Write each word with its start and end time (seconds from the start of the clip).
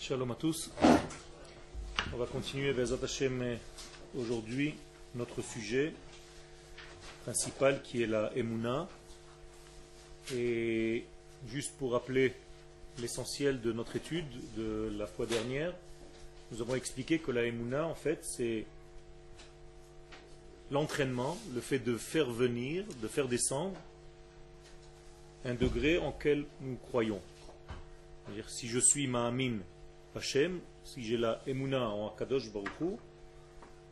Shalom 0.00 0.30
à 0.30 0.36
tous. 0.36 0.70
On 2.14 2.16
va 2.18 2.26
continuer 2.26 2.72
Bezat 2.72 3.02
Hashem 3.02 3.58
aujourd'hui 4.16 4.74
notre 5.16 5.42
sujet 5.42 5.92
principal 7.24 7.82
qui 7.82 8.04
est 8.04 8.06
la 8.06 8.30
Emouna. 8.36 8.88
Et 10.32 11.04
juste 11.48 11.76
pour 11.78 11.92
rappeler 11.92 12.32
l'essentiel 13.00 13.60
de 13.60 13.72
notre 13.72 13.96
étude 13.96 14.24
de 14.56 14.88
la 14.96 15.08
fois 15.08 15.26
dernière, 15.26 15.74
nous 16.52 16.62
avons 16.62 16.76
expliqué 16.76 17.18
que 17.18 17.32
la 17.32 17.44
Emouna 17.44 17.84
en 17.84 17.96
fait 17.96 18.20
c'est 18.22 18.66
l'entraînement, 20.70 21.36
le 21.54 21.60
fait 21.60 21.80
de 21.80 21.96
faire 21.96 22.30
venir, 22.30 22.84
de 23.02 23.08
faire 23.08 23.26
descendre 23.26 23.76
un 25.44 25.54
degré 25.54 25.98
en 25.98 26.12
quel 26.12 26.44
nous 26.60 26.76
croyons. 26.76 27.20
C'est-à-dire, 28.24 28.48
si 28.48 28.68
je 28.68 28.78
suis 28.78 29.08
Ma'amin 29.08 29.58
Hashem, 30.18 30.58
si 30.82 31.04
j'ai 31.04 31.16
la 31.16 31.40
Emouna 31.46 31.88
en 31.88 32.08
Akadosh 32.08 32.52
Baruch 32.52 32.98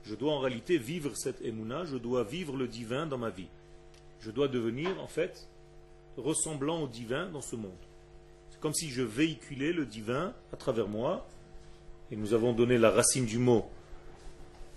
je 0.02 0.14
dois 0.14 0.32
en 0.32 0.40
réalité 0.40 0.76
vivre 0.76 1.16
cette 1.16 1.40
Emouna, 1.44 1.84
je 1.84 1.96
dois 1.96 2.24
vivre 2.24 2.56
le 2.56 2.66
divin 2.68 3.06
dans 3.06 3.18
ma 3.18 3.30
vie. 3.30 3.48
Je 4.20 4.30
dois 4.30 4.48
devenir, 4.48 4.88
en 5.00 5.06
fait, 5.06 5.48
ressemblant 6.16 6.82
au 6.82 6.88
divin 6.88 7.28
dans 7.30 7.40
ce 7.40 7.56
monde. 7.56 7.72
C'est 8.50 8.60
comme 8.60 8.74
si 8.74 8.90
je 8.90 9.02
véhiculais 9.02 9.72
le 9.72 9.84
divin 9.84 10.32
à 10.52 10.56
travers 10.56 10.88
moi. 10.88 11.26
Et 12.10 12.16
nous 12.16 12.34
avons 12.34 12.52
donné 12.52 12.78
la 12.78 12.90
racine 12.90 13.26
du 13.26 13.38
mot 13.38 13.68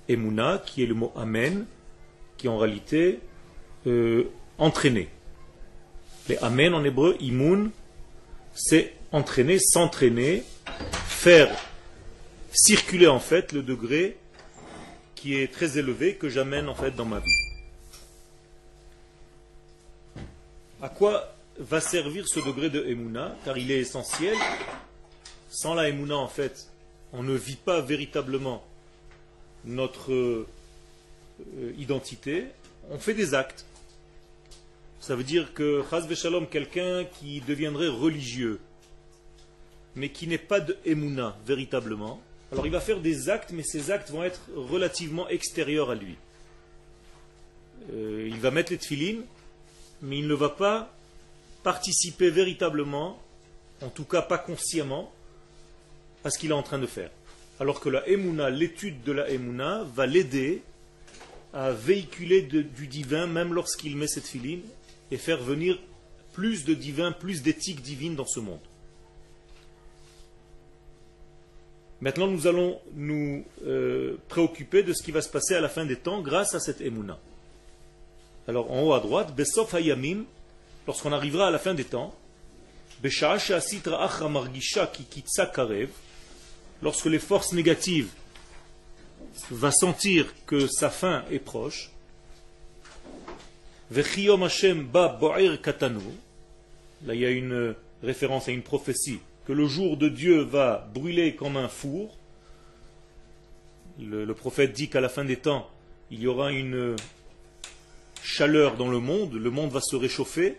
Emouna, 0.07 0.61
qui 0.63 0.83
est 0.83 0.87
le 0.87 0.95
mot 0.95 1.11
Amen, 1.15 1.65
qui 2.37 2.47
en 2.47 2.57
réalité 2.57 3.19
euh, 3.85 4.25
entraîné. 4.57 5.09
Les 6.27 6.37
Amen 6.37 6.73
en 6.73 6.83
hébreu, 6.83 7.15
Imun, 7.19 7.69
c'est 8.53 8.93
entraîner, 9.11 9.59
s'entraîner, 9.59 10.43
faire 11.19 11.53
circuler 12.53 13.07
en 13.07 13.19
fait 13.19 13.51
le 13.51 13.61
degré 13.61 14.15
qui 15.15 15.35
est 15.35 15.51
très 15.51 15.77
élevé 15.77 16.15
que 16.15 16.29
j'amène 16.29 16.69
en 16.69 16.75
fait 16.75 16.91
dans 16.91 17.03
ma 17.03 17.19
vie. 17.19 17.41
À 20.81 20.87
quoi 20.87 21.35
va 21.57 21.81
servir 21.81 22.25
ce 22.25 22.39
degré 22.39 22.69
de 22.69 22.85
Emouna? 22.85 23.35
Car 23.43 23.57
il 23.57 23.69
est 23.69 23.79
essentiel. 23.79 24.37
Sans 25.49 25.73
la 25.73 25.89
Emouna, 25.89 26.15
en 26.15 26.29
fait, 26.29 26.69
on 27.11 27.21
ne 27.21 27.35
vit 27.35 27.57
pas 27.57 27.81
véritablement 27.81 28.63
notre 29.65 30.13
euh, 30.13 30.47
identité. 31.77 32.45
On 32.91 32.97
fait 32.97 33.13
des 33.13 33.33
actes. 33.33 33.65
Ça 35.01 35.17
veut 35.17 35.25
dire 35.25 35.53
que, 35.53 35.83
Chaz 35.89 36.07
Shalom, 36.15 36.47
quelqu'un 36.47 37.03
qui 37.03 37.41
deviendrait 37.41 37.89
religieux, 37.89 38.61
mais 39.99 40.09
qui 40.09 40.27
n'est 40.27 40.37
pas 40.37 40.61
de 40.61 40.77
Emouna 40.85 41.37
véritablement, 41.45 42.21
alors 42.53 42.65
il 42.65 42.71
va 42.71 42.79
faire 42.79 43.01
des 43.01 43.29
actes, 43.29 43.51
mais 43.51 43.63
ces 43.63 43.91
actes 43.91 44.09
vont 44.09 44.23
être 44.23 44.39
relativement 44.55 45.27
extérieurs 45.27 45.91
à 45.91 45.95
lui. 45.95 46.15
Euh, 47.93 48.27
il 48.27 48.39
va 48.39 48.49
mettre 48.49 48.71
les 48.71 48.77
tefilines, 48.77 49.23
mais 50.01 50.17
il 50.17 50.27
ne 50.27 50.33
va 50.33 50.49
pas 50.49 50.95
participer 51.63 52.29
véritablement, 52.29 53.21
en 53.81 53.89
tout 53.89 54.05
cas 54.05 54.21
pas 54.21 54.37
consciemment, 54.37 55.11
à 56.23 56.29
ce 56.29 56.39
qu'il 56.39 56.51
est 56.51 56.53
en 56.53 56.63
train 56.63 56.79
de 56.79 56.87
faire. 56.87 57.11
Alors 57.59 57.81
que 57.81 57.89
la 57.89 58.07
Emouna, 58.07 58.49
l'étude 58.49 59.03
de 59.03 59.11
la 59.11 59.29
Emouna, 59.29 59.83
va 59.93 60.05
l'aider 60.05 60.61
à 61.53 61.71
véhiculer 61.71 62.41
du 62.41 62.87
divin, 62.87 63.27
même 63.27 63.53
lorsqu'il 63.53 63.97
met 63.97 64.07
cette 64.07 64.27
filine, 64.27 64.63
et 65.11 65.17
faire 65.17 65.43
venir 65.43 65.77
plus 66.31 66.63
de 66.63 66.73
divin, 66.73 67.11
plus 67.11 67.41
d'éthique 67.41 67.81
divine 67.81 68.15
dans 68.15 68.27
ce 68.27 68.39
monde. 68.39 68.59
Maintenant, 72.01 72.27
nous 72.27 72.47
allons 72.47 72.79
nous 72.93 73.43
euh, 73.65 74.17
préoccuper 74.29 74.83
de 74.83 74.93
ce 74.93 75.03
qui 75.03 75.11
va 75.11 75.21
se 75.21 75.29
passer 75.29 75.55
à 75.55 75.59
la 75.59 75.67
fin 75.67 75.85
des 75.85 75.97
temps 75.97 76.21
grâce 76.21 76.55
à 76.55 76.59
cette 76.59 76.79
Emouna. 76.79 77.19
Alors, 78.47 78.71
en 78.71 78.83
haut 78.83 78.93
à 78.93 79.01
droite, 79.01 79.35
Besof 79.35 79.73
Hayamim, 79.73 80.23
lorsqu'on 80.87 81.11
arrivera 81.11 81.47
à 81.47 81.51
la 81.51 81.59
fin 81.59 81.73
des 81.73 81.83
temps, 81.83 82.15
lorsque 86.81 87.05
les 87.05 87.19
forces 87.19 87.53
négatives 87.53 88.09
vont 89.51 89.71
sentir 89.71 90.33
que 90.45 90.67
sa 90.67 90.89
fin 90.89 91.23
est 91.29 91.39
proche, 91.39 91.91
Là, 93.91 94.03
il 97.13 97.19
y 97.19 97.25
a 97.25 97.29
une 97.29 97.75
référence 98.03 98.47
à 98.47 98.51
une 98.51 98.61
prophétie 98.61 99.19
que 99.49 99.53
le 99.53 99.65
jour 99.65 99.97
de 99.97 100.09
Dieu 100.09 100.41
va 100.41 100.87
brûler 100.93 101.35
comme 101.35 101.57
un 101.57 101.69
four. 101.69 102.15
Le, 103.99 104.31
prophète 104.35 104.73
dit 104.73 104.89
qu'à 104.89 105.01
la 105.01 105.09
fin 105.09 105.25
des 105.25 105.37
temps, 105.37 105.67
il 106.11 106.19
y 106.19 106.27
aura 106.27 106.51
une 106.51 106.95
chaleur 108.21 108.77
dans 108.77 108.91
le 108.91 108.99
monde, 108.99 109.33
le 109.33 109.49
monde 109.49 109.71
va 109.71 109.81
se 109.81 109.95
réchauffer 109.95 110.57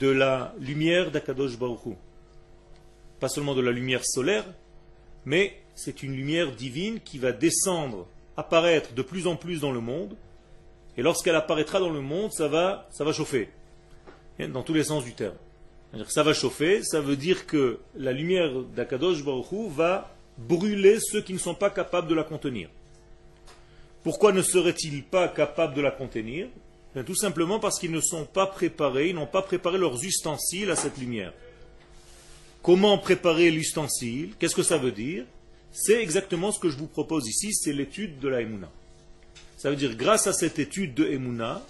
de 0.00 0.08
la 0.08 0.56
lumière 0.58 1.12
d'Akadosh 1.12 1.56
Baruch 1.56 1.94
Pas 3.20 3.28
seulement 3.28 3.54
de 3.54 3.60
la 3.60 3.70
lumière 3.70 4.04
solaire, 4.04 4.44
mais 5.24 5.56
c'est 5.76 6.02
une 6.02 6.16
lumière 6.16 6.50
divine 6.50 6.98
qui 6.98 7.20
va 7.20 7.30
descendre, 7.30 8.08
apparaître 8.36 8.92
de 8.92 9.02
plus 9.02 9.28
en 9.28 9.36
plus 9.36 9.60
dans 9.60 9.70
le 9.70 9.80
monde, 9.80 10.16
et 10.96 11.02
lorsqu'elle 11.02 11.36
apparaîtra 11.36 11.78
dans 11.78 11.90
le 11.90 12.00
monde, 12.00 12.32
ça 12.32 12.48
va 12.48 12.88
chauffer, 13.12 13.50
dans 14.40 14.64
tous 14.64 14.74
les 14.74 14.82
sens 14.82 15.04
du 15.04 15.14
terme. 15.14 15.36
Ça 16.08 16.22
va 16.22 16.34
chauffer, 16.34 16.82
ça 16.82 17.00
veut 17.00 17.16
dire 17.16 17.46
que 17.46 17.78
la 17.96 18.12
lumière 18.12 18.52
d'Akadosh 18.74 19.24
Baruch 19.24 19.70
va 19.70 20.14
brûler 20.38 20.98
ceux 21.00 21.22
qui 21.22 21.32
ne 21.32 21.38
sont 21.38 21.54
pas 21.54 21.70
capables 21.70 22.08
de 22.08 22.14
la 22.14 22.24
contenir. 22.24 22.68
Pourquoi 24.02 24.32
ne 24.32 24.42
seraient-ils 24.42 25.02
pas 25.02 25.28
capables 25.28 25.74
de 25.74 25.80
la 25.80 25.90
contenir? 25.90 26.48
Tout 27.04 27.14
simplement 27.14 27.58
parce 27.58 27.78
qu'ils 27.78 27.92
ne 27.92 28.00
sont 28.00 28.24
pas 28.24 28.46
préparés, 28.46 29.10
ils 29.10 29.14
n'ont 29.14 29.26
pas 29.26 29.42
préparé 29.42 29.78
leurs 29.78 30.02
ustensiles 30.02 30.70
à 30.70 30.76
cette 30.76 30.96
lumière. 30.98 31.32
Comment 32.62 32.98
préparer 32.98 33.50
l'ustensile? 33.50 34.34
Qu'est-ce 34.38 34.56
que 34.56 34.62
ça 34.62 34.78
veut 34.78 34.92
dire? 34.92 35.24
C'est 35.72 36.02
exactement 36.02 36.52
ce 36.52 36.58
que 36.58 36.70
je 36.70 36.76
vous 36.76 36.86
propose 36.86 37.28
ici, 37.28 37.52
c'est 37.52 37.72
l'étude 37.72 38.18
de 38.18 38.28
la 38.28 38.40
Emouna. 38.40 38.70
Ça 39.58 39.70
veut 39.70 39.76
dire, 39.76 39.94
grâce 39.94 40.26
à 40.26 40.32
cette 40.32 40.58
étude 40.58 40.94
de 40.94 41.04
Emouna, 41.04 41.62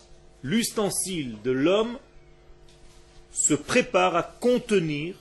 l'ustensile 0.42 1.36
de 1.42 1.50
l'homme 1.50 1.98
se 3.36 3.52
prépare 3.52 4.16
à 4.16 4.22
contenir 4.22 5.14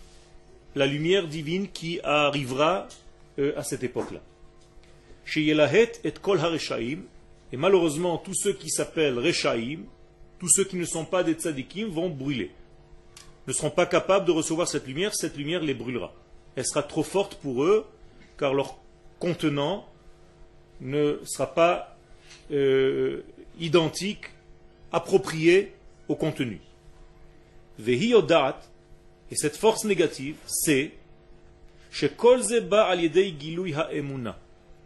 la 0.73 0.87
lumière 0.87 1.27
divine 1.27 1.67
qui 1.67 1.99
arrivera 2.01 2.87
euh, 3.39 3.51
à 3.57 3.63
cette 3.63 3.83
époque-là. 3.83 4.21
Chez 5.25 5.41
Yelahet 5.41 5.91
et 6.05 6.13
Kol 6.13 6.39
HaReshaim, 6.39 6.99
et 7.51 7.57
malheureusement 7.57 8.17
tous 8.17 8.33
ceux 8.33 8.53
qui 8.53 8.69
s'appellent 8.69 9.19
Reshaim, 9.19 9.79
tous 10.39 10.47
ceux 10.47 10.63
qui 10.63 10.77
ne 10.77 10.85
sont 10.85 11.03
pas 11.03 11.23
des 11.23 11.33
tzadikim 11.33 11.89
vont 11.89 12.09
brûler. 12.09 12.51
Ne 13.47 13.53
seront 13.53 13.69
pas 13.69 13.85
capables 13.85 14.25
de 14.25 14.31
recevoir 14.31 14.69
cette 14.69 14.87
lumière, 14.87 15.13
cette 15.13 15.35
lumière 15.35 15.61
les 15.61 15.73
brûlera. 15.73 16.13
Elle 16.55 16.65
sera 16.65 16.83
trop 16.83 17.03
forte 17.03 17.35
pour 17.35 17.65
eux, 17.65 17.85
car 18.37 18.53
leur 18.53 18.77
contenant 19.19 19.85
ne 20.79 21.19
sera 21.25 21.53
pas 21.53 21.97
euh, 22.51 23.23
identique, 23.59 24.29
approprié 24.93 25.73
au 26.07 26.15
contenu. 26.15 26.61
Et 27.79 29.35
cette 29.35 29.57
force 29.57 29.83
négative, 29.85 30.35
c'est 30.45 30.91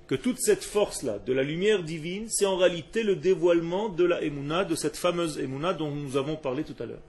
que 0.07 0.15
toute 0.15 0.39
cette 0.39 0.63
force-là, 0.63 1.19
de 1.19 1.33
la 1.33 1.43
lumière 1.43 1.83
divine, 1.83 2.27
c'est 2.29 2.45
en 2.45 2.57
réalité 2.57 3.03
le 3.03 3.15
dévoilement 3.15 3.89
de 3.89 4.03
la 4.03 4.21
Emouna, 4.23 4.65
de 4.65 4.75
cette 4.75 4.97
fameuse 4.97 5.37
Emouna 5.39 5.73
dont 5.73 5.91
nous 5.91 6.17
avons 6.17 6.35
parlé 6.35 6.63
tout 6.63 6.81
à 6.81 6.85
l'heure. 6.85 7.01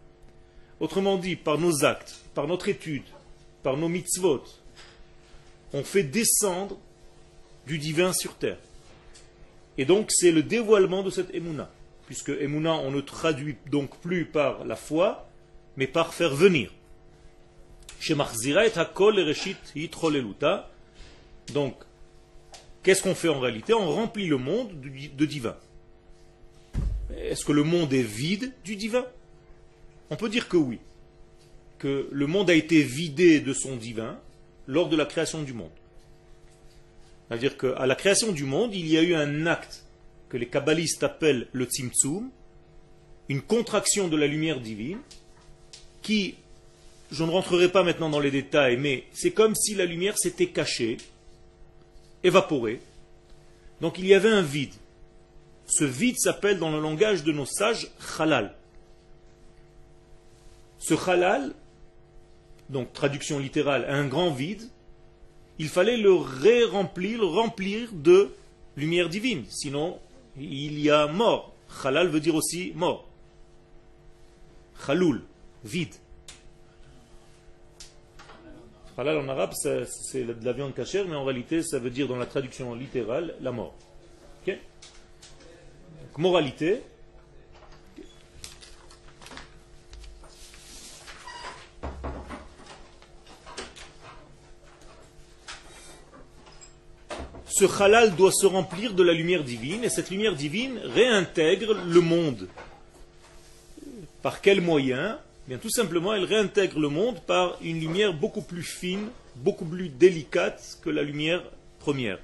Autrement 0.81 1.17
dit, 1.17 1.37
par 1.37 1.59
nos 1.59 1.85
actes, 1.85 2.21
par 2.35 2.47
notre 2.47 2.69
étude, 2.69 3.05
par 3.63 3.77
nos 3.77 3.89
mitzvot, 3.89 4.45
on 5.73 5.85
fait 5.85 6.03
descendre 6.03 6.79
du 7.67 7.79
divin 7.79 8.13
sur 8.13 8.35
terre. 8.35 8.59
Et 9.79 9.85
donc 9.85 10.11
c'est 10.11 10.33
le 10.33 10.43
dévoilement 10.43 11.03
de 11.03 11.11
cette 11.11 11.35
Emouna. 11.35 11.71
Puisque 12.07 12.31
Emouna, 12.31 12.75
on 12.75 12.91
ne 12.91 13.01
traduit 13.01 13.57
donc 13.71 13.97
plus 14.01 14.25
par 14.25 14.65
la 14.65 14.77
foi, 14.77 15.30
mais 15.81 15.87
par 15.87 16.13
faire 16.13 16.35
venir. 16.35 16.71
Donc, 21.55 21.75
qu'est-ce 22.83 23.03
qu'on 23.03 23.15
fait 23.15 23.31
en 23.31 23.41
réalité? 23.41 23.73
On 23.73 23.91
remplit 23.91 24.27
le 24.27 24.37
monde 24.37 24.79
de 24.79 25.25
divin. 25.25 25.57
Est-ce 27.17 27.47
que 27.47 27.53
le 27.53 27.63
monde 27.63 27.95
est 27.95 28.03
vide 28.03 28.53
du 28.63 28.77
divin? 28.77 29.07
On 30.11 30.17
peut 30.17 30.29
dire 30.29 30.49
que 30.49 30.59
oui. 30.59 30.79
Que 31.79 32.09
le 32.13 32.27
monde 32.27 32.51
a 32.51 32.55
été 32.55 32.83
vidé 32.83 33.41
de 33.41 33.55
son 33.55 33.77
divin 33.77 34.19
lors 34.67 34.91
de 34.91 34.97
la 34.97 35.07
création 35.07 35.43
du 35.43 35.55
monde. 35.55 35.71
C'est-à-dire 37.27 37.57
qu'à 37.57 37.87
la 37.87 37.95
création 37.95 38.33
du 38.33 38.45
monde, 38.45 38.75
il 38.75 38.87
y 38.87 38.99
a 38.99 39.03
eu 39.03 39.15
un 39.15 39.47
acte 39.47 39.87
que 40.29 40.37
les 40.37 40.47
kabbalistes 40.47 41.05
appellent 41.05 41.49
le 41.53 41.65
tzimtzum, 41.65 42.29
une 43.31 43.41
contraction 43.41 44.09
de 44.09 44.17
la 44.19 44.27
lumière 44.27 44.61
divine, 44.61 44.99
qui 46.11 46.35
je 47.13 47.23
ne 47.23 47.31
rentrerai 47.31 47.71
pas 47.71 47.85
maintenant 47.85 48.11
dans 48.11 48.19
les 48.19 48.33
détails, 48.33 48.77
mais 48.77 49.05
c'est 49.13 49.31
comme 49.31 49.55
si 49.55 49.77
la 49.77 49.85
lumière 49.85 50.19
s'était 50.19 50.49
cachée, 50.49 50.97
évaporée. 52.25 52.81
Donc 53.81 53.99
il 53.99 54.07
y 54.07 54.15
avait 54.15 54.29
un 54.31 54.43
vide. 54.43 54.75
Ce 55.67 55.85
vide 55.85 56.19
s'appelle 56.19 56.59
dans 56.59 56.73
le 56.73 56.81
langage 56.81 57.23
de 57.23 57.31
nos 57.31 57.47
sages 57.47 57.89
halal. 58.19 58.55
Ce 60.79 60.95
halal, 61.09 61.55
donc 62.71 62.93
traduction 62.93 63.39
littérale, 63.39 63.87
un 63.89 64.09
grand 64.09 64.33
vide, 64.33 64.69
il 65.61 65.69
fallait 65.69 65.97
le 65.97 66.15
ré-remplir, 66.15 67.21
le 67.21 67.27
remplir 67.27 67.91
de 67.93 68.31
lumière 68.77 69.09
divine. 69.09 69.45
Sinon, 69.49 70.01
il 70.37 70.81
y 70.81 70.91
a 70.91 71.07
mort. 71.07 71.55
Halal 71.85 72.09
veut 72.09 72.21
dire 72.21 72.35
aussi 72.35 72.73
mort. 72.75 73.09
Khaloul, 74.85 75.23
vide. 75.65 75.95
Halal 79.01 79.17
en 79.17 79.29
arabe, 79.31 79.55
c'est 79.55 80.25
de 80.25 80.45
la 80.45 80.53
viande 80.53 80.75
cachère, 80.75 81.09
mais 81.09 81.17
en 81.17 81.25
réalité, 81.25 81.63
ça 81.63 81.79
veut 81.79 81.89
dire 81.89 82.07
dans 82.07 82.19
la 82.19 82.27
traduction 82.27 82.75
littérale 82.75 83.35
la 83.41 83.51
mort. 83.51 83.75
Moralité, 86.19 86.83
ce 97.47 97.65
halal 97.83 98.15
doit 98.17 98.33
se 98.33 98.45
remplir 98.45 98.93
de 98.93 99.03
la 99.03 99.15
lumière 99.15 99.45
divine, 99.45 99.83
et 99.83 99.89
cette 99.89 100.11
lumière 100.11 100.37
divine 100.37 100.79
réintègre 100.85 101.73
le 101.73 102.01
monde. 102.03 102.49
Par 104.21 104.43
quel 104.43 104.61
moyen? 104.61 105.19
Tout 105.59 105.71
simplement, 105.71 106.15
elle 106.15 106.25
réintègre 106.25 106.79
le 106.79 106.89
monde 106.89 107.21
par 107.27 107.59
une 107.61 107.81
lumière 107.81 108.15
beaucoup 108.15 108.43
plus 108.43 108.63
fine, 108.63 109.09
beaucoup 109.37 109.65
plus 109.65 109.89
délicate 109.89 110.79
que 110.83 110.91
la 110.91 111.03
lumière 111.03 111.43
première. 111.81 112.19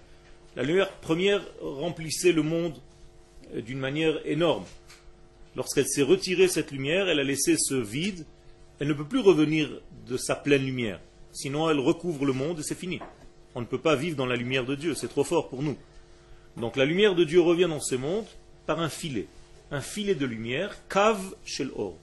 La 0.55 0.63
lumière 0.63 0.91
première 0.93 1.43
remplissait 1.61 2.33
le 2.33 2.43
monde 2.43 2.75
euh, 3.55 3.61
d'une 3.61 3.79
manière 3.79 4.21
énorme. 4.25 4.65
Lorsqu'elle 5.57 5.89
s'est 5.89 6.03
retirée 6.03 6.49
cette 6.49 6.71
lumière, 6.71 7.09
elle 7.09 7.19
a 7.19 7.25
laissé 7.25 7.57
ce 7.59 7.75
vide, 7.75 8.25
elle 8.79 8.89
ne 8.89 8.93
peut 8.93 9.05
plus 9.05 9.21
revenir 9.21 9.71
de 10.07 10.17
sa 10.17 10.37
pleine 10.37 10.65
lumière. 10.65 11.01
Sinon, 11.33 11.69
elle 11.69 11.81
recouvre 11.81 12.27
le 12.27 12.33
monde 12.33 12.61
et 12.61 12.63
c'est 12.63 12.79
fini. 12.79 13.01
On 13.55 13.61
ne 13.61 13.67
peut 13.67 13.81
pas 13.81 13.97
vivre 13.97 14.17
dans 14.17 14.27
la 14.27 14.37
lumière 14.37 14.65
de 14.65 14.75
Dieu, 14.75 14.95
c'est 14.95 15.09
trop 15.09 15.25
fort 15.25 15.49
pour 15.49 15.63
nous. 15.63 15.77
Donc 16.57 16.77
la 16.77 16.85
lumière 16.85 17.15
de 17.15 17.25
Dieu 17.25 17.41
revient 17.41 17.69
dans 17.69 17.81
ce 17.81 17.95
monde 17.97 18.27
par 18.67 18.81
un 18.81 18.89
filet. 18.89 19.27
Un 19.71 19.81
filet 19.81 20.15
de 20.15 20.27
lumière, 20.27 20.77
cave 20.89 21.35
shel 21.45 21.71
or. 21.77 21.97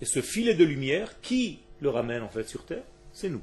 Et 0.00 0.06
ce 0.06 0.20
filet 0.20 0.54
de 0.54 0.64
lumière, 0.64 1.20
qui 1.20 1.58
le 1.80 1.90
ramène 1.90 2.22
en 2.22 2.28
fait 2.28 2.48
sur 2.48 2.64
terre 2.64 2.84
C'est 3.12 3.28
nous. 3.28 3.42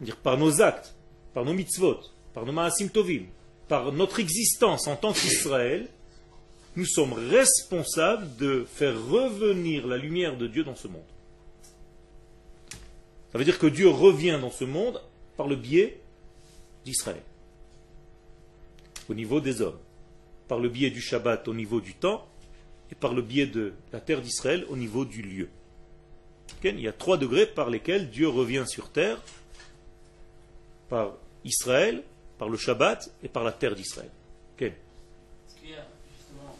Dire 0.00 0.16
par 0.16 0.38
nos 0.38 0.62
actes, 0.62 0.94
par 1.34 1.44
nos 1.44 1.52
mitzvot, 1.52 2.00
par 2.34 2.46
nos 2.46 2.52
maasim 2.52 2.88
tovim, 2.88 3.24
par 3.68 3.92
notre 3.92 4.20
existence 4.20 4.86
en 4.86 4.96
tant 4.96 5.12
qu'Israël, 5.12 5.88
nous 6.76 6.86
sommes 6.86 7.12
responsables 7.12 8.36
de 8.36 8.64
faire 8.64 8.94
revenir 9.06 9.86
la 9.86 9.98
lumière 9.98 10.36
de 10.36 10.46
Dieu 10.46 10.64
dans 10.64 10.76
ce 10.76 10.88
monde. 10.88 11.02
Ça 13.30 13.38
veut 13.38 13.44
dire 13.44 13.58
que 13.58 13.66
Dieu 13.66 13.88
revient 13.88 14.38
dans 14.40 14.50
ce 14.50 14.64
monde 14.64 15.00
par 15.36 15.46
le 15.46 15.56
biais 15.56 16.00
d'Israël, 16.84 17.22
au 19.08 19.14
niveau 19.14 19.40
des 19.40 19.60
hommes, 19.62 19.78
par 20.48 20.58
le 20.58 20.68
biais 20.68 20.90
du 20.90 21.00
Shabbat 21.00 21.46
au 21.48 21.54
niveau 21.54 21.80
du 21.80 21.94
temps, 21.94 22.26
et 22.92 22.94
par 22.94 23.14
le 23.14 23.22
biais 23.22 23.46
de 23.46 23.72
la 23.90 24.00
terre 24.00 24.20
d'Israël 24.20 24.66
au 24.68 24.76
niveau 24.76 25.06
du 25.06 25.22
lieu. 25.22 25.48
Il 26.62 26.78
y 26.78 26.86
a 26.86 26.92
trois 26.92 27.16
degrés 27.16 27.46
par 27.46 27.70
lesquels 27.70 28.10
Dieu 28.10 28.28
revient 28.28 28.64
sur 28.66 28.90
terre, 28.90 29.18
par 30.90 31.14
Israël, 31.42 32.04
par 32.38 32.50
le 32.50 32.58
Shabbat 32.58 33.10
et 33.22 33.28
par 33.28 33.44
la 33.44 33.52
terre 33.52 33.74
d'Israël. 33.74 34.10
Est-ce 34.58 35.56
qu'il 35.58 35.70
y 35.70 35.74
a 35.74 35.86
justement, 36.18 36.54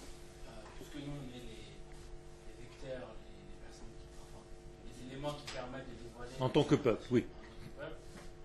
euh, 0.49 0.51
puisque 0.77 1.07
nous 1.07 1.13
on 1.13 1.29
est 1.37 1.39
les, 1.39 2.65
vecteurs, 2.65 3.09
les, 3.13 3.61
personnes 3.63 3.93
qui, 3.95 4.07
enfin, 4.25 4.43
les 4.89 5.13
éléments 5.13 5.35
qui 5.35 5.53
permettent 5.53 5.87
de 5.87 6.03
dévoiler. 6.03 6.33
En 6.41 6.49
tant 6.49 6.65
que 6.65 6.75
peuple, 6.75 7.05
oui. 7.11 7.25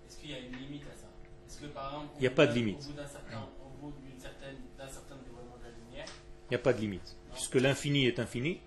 Est-ce 0.06 0.18
qu'il 0.18 0.30
y 0.30 0.34
a 0.34 0.38
une 0.38 0.56
limite 0.56 0.82
à 0.82 0.94
ça? 0.94 1.08
Est-ce 1.48 1.58
que 1.58 1.66
par 1.66 1.88
exemple, 1.88 2.12
il 2.18 2.20
n'y 2.20 2.26
a 2.28 2.30
pas 2.30 2.46
de 2.46 2.52
limite. 2.52 2.84
Au 2.84 2.88
bout 2.88 2.92
d'un 2.92 3.08
certain, 3.08 4.52
certain 4.78 5.16
dévoilement 5.24 5.56
de 5.58 5.64
la 5.64 5.70
lumière, 5.70 6.06
il 6.46 6.50
n'y 6.50 6.56
a 6.56 6.60
pas 6.60 6.72
de 6.72 6.80
limite. 6.80 7.17
Puisque 7.38 7.54
l'infini 7.54 8.06
est 8.06 8.18
infini, 8.18 8.58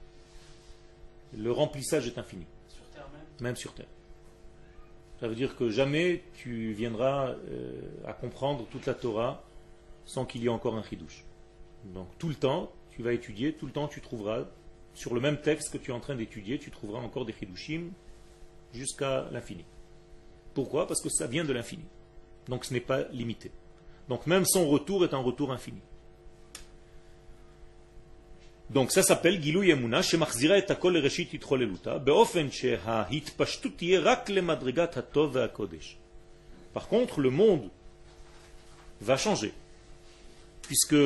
le 1.38 1.52
remplissage 1.52 2.08
est 2.08 2.18
infini. 2.18 2.46
Sur 2.70 2.86
terre 2.94 3.06
même 3.12 3.22
Même 3.42 3.56
sur 3.58 3.74
terre. 3.74 3.90
Ça 5.20 5.28
veut 5.28 5.36
dire 5.36 5.58
que 5.58 5.70
jamais 5.70 6.24
tu 6.36 6.72
viendras 6.72 7.32
euh, 7.32 7.82
à 8.08 8.14
comprendre 8.14 8.66
toute 8.72 8.86
la 8.86 8.94
Torah 8.94 9.44
sans 10.06 10.24
qu'il 10.24 10.42
y 10.42 10.46
ait 10.46 10.50
encore 10.50 10.76
un 10.76 10.84
chidouche. 10.84 11.26
Donc 11.84 12.08
tout 12.18 12.30
le 12.30 12.36
temps, 12.36 12.72
tu 12.92 13.04
vas 13.04 13.12
étudier, 13.12 13.52
tout 13.52 13.66
le 13.66 13.74
temps 13.74 13.90
tu 13.90 14.00
trouveras, 14.00 14.46
sur 14.94 15.14
le 15.14 15.20
même 15.20 15.42
texte 15.42 15.74
que 15.74 15.78
tu 15.78 15.92
es 15.92 15.94
en 15.94 16.00
train 16.00 16.16
d'étudier, 16.16 16.58
tu 16.58 16.72
trouveras 16.72 17.02
encore 17.02 17.26
des 17.26 17.34
chidushim 17.34 17.92
jusqu'à 18.74 19.28
l'infini. 19.34 19.66
Pourquoi? 20.54 20.88
Parce 20.88 21.02
que 21.02 21.10
ça 21.10 21.28
vient 21.28 21.44
de 21.44 21.52
l'infini. 21.52 21.84
Donc 22.48 22.64
ce 22.64 22.74
n'est 22.74 22.80
pas 22.80 23.04
limité. 23.12 23.52
Donc 24.08 24.28
même 24.28 24.46
son 24.46 24.70
retour 24.70 25.04
est 25.04 25.14
un 25.14 25.22
retour 25.22 25.52
infini. 25.52 25.82
Donc 28.71 28.91
ça 28.91 29.03
s'appelle 29.03 29.41
Gilou 29.41 29.63
Yamuna, 29.63 30.03
שמחזירה 30.03 30.59
את 30.59 30.71
הכל 30.71 30.91
לראשית 30.97 31.35
התחוללותה, 31.35 31.99
באופן 31.99 32.51
שההתפשטות 32.51 33.73
תהיה 33.77 34.01
רק 34.01 34.31
למדרגת 34.31 34.97
הטוב 34.97 35.31
והקודש. 35.35 35.97
Par 36.75 36.89
contre, 36.89 37.21
le 37.21 37.31
monde 37.31 37.71
va 39.01 39.17
changer, 39.17 39.53
puisque 40.63 40.97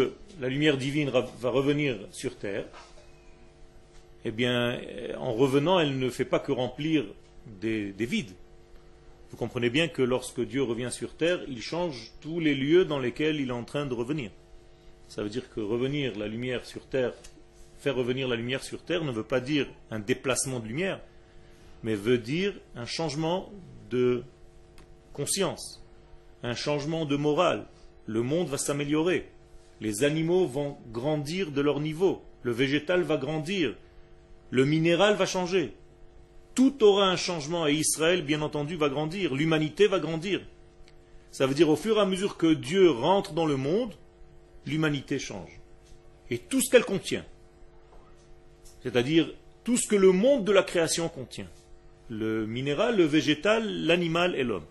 la 0.41 0.49
lumière 0.49 0.77
divine 0.77 1.11
va 1.11 1.51
revenir 1.51 1.97
sur 2.13 2.35
terre, 2.37 2.65
eh 4.25 4.31
bien, 4.31 4.81
en 5.19 5.33
revenant, 5.33 5.79
elle 5.81 5.99
ne 5.99 6.11
fait 6.11 6.25
pas 6.25 6.41
que 6.41 6.53
remplir 6.53 7.05
des, 7.61 7.93
des 7.93 8.07
vides. 8.07 8.35
Vous 9.31 9.37
comprenez 9.37 9.71
bien 9.71 9.87
que 9.87 10.03
lorsque 10.03 10.41
Dieu 10.41 10.63
revient 10.63 10.91
sur 10.91 11.15
terre, 11.15 11.41
il 11.47 11.63
change 11.63 12.11
tous 12.21 12.41
les 12.41 12.55
lieux 12.55 12.85
dans 12.85 12.99
lesquels 12.99 13.41
il 13.41 13.49
est 13.49 13.53
en 13.53 13.65
train 13.65 13.87
de 13.87 13.95
revenir. 13.95 14.31
Ça 15.09 15.23
veut 15.23 15.29
dire 15.31 15.49
que 15.55 15.61
revenir 15.61 16.19
la 16.19 16.27
lumière 16.27 16.67
sur 16.67 16.85
terre 16.87 17.13
faire 17.86 17.96
revenir 17.96 18.28
la 18.28 18.36
lumière 18.36 18.64
sur 18.64 18.82
terre 18.82 19.04
ne 19.04 19.12
veut 19.12 19.22
pas 19.24 19.40
dire 19.40 19.68
un 19.92 20.00
déplacement 20.00 20.60
de 20.60 20.68
lumière, 20.68 21.02
mais 21.84 21.94
veut 21.94 22.18
dire 22.18 22.56
un 22.76 22.88
changement 22.88 23.52
de 23.92 24.24
conscience, 25.14 25.86
un 26.42 26.56
changement 26.56 27.06
de 27.06 27.16
morale. 27.16 27.68
Le 28.08 28.24
monde 28.24 28.48
va 28.48 28.58
s'améliorer. 28.58 29.30
Les 29.82 30.04
animaux 30.04 30.48
vont 30.48 30.78
grandir 30.92 31.52
de 31.52 31.62
leur 31.62 31.80
niveau. 31.80 32.24
Le 32.42 32.52
végétal 32.52 33.04
va 33.04 33.18
grandir. 33.18 33.76
Le 34.50 34.66
minéral 34.66 35.14
va 35.14 35.28
changer. 35.28 35.76
Tout 36.56 36.84
aura 36.84 37.06
un 37.06 37.18
changement 37.18 37.68
et 37.68 37.74
Israël, 37.74 38.24
bien 38.24 38.42
entendu, 38.42 38.78
va 38.78 38.90
grandir. 38.90 39.36
L'humanité 39.36 39.86
va 39.86 40.00
grandir. 40.00 40.42
Ça 41.30 41.46
veut 41.46 41.54
dire 41.54 41.70
au 41.70 41.76
fur 41.76 41.98
et 41.98 42.02
à 42.02 42.08
mesure 42.08 42.36
que 42.36 42.52
Dieu 42.52 42.90
rentre 42.90 43.34
dans 43.34 43.46
le 43.46 43.58
monde, 43.58 43.94
l'humanité 44.66 45.20
change. 45.20 45.62
Et 46.32 46.40
tout 46.40 46.62
ce 46.62 46.72
qu'elle 46.72 46.86
contient 46.86 47.26
c'est-à-dire 48.86 49.34
tout 49.64 49.78
ce 49.78 49.88
que 49.88 49.96
le 49.96 50.12
monde 50.12 50.46
de 50.46 50.52
la 50.52 50.62
création 50.62 51.10
contient. 51.10 51.50
Le 52.12 52.46
minéral, 52.46 52.98
le 52.98 53.06
végétal, 53.06 53.68
l'animal 53.68 54.36
et 54.36 54.44
l'homme. 54.44 54.66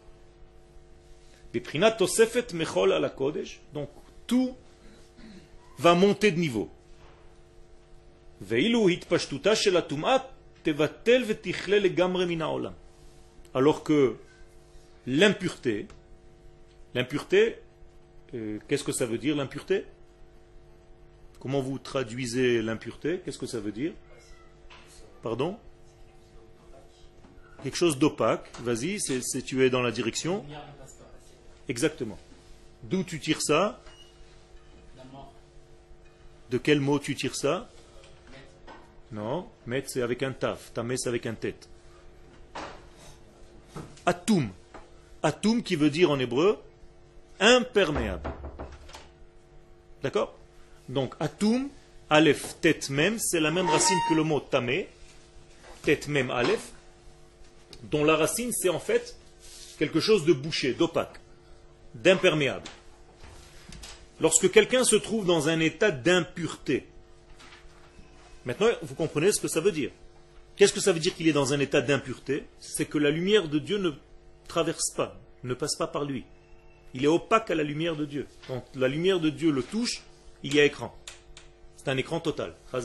Donc 3.73 3.91
tout 4.29 4.55
va 5.79 5.97
monter 5.97 6.31
de 6.31 6.39
niveau. 6.39 6.71
Alors 13.53 13.83
que 13.83 14.15
l'impureté, 15.09 15.89
l'impureté, 16.95 17.57
euh, 18.35 18.61
qu'est-ce 18.69 18.85
que 18.85 18.93
ça 18.93 19.07
veut 19.07 19.19
dire 19.19 19.35
l'impureté? 19.35 19.85
Comment 21.41 21.61
vous 21.61 21.79
traduisez 21.81 22.63
l'impureté? 22.63 23.21
Qu'est-ce 23.25 23.39
que 23.39 23.47
ça 23.47 23.59
veut 23.59 23.73
dire? 23.73 23.93
Pardon 25.25 25.57
Quelque 27.63 27.77
chose 27.79 27.99
d'opaque. 27.99 28.47
Vas-y, 28.61 29.01
c'est 29.01 29.41
tu 29.41 29.65
es 29.65 29.71
dans 29.71 29.81
la 29.81 29.91
direction. 29.91 30.45
Exactement. 31.67 32.19
D'où 32.83 33.05
tu 33.05 33.19
tires 33.19 33.41
ça 33.41 33.81
De 36.51 36.59
quel 36.59 36.79
mot 36.79 36.99
tu 36.99 37.15
tires 37.15 37.35
ça 37.35 37.71
Non, 39.13 39.49
met 39.67 39.85
c'est 39.87 40.03
avec 40.03 40.23
un 40.23 40.33
taf, 40.33 40.75
tamé 40.75 40.99
c'est 40.99 41.09
avec 41.09 41.25
un 41.25 41.33
tête. 41.33 41.71
Atum. 44.05 44.51
Atum 45.23 45.63
qui 45.63 45.77
veut 45.77 45.89
dire 45.89 46.11
en 46.11 46.19
hébreu 46.19 46.59
imperméable. 47.41 48.31
D'accord? 50.03 50.35
Donc, 50.91 51.15
atum, 51.19 51.71
aleph, 52.11 52.61
tet 52.61 52.91
mem, 52.91 53.19
c'est 53.19 53.41
la 53.41 53.51
même 53.51 53.71
racine 53.71 53.97
que 54.11 54.15
le 54.15 54.23
mot 54.23 54.41
tamé, 54.41 54.91
tet 55.85 56.09
mem 56.09 56.31
aleph, 56.31 56.73
dont 57.85 58.05
la 58.05 58.17
racine 58.17 58.53
c'est 58.53 58.69
en 58.69 58.79
fait 58.79 59.17
quelque 59.79 60.01
chose 60.01 60.25
de 60.25 60.33
bouché, 60.33 60.75
d'opaque, 60.75 61.21
d'imperméable. 61.95 62.67
Lorsque 64.21 64.51
quelqu'un 64.51 64.85
se 64.85 64.97
trouve 64.97 65.27
dans 65.27 65.49
un 65.49 65.61
état 65.61 65.91
d'impureté, 65.91 66.87
maintenant 68.45 68.69
vous 68.83 68.95
comprenez 68.95 69.33
ce 69.33 69.41
que 69.41 69.49
ça 69.49 69.61
veut 69.61 69.73
dire. 69.73 69.91
Qu'est-ce 70.57 70.73
que 70.73 70.81
ça 70.81 70.93
veut 70.93 71.01
dire 71.01 71.15
qu'il 71.17 71.27
est 71.27 71.33
dans 71.33 71.53
un 71.53 71.59
état 71.59 71.81
d'impureté? 71.81 72.45
C'est 72.61 72.87
que 72.87 72.99
la 72.99 73.11
lumière 73.11 73.49
de 73.49 73.59
Dieu 73.59 73.79
ne 73.79 73.91
traverse 74.47 74.93
pas, 74.97 75.19
ne 75.43 75.55
passe 75.55 75.75
pas 75.77 75.89
par 75.89 76.05
lui. 76.05 76.25
Il 76.95 77.05
est 77.05 77.09
opaque 77.09 77.51
à 77.51 77.57
la 77.57 77.65
lumière 77.65 77.97
de 77.97 78.05
Dieu. 78.05 78.29
Quand 78.47 78.65
la 78.77 78.87
lumière 78.87 79.19
de 79.19 79.31
Dieu 79.31 79.51
le 79.51 79.65
touche, 79.65 80.03
il 80.45 80.55
y 80.55 80.61
a 80.61 80.65
écran. 80.65 80.97
C'est 81.77 81.89
un 81.89 81.97
écran 81.97 82.21
total. 82.21 82.55
Ça 82.71 82.79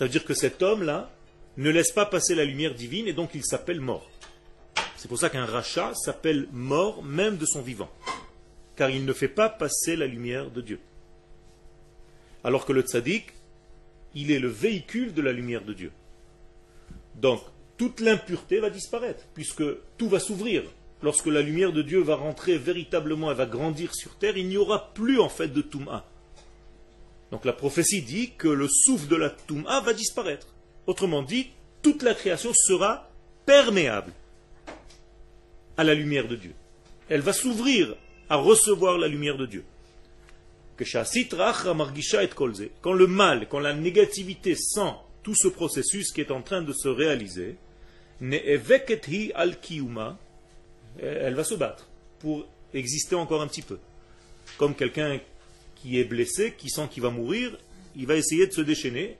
veut 0.00 0.08
dire 0.08 0.24
que 0.24 0.32
cet 0.32 0.62
homme-là 0.62 1.10
ne 1.56 1.70
laisse 1.70 1.92
pas 1.92 2.06
passer 2.06 2.34
la 2.34 2.44
lumière 2.44 2.74
divine 2.74 3.08
et 3.08 3.12
donc 3.12 3.30
il 3.34 3.44
s'appelle 3.44 3.80
mort. 3.80 4.10
C'est 4.96 5.08
pour 5.08 5.18
ça 5.18 5.30
qu'un 5.30 5.46
rachat 5.46 5.94
s'appelle 5.94 6.48
mort 6.52 7.02
même 7.02 7.36
de 7.36 7.46
son 7.46 7.62
vivant. 7.62 7.90
Car 8.76 8.90
il 8.90 9.04
ne 9.04 9.12
fait 9.12 9.28
pas 9.28 9.48
passer 9.48 9.96
la 9.96 10.06
lumière 10.06 10.50
de 10.50 10.60
Dieu. 10.60 10.80
Alors 12.44 12.66
que 12.66 12.72
le 12.72 12.82
tzaddik, 12.82 13.32
il 14.14 14.30
est 14.30 14.38
le 14.38 14.48
véhicule 14.48 15.14
de 15.14 15.22
la 15.22 15.32
lumière 15.32 15.64
de 15.64 15.72
Dieu. 15.72 15.92
Donc, 17.14 17.40
toute 17.76 18.00
l'impureté 18.00 18.60
va 18.60 18.70
disparaître, 18.70 19.24
puisque 19.34 19.64
tout 19.98 20.08
va 20.08 20.20
s'ouvrir. 20.20 20.62
Lorsque 21.02 21.26
la 21.26 21.42
lumière 21.42 21.72
de 21.72 21.82
Dieu 21.82 22.00
va 22.00 22.16
rentrer 22.16 22.56
véritablement, 22.56 23.30
elle 23.30 23.36
va 23.36 23.46
grandir 23.46 23.94
sur 23.94 24.16
terre, 24.16 24.36
il 24.36 24.48
n'y 24.48 24.56
aura 24.56 24.92
plus 24.94 25.20
en 25.20 25.28
fait 25.28 25.48
de 25.48 25.60
Toum'a. 25.60 26.06
Donc 27.30 27.44
la 27.44 27.52
prophétie 27.52 28.02
dit 28.02 28.32
que 28.38 28.48
le 28.48 28.68
souffle 28.68 29.08
de 29.08 29.16
la 29.16 29.30
Toum'a 29.30 29.80
va 29.80 29.92
disparaître. 29.92 30.55
Autrement 30.86 31.22
dit, 31.22 31.48
toute 31.82 32.02
la 32.02 32.14
création 32.14 32.52
sera 32.54 33.10
perméable 33.44 34.12
à 35.76 35.84
la 35.84 35.94
lumière 35.94 36.28
de 36.28 36.36
Dieu. 36.36 36.54
Elle 37.08 37.20
va 37.20 37.32
s'ouvrir 37.32 37.96
à 38.28 38.36
recevoir 38.36 38.98
la 38.98 39.08
lumière 39.08 39.36
de 39.36 39.46
Dieu. 39.46 39.64
Quand 42.82 42.92
le 42.92 43.06
mal, 43.06 43.48
quand 43.48 43.60
la 43.60 43.72
négativité 43.72 44.54
sent 44.54 44.92
tout 45.22 45.34
ce 45.34 45.48
processus 45.48 46.12
qui 46.12 46.20
est 46.20 46.30
en 46.30 46.42
train 46.42 46.62
de 46.62 46.72
se 46.72 46.88
réaliser, 46.88 47.56
elle 48.20 48.60
va 51.34 51.44
se 51.44 51.54
battre 51.54 51.88
pour 52.18 52.46
exister 52.74 53.14
encore 53.14 53.42
un 53.42 53.46
petit 53.46 53.62
peu. 53.62 53.78
Comme 54.58 54.74
quelqu'un 54.74 55.18
qui 55.76 55.98
est 55.98 56.04
blessé, 56.04 56.54
qui 56.56 56.68
sent 56.68 56.88
qu'il 56.90 57.02
va 57.02 57.10
mourir, 57.10 57.56
il 57.94 58.06
va 58.06 58.16
essayer 58.16 58.46
de 58.46 58.52
se 58.52 58.60
déchaîner. 58.60 59.16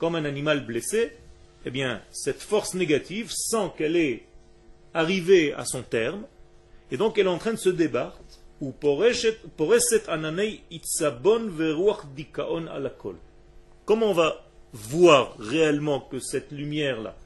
Comme 0.00 0.16
un 0.16 0.24
animal 0.24 0.66
blessé, 0.66 1.12
eh 1.64 1.70
bien, 1.70 2.02
cette 2.10 2.40
force 2.40 2.74
négative 2.74 3.30
sent 3.30 3.70
qu'elle 3.76 3.96
est 3.96 4.24
arrivée 4.94 5.52
à 5.52 5.64
son 5.64 5.82
terme, 5.82 6.24
et 6.90 6.96
donc 6.96 7.18
elle 7.18 7.26
est 7.26 7.30
en 7.30 7.38
train 7.38 7.52
de 7.52 7.58
se 7.58 7.68
débattre. 7.68 8.18
Ou 8.60 8.74
Comment 13.86 14.10
on 14.10 14.12
va 14.12 14.46
voir 14.72 15.36
réellement 15.38 16.00
que 16.00 16.18
cette 16.18 16.50
lumière-là, 16.52 17.16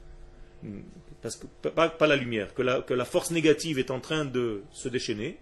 parce 1.21 1.37
que 1.37 1.47
pas, 1.69 2.07
la 2.07 2.15
lumière, 2.15 2.53
que 2.53 2.61
la, 2.61 3.05
force 3.05 3.31
négative 3.31 3.79
est 3.79 3.91
en 3.91 3.99
train 3.99 4.25
de 4.25 4.63
se 4.71 4.87
déchaîner, 4.87 5.37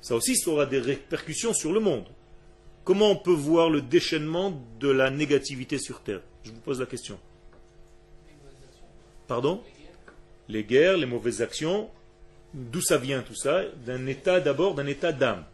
ça 0.00 0.14
aussi 0.14 0.36
aura 0.46 0.66
des 0.66 0.78
répercussions 0.78 1.52
sur 1.52 1.72
le 1.72 1.80
monde. 1.80 2.06
Comment 2.84 3.10
on 3.10 3.16
peut 3.16 3.32
voir 3.32 3.70
le 3.70 3.82
déchaînement 3.82 4.52
de 4.80 4.88
la 4.88 5.10
négativité 5.10 5.78
sur 5.78 6.00
Terre? 6.00 6.22
Je 6.44 6.50
vous 6.50 6.60
pose 6.60 6.80
la 6.80 6.86
question. 6.86 7.18
Pardon? 9.28 9.62
Les 10.48 10.64
guerres, 10.64 10.96
les 10.96 11.06
mauvaises 11.06 11.42
actions, 11.42 11.90
d'où 12.54 12.80
ça 12.80 12.96
vient 12.98 13.22
tout 13.22 13.34
ça? 13.34 13.62
D'un 13.86 14.06
état 14.06 14.40
d'abord, 14.40 14.74
d'un 14.74 14.86
état 14.86 15.12
d'âme. 15.12 15.44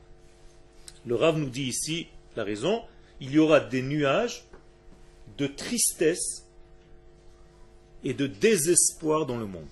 Le 1.04 1.14
Rav 1.14 1.38
nous 1.38 1.50
dit 1.50 1.64
ici 1.64 2.06
la 2.36 2.44
raison, 2.44 2.82
il 3.20 3.32
y 3.32 3.38
aura 3.38 3.60
des 3.60 3.82
nuages 3.82 4.44
de 5.38 5.46
tristesse 5.46 6.46
et 8.04 8.14
de 8.14 8.26
désespoir 8.26 9.26
dans 9.26 9.36
le 9.36 9.46
monde. 9.46 9.64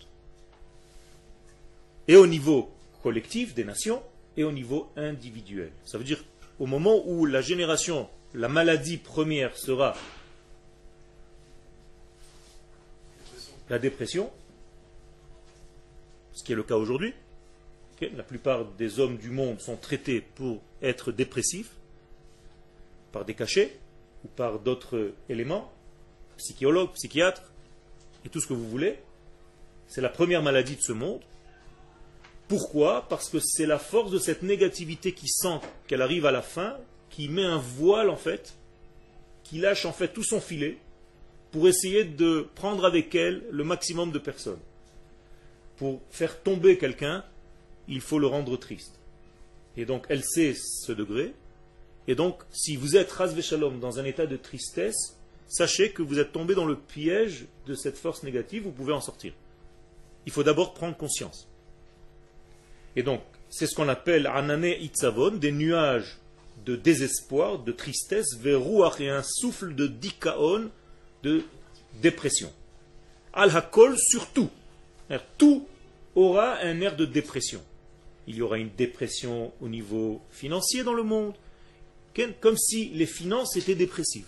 Et 2.08 2.16
au 2.16 2.26
niveau 2.26 2.70
collectif 3.02 3.54
des 3.54 3.64
nations 3.64 4.02
et 4.36 4.44
au 4.44 4.52
niveau 4.52 4.90
individuel. 4.96 5.70
Ça 5.84 5.96
veut 5.98 6.04
dire 6.04 6.22
au 6.58 6.66
moment 6.66 7.02
où 7.06 7.26
la 7.26 7.40
génération, 7.40 8.08
la 8.34 8.48
maladie 8.48 8.96
première 8.96 9.56
sera 9.56 9.94
la 13.70 13.78
dépression, 13.78 14.30
ce 16.32 16.42
qui 16.42 16.52
est 16.52 16.56
le 16.56 16.62
cas 16.62 16.76
aujourd'hui, 16.76 17.14
la 18.00 18.22
plupart 18.22 18.64
des 18.64 19.00
hommes 19.00 19.16
du 19.16 19.30
monde 19.30 19.60
sont 19.60 19.76
traités 19.76 20.20
pour 20.20 20.60
être 20.82 21.12
dépressifs 21.12 21.70
par 23.12 23.24
des 23.24 23.34
cachets, 23.34 23.78
ou 24.24 24.28
par 24.28 24.58
d'autres 24.58 25.12
éléments, 25.28 25.72
psychologues, 26.36 26.90
psychiatres, 26.94 27.52
et 28.24 28.28
tout 28.28 28.40
ce 28.40 28.46
que 28.46 28.54
vous 28.54 28.68
voulez. 28.68 28.98
C'est 29.86 30.00
la 30.00 30.08
première 30.08 30.42
maladie 30.42 30.76
de 30.76 30.80
ce 30.80 30.92
monde. 30.92 31.20
Pourquoi 32.56 33.08
Parce 33.08 33.28
que 33.28 33.40
c'est 33.40 33.66
la 33.66 33.80
force 33.80 34.12
de 34.12 34.18
cette 34.20 34.44
négativité 34.44 35.10
qui 35.10 35.26
sent 35.26 35.58
qu'elle 35.88 36.02
arrive 36.02 36.24
à 36.24 36.30
la 36.30 36.40
fin, 36.40 36.76
qui 37.10 37.28
met 37.28 37.42
un 37.42 37.58
voile 37.58 38.08
en 38.08 38.16
fait, 38.16 38.54
qui 39.42 39.58
lâche 39.58 39.86
en 39.86 39.92
fait 39.92 40.12
tout 40.12 40.22
son 40.22 40.40
filet 40.40 40.78
pour 41.50 41.66
essayer 41.66 42.04
de 42.04 42.46
prendre 42.54 42.84
avec 42.84 43.12
elle 43.16 43.42
le 43.50 43.64
maximum 43.64 44.12
de 44.12 44.20
personnes. 44.20 44.60
Pour 45.78 46.00
faire 46.10 46.44
tomber 46.44 46.78
quelqu'un, 46.78 47.24
il 47.88 48.00
faut 48.00 48.20
le 48.20 48.28
rendre 48.28 48.56
triste. 48.56 49.00
Et 49.76 49.84
donc 49.84 50.06
elle 50.08 50.22
sait 50.22 50.54
ce 50.54 50.92
degré, 50.92 51.34
et 52.06 52.14
donc, 52.14 52.40
si 52.52 52.76
vous 52.76 52.94
êtes 52.94 53.12
Shalom 53.40 53.80
dans 53.80 53.98
un 53.98 54.04
état 54.04 54.26
de 54.26 54.36
tristesse, 54.36 55.18
sachez 55.48 55.90
que 55.90 56.02
vous 56.02 56.20
êtes 56.20 56.30
tombé 56.30 56.54
dans 56.54 56.66
le 56.66 56.78
piège 56.78 57.46
de 57.66 57.74
cette 57.74 57.98
force 57.98 58.22
négative, 58.22 58.62
vous 58.62 58.70
pouvez 58.70 58.92
en 58.92 59.00
sortir. 59.00 59.32
Il 60.24 60.30
faut 60.30 60.44
d'abord 60.44 60.72
prendre 60.72 60.96
conscience. 60.96 61.48
Et 62.96 63.02
donc, 63.02 63.20
c'est 63.50 63.66
ce 63.66 63.74
qu'on 63.74 63.88
appelle 63.88 64.26
Anane 64.26 64.64
Itzavon, 64.64 65.32
des 65.32 65.52
nuages 65.52 66.18
de 66.64 66.76
désespoir, 66.76 67.58
de 67.58 67.72
tristesse, 67.72 68.36
verouach 68.38 69.00
et 69.00 69.10
un 69.10 69.22
souffle 69.22 69.74
de 69.74 69.86
dikaon, 69.86 70.70
de 71.22 71.42
dépression. 72.00 72.52
Al-Hakol, 73.32 73.96
surtout. 73.98 74.50
Tout 75.38 75.66
aura 76.14 76.58
un 76.60 76.80
air 76.80 76.96
de 76.96 77.04
dépression. 77.04 77.62
Il 78.26 78.36
y 78.36 78.42
aura 78.42 78.58
une 78.58 78.70
dépression 78.70 79.52
au 79.60 79.68
niveau 79.68 80.22
financier 80.30 80.82
dans 80.82 80.94
le 80.94 81.02
monde, 81.02 81.34
comme 82.40 82.56
si 82.56 82.88
les 82.90 83.06
finances 83.06 83.56
étaient 83.56 83.74
dépressives. 83.74 84.26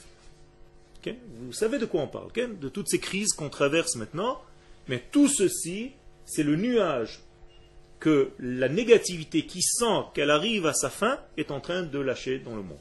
Vous 1.07 1.53
savez 1.53 1.79
de 1.79 1.87
quoi 1.87 2.03
on 2.03 2.09
parle, 2.09 2.33
de 2.33 2.69
toutes 2.69 2.89
ces 2.89 2.99
crises 2.99 3.33
qu'on 3.33 3.49
traverse 3.49 3.95
maintenant, 3.95 4.43
mais 4.89 5.03
tout 5.13 5.29
ceci, 5.29 5.93
c'est 6.25 6.43
le 6.43 6.57
nuage 6.57 7.21
que 8.01 8.31
la 8.39 8.69
négativité 8.69 9.47
qui 9.47 9.63
sent 9.63 10.05
qu'elle 10.15 10.31
arrive 10.31 10.67
à 10.67 10.75
sa 10.75 10.91
fin 10.91 11.19
est 11.37 11.51
en 11.51 11.61
train 11.61 11.83
de 11.83 11.99
lâcher 11.99 12.39
dans 12.39 12.55
le 12.55 12.63
monde. 12.63 12.79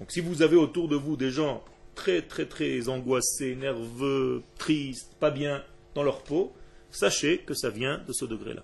Donc 0.00 0.10
si 0.10 0.20
vous 0.20 0.42
avez 0.42 0.56
autour 0.56 0.88
de 0.88 0.96
vous 0.96 1.16
des 1.16 1.30
gens 1.30 1.62
très 1.94 2.22
très 2.22 2.46
très 2.46 2.88
angoissés, 2.88 3.56
nerveux, 3.56 4.42
tristes, 4.58 5.14
pas 5.18 5.30
bien 5.30 5.64
dans 5.94 6.02
leur 6.02 6.22
peau, 6.22 6.52
sachez 6.90 7.38
que 7.38 7.54
ça 7.54 7.70
vient 7.70 7.98
de 8.06 8.12
ce 8.12 8.24
degré-là. 8.24 8.62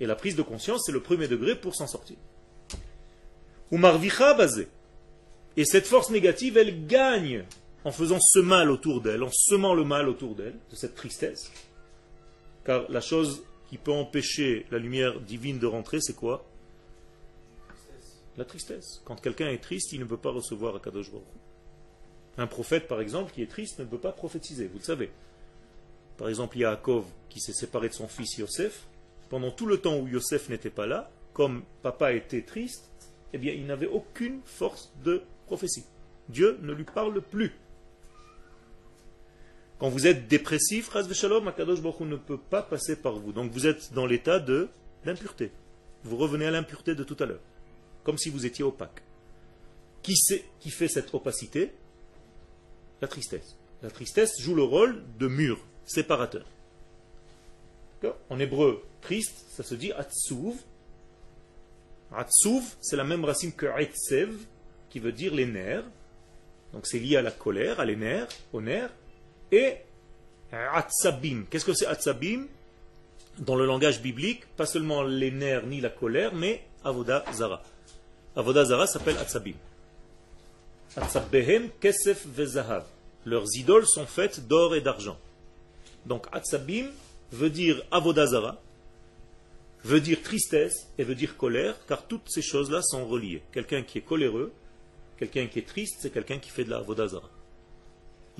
Et 0.00 0.06
la 0.06 0.14
prise 0.14 0.36
de 0.36 0.42
conscience, 0.42 0.84
c'est 0.86 0.92
le 0.92 1.00
premier 1.00 1.28
degré 1.28 1.54
pour 1.54 1.74
s'en 1.74 1.86
sortir. 1.86 2.16
Ou 3.70 3.76
marvicha 3.76 4.34
basé. 4.34 4.68
Et 5.56 5.64
cette 5.64 5.86
force 5.86 6.10
négative, 6.10 6.56
elle 6.56 6.86
gagne 6.86 7.44
en 7.84 7.92
faisant 7.92 8.18
ce 8.20 8.38
mal 8.38 8.70
autour 8.70 9.00
d'elle, 9.00 9.22
en 9.22 9.30
semant 9.30 9.74
le 9.74 9.84
mal 9.84 10.08
autour 10.08 10.34
d'elle, 10.34 10.58
de 10.70 10.76
cette 10.76 10.94
tristesse. 10.94 11.50
Car 12.64 12.90
la 12.90 13.00
chose 13.00 13.42
qui 13.70 13.78
peut 13.78 13.92
empêcher 13.92 14.66
la 14.72 14.78
lumière 14.78 15.20
divine 15.20 15.60
de 15.60 15.66
rentrer, 15.66 16.00
c'est 16.00 16.16
quoi? 16.16 16.44
La 18.36 18.44
tristesse. 18.44 19.00
Quand 19.04 19.14
quelqu'un 19.20 19.48
est 19.48 19.62
triste, 19.62 19.92
il 19.92 20.00
ne 20.00 20.04
peut 20.04 20.16
pas 20.16 20.32
recevoir 20.32 20.74
à 20.74 20.80
Kadosh 20.80 21.10
Baruch. 21.12 21.24
Un 22.36 22.48
prophète, 22.48 22.88
par 22.88 23.00
exemple, 23.00 23.32
qui 23.32 23.42
est 23.42 23.50
triste, 23.50 23.78
ne 23.78 23.84
peut 23.84 23.98
pas 23.98 24.10
prophétiser, 24.10 24.66
vous 24.66 24.78
le 24.78 24.84
savez. 24.84 25.10
Par 26.18 26.28
exemple, 26.28 26.58
Yaakov, 26.58 27.04
qui 27.28 27.40
s'est 27.40 27.52
séparé 27.52 27.88
de 27.88 27.94
son 27.94 28.08
fils 28.08 28.38
Yosef, 28.38 28.86
pendant 29.28 29.52
tout 29.52 29.66
le 29.66 29.78
temps 29.78 29.98
où 29.98 30.08
Yosef 30.08 30.48
n'était 30.48 30.70
pas 30.70 30.88
là, 30.88 31.08
comme 31.32 31.62
papa 31.82 32.12
était 32.12 32.42
triste, 32.42 32.90
eh 33.32 33.38
bien, 33.38 33.52
il 33.52 33.66
n'avait 33.66 33.86
aucune 33.86 34.40
force 34.44 34.92
de 35.04 35.22
prophétie. 35.46 35.84
Dieu 36.28 36.58
ne 36.62 36.72
lui 36.72 36.84
parle 36.84 37.20
plus. 37.20 37.52
Quand 39.80 39.88
vous 39.88 40.06
êtes 40.06 40.28
dépressif, 40.28 40.94
Akadosh 40.94 41.80
Baruch 41.80 42.00
ne 42.00 42.16
peut 42.16 42.38
pas 42.38 42.62
passer 42.62 42.96
par 42.96 43.14
vous. 43.14 43.32
Donc 43.32 43.50
vous 43.50 43.66
êtes 43.66 43.94
dans 43.94 44.04
l'état 44.04 44.38
de 44.38 44.68
d'impureté. 45.06 45.50
Vous 46.04 46.18
revenez 46.18 46.46
à 46.46 46.50
l'impureté 46.50 46.94
de 46.94 47.02
tout 47.02 47.16
à 47.18 47.24
l'heure. 47.24 47.40
Comme 48.04 48.18
si 48.18 48.28
vous 48.28 48.44
étiez 48.44 48.62
opaque. 48.62 49.02
Qui, 50.02 50.14
qui 50.60 50.70
fait 50.70 50.88
cette 50.88 51.14
opacité? 51.14 51.72
La 53.00 53.08
tristesse. 53.08 53.56
La 53.82 53.90
tristesse 53.90 54.38
joue 54.40 54.54
le 54.54 54.62
rôle 54.62 55.02
de 55.18 55.26
mur, 55.26 55.58
séparateur. 55.86 56.44
En 58.28 58.38
hébreu, 58.38 58.82
triste, 59.00 59.46
ça 59.50 59.62
se 59.62 59.74
dit 59.74 59.92
Atsuv. 59.92 60.54
Atsuv, 62.14 62.62
c'est 62.80 62.96
la 62.96 63.04
même 63.04 63.24
racine 63.24 63.52
que 63.52 63.66
Etsev, 63.78 64.34
qui 64.90 65.00
veut 65.00 65.12
dire 65.12 65.34
les 65.34 65.46
nerfs. 65.46 65.84
Donc 66.74 66.86
c'est 66.86 66.98
lié 66.98 67.16
à 67.16 67.22
la 67.22 67.30
colère, 67.30 67.80
à 67.80 67.86
les 67.86 67.96
nerfs, 67.96 68.28
aux 68.52 68.60
nerfs. 68.60 68.92
Et 69.52 69.76
Atsabim. 70.52 71.44
Qu'est-ce 71.50 71.64
que 71.64 71.74
c'est 71.74 71.86
Atsabim? 71.86 72.46
Dans 73.38 73.56
le 73.56 73.64
langage 73.64 74.02
biblique, 74.02 74.46
pas 74.56 74.66
seulement 74.66 75.02
les 75.02 75.30
nerfs 75.30 75.66
ni 75.66 75.80
la 75.80 75.88
colère, 75.88 76.34
mais 76.34 76.62
Avoda 76.84 77.24
Zara. 77.32 77.62
Avoda 78.36 78.64
Zara 78.64 78.86
s'appelle 78.86 79.16
Atsabim. 79.18 79.54
Atsabehem 80.96 81.70
Kesef 81.80 82.26
Vezahav. 82.26 82.84
Leurs 83.24 83.46
idoles 83.54 83.86
sont 83.86 84.06
faites 84.06 84.46
d'or 84.48 84.74
et 84.74 84.80
d'argent. 84.80 85.18
Donc 86.06 86.26
Atsabim 86.32 86.86
veut 87.32 87.50
dire 87.50 87.82
Avodazara, 87.90 88.60
veut 89.84 90.00
dire 90.00 90.20
tristesse 90.22 90.88
et 90.98 91.04
veut 91.04 91.14
dire 91.14 91.36
colère, 91.36 91.76
car 91.86 92.06
toutes 92.06 92.28
ces 92.28 92.42
choses-là 92.42 92.82
sont 92.82 93.06
reliées. 93.06 93.42
Quelqu'un 93.52 93.82
qui 93.82 93.98
est 93.98 94.02
coléreux, 94.02 94.52
quelqu'un 95.18 95.46
qui 95.46 95.60
est 95.60 95.66
triste, 95.66 95.98
c'est 96.00 96.10
quelqu'un 96.10 96.38
qui 96.38 96.50
fait 96.50 96.64
de 96.64 96.70
la 96.70 96.78
Avodazara. 96.78 97.28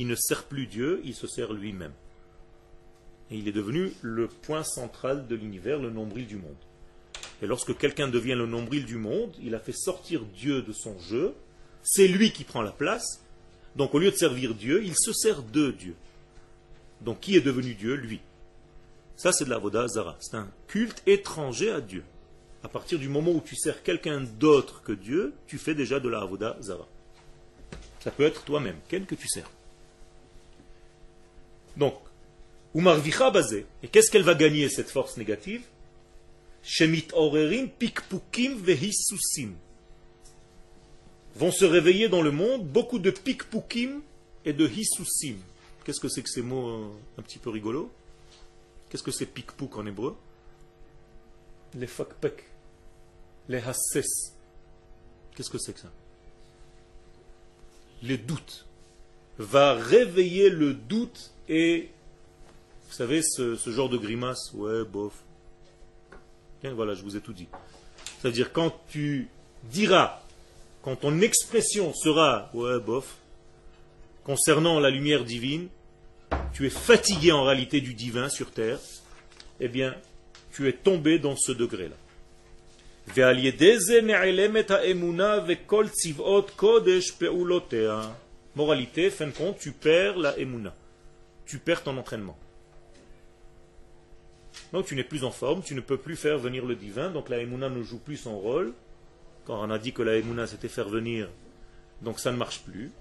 Il 0.01 0.07
ne 0.07 0.15
sert 0.15 0.45
plus 0.45 0.67
Dieu, 0.67 1.03
il 1.05 1.15
se 1.15 1.27
sert 1.27 1.53
lui-même. 1.53 1.93
Et 3.31 3.37
il 3.37 3.47
est 3.49 3.53
devenu 3.53 3.93
le 4.01 4.29
point 4.29 4.65
central 4.65 5.27
de 5.27 5.35
l'univers, 5.37 5.79
le 5.79 5.91
nombril 5.91 6.27
du 6.27 6.37
monde. 6.37 6.57
Et 7.43 7.47
lorsque 7.47 7.77
quelqu'un 7.77 8.09
devient 8.09 8.35
le 8.35 8.47
nombril 8.47 8.87
du 8.87 8.97
monde, 8.97 9.37
il 9.43 9.55
a 9.55 9.59
fait 9.59 9.77
sortir 9.77 10.23
Dieu 10.25 10.63
de 10.63 10.73
son 10.73 10.99
jeu, 11.01 11.35
c'est 11.83 12.09
lui 12.09 12.33
qui 12.33 12.45
prend 12.45 12.63
la 12.63 12.73
place, 12.73 13.23
donc 13.77 13.95
au 13.95 13.99
lieu 13.99 14.11
de 14.11 14.17
servir 14.17 14.55
Dieu, 14.55 14.83
il 14.83 14.95
se 14.97 15.13
sert 15.13 15.43
de 15.43 15.71
Dieu. 15.71 15.95
Donc 17.03 17.21
qui 17.21 17.37
est 17.37 17.43
devenu 17.43 17.75
Dieu? 17.75 17.93
Lui. 17.93 18.21
Ça 19.17 19.33
c'est 19.33 19.45
de 19.45 19.51
la 19.51 19.59
Voda 19.59 19.87
Zara. 19.87 20.17
C'est 20.21 20.39
un 20.39 20.49
culte 20.67 21.03
étranger 21.07 21.73
à 21.73 21.83
Dieu. 21.83 22.05
À 22.65 22.69
partir 22.69 22.99
du 22.99 23.11
moment 23.11 23.33
où 23.33 23.43
tu 23.45 23.55
sers 23.55 23.83
quelqu'un 23.83 24.23
d'autre 24.23 24.83
que 24.83 24.93
Dieu, 24.93 25.35
tu 25.47 25.59
fais 25.59 25.75
déjà 25.75 26.01
de 26.01 26.09
la 26.09 26.23
Avoda 26.23 26.57
Zara. 26.63 26.89
Ça 28.03 28.11
peut 28.11 28.25
être 28.25 28.45
toi-même, 28.45 28.77
quel 28.89 29.05
que 29.05 29.15
tu 29.15 29.29
sers. 29.29 29.51
Donc, 31.77 31.95
Umarvicha 32.75 33.31
basé. 33.31 33.67
Et 33.83 33.89
qu'est-ce 33.89 34.11
qu'elle 34.11 34.23
va 34.23 34.35
gagner 34.35 34.69
cette 34.69 34.91
force 34.91 35.17
négative? 35.17 35.63
Shemit 36.63 37.09
orerim 37.13 37.69
pikpukim 37.69 38.59
vehisusim 38.59 39.55
vont 41.37 41.53
se 41.53 41.65
réveiller 41.65 42.09
dans 42.09 42.23
le 42.23 42.31
monde 42.31 42.67
beaucoup 42.67 42.99
de 42.99 43.11
pikpukim 43.11 44.03
et 44.45 44.53
de 44.53 44.69
hisusim. 44.69 45.37
Qu'est-ce 45.85 46.01
que 46.01 46.09
c'est 46.09 46.23
que 46.23 46.29
ces 46.29 46.43
mots 46.43 46.69
euh, 46.69 46.89
un 47.19 47.23
petit 47.23 47.39
peu 47.39 47.51
rigolos? 47.51 47.91
Qu'est-ce 48.89 49.03
que 49.03 49.11
c'est 49.11 49.27
pikpuk 49.27 49.77
en 49.77 49.87
hébreu? 49.87 50.17
Les 51.75 51.87
fakpek, 51.87 52.45
les 53.49 53.59
hasses. 53.59 54.35
Qu'est-ce 55.35 55.51
que 55.51 55.59
c'est 55.59 55.73
que 55.73 55.81
ça? 55.81 55.93
Les 58.03 58.19
doutes. 58.19 58.67
Va 59.39 59.75
réveiller 59.75 60.51
le 60.51 60.75
doute 60.75 61.33
et, 61.51 61.91
vous 62.89 62.95
savez, 62.95 63.21
ce, 63.23 63.57
genre 63.67 63.91
de 63.91 63.99
grimace, 63.99 64.53
ouais, 64.55 64.85
bof. 64.85 65.13
Bien, 66.63 66.73
voilà, 66.73 66.95
je 66.95 67.03
vous 67.03 67.17
ai 67.17 67.21
tout 67.21 67.33
dit. 67.33 67.49
C'est-à-dire, 68.21 68.53
quand 68.53 68.73
tu 68.89 69.29
diras 69.65 70.21
quand 70.83 70.97
ton 70.97 71.21
expression 71.21 71.93
sera 71.93 72.51
ouais 72.55 72.81
bof 72.81 73.17
concernant 74.25 74.81
la 74.81 74.91
lumière 74.91 75.25
divine, 75.25 75.69
tu 76.53 76.67
es 76.67 76.71
fatigué 76.71 77.33
en 77.33 77.45
réalité 77.45 77.81
du 77.81 77.95
divin 77.95 78.29
sur 78.29 78.51
terre, 78.51 78.79
eh 79.59 79.69
bien, 79.69 79.95
tu 80.53 80.69
es 80.69 80.73
tombé 80.73 81.19
dans 81.19 81.37
ce 81.37 81.53
degré-là. 81.53 81.97
Moralité, 88.57 89.11
fin 89.11 89.27
de 89.27 89.33
compte, 89.33 89.59
tu 89.59 89.73
perds 89.73 90.19
la 90.19 90.39
emuna. 90.39 90.75
Tu 91.51 91.59
perds 91.59 91.83
ton 91.83 91.99
entraînement. 91.99 92.39
Donc 94.73 94.87
tu 94.87 94.95
n'es 94.95 95.03
plus 95.03 95.25
en 95.25 95.33
forme, 95.33 95.63
tu 95.63 95.75
ne 95.75 95.81
peux 95.81 95.97
plus 95.97 96.15
faire 96.15 96.39
venir 96.39 96.65
le 96.65 96.77
divin, 96.77 97.11
donc 97.11 97.29
la 97.29 97.39
emuna 97.39 97.69
ne 97.69 97.83
joue 97.83 97.99
plus 97.99 98.19
son 98.19 98.39
rôle, 98.39 98.73
quand 99.45 99.61
on 99.61 99.71
a 99.71 99.81
dit 99.81 99.93
que 99.93 100.03
la 100.03 100.17
Emouna 100.17 100.47
c'était 100.47 100.69
faire 100.69 100.89
venir, 100.89 101.29
donc 102.03 102.21
ça 102.21 102.31
ne 102.31 102.37
marche 102.37 102.61
plus, 102.61 102.93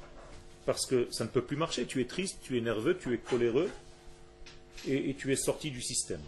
parce 0.65 0.87
que 0.87 1.07
ça 1.11 1.23
ne 1.25 1.29
peut 1.29 1.43
plus 1.43 1.57
marcher. 1.57 1.85
Tu 1.85 2.01
es 2.01 2.05
triste, 2.05 2.39
tu 2.41 2.57
es 2.57 2.61
nerveux, 2.61 2.97
tu 2.97 3.13
es 3.13 3.19
coléreux, 3.19 3.69
et, 4.87 5.13
tu 5.13 5.31
es 5.31 5.35
sorti 5.35 5.69
du 5.69 5.81
système. 5.81 6.21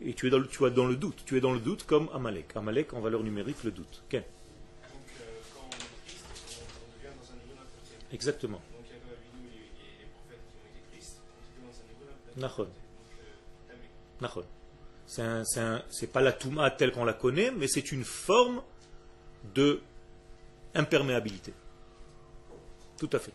Et 0.00 0.14
tu 0.14 0.28
es, 0.28 0.30
dans 0.30 0.38
le, 0.38 0.46
tu 0.46 0.64
es 0.64 0.70
dans 0.70 0.86
le 0.86 0.94
doute. 0.94 1.24
Tu 1.26 1.36
es 1.36 1.40
dans 1.40 1.52
le 1.52 1.58
doute 1.58 1.84
comme 1.84 2.08
Amalek. 2.14 2.56
Amalek 2.56 2.94
en 2.94 3.00
valeur 3.00 3.24
numérique, 3.24 3.64
le 3.64 3.72
doute. 3.72 4.04
Donc, 4.12 4.22
euh, 8.44 8.58
C'est 15.06 16.12
pas 16.12 16.20
la 16.20 16.32
Touma 16.32 16.70
telle 16.70 16.92
qu'on 16.92 17.04
la 17.04 17.12
connaît, 17.12 17.50
mais 17.50 17.68
c'est 17.68 17.92
une 17.92 18.04
forme 18.04 18.62
de 19.54 19.80
imperméabilité. 20.74 21.52
Tout 22.98 23.10
à 23.12 23.18
fait. 23.18 23.32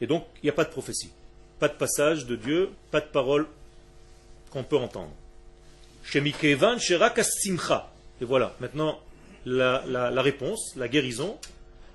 Et 0.00 0.06
donc, 0.06 0.26
il 0.42 0.46
n'y 0.46 0.50
a 0.50 0.54
pas 0.54 0.64
de 0.64 0.70
prophétie. 0.70 1.10
Pas 1.58 1.68
de 1.68 1.74
passage 1.74 2.26
de 2.26 2.36
Dieu, 2.36 2.70
pas 2.90 3.00
de 3.00 3.06
parole 3.06 3.46
qu'on 4.50 4.64
peut 4.64 4.76
entendre. 4.76 5.12
Et 8.20 8.24
voilà, 8.24 8.54
maintenant 8.60 9.00
la, 9.44 9.84
la, 9.86 10.22
réponse, 10.22 10.74
la 10.76 10.88
guérison, 10.88 11.38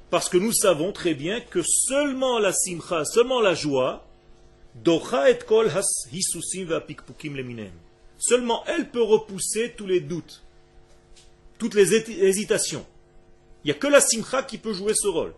parce 0.09 0.29
que 0.29 0.37
nous 0.37 0.53
savons 0.53 0.91
très 0.91 1.13
bien 1.13 1.41
que 1.41 1.61
seulement 1.63 2.39
la 2.39 2.53
simcha, 2.53 3.05
seulement 3.05 3.41
la 3.41 3.55
joie, 3.55 4.05
seulement 8.17 8.63
elle 8.65 8.89
peut 8.89 9.03
repousser 9.03 9.73
tous 9.75 9.87
les 9.87 9.99
doutes, 9.99 10.41
toutes 11.57 11.75
les 11.75 11.93
hésitations. 11.93 12.85
Il 13.63 13.67
n'y 13.67 13.71
a 13.71 13.79
que 13.79 13.87
la 13.87 14.01
simcha 14.01 14.43
qui 14.43 14.57
peut 14.57 14.73
jouer 14.73 14.93
ce 14.95 15.07
rôle. 15.07 15.33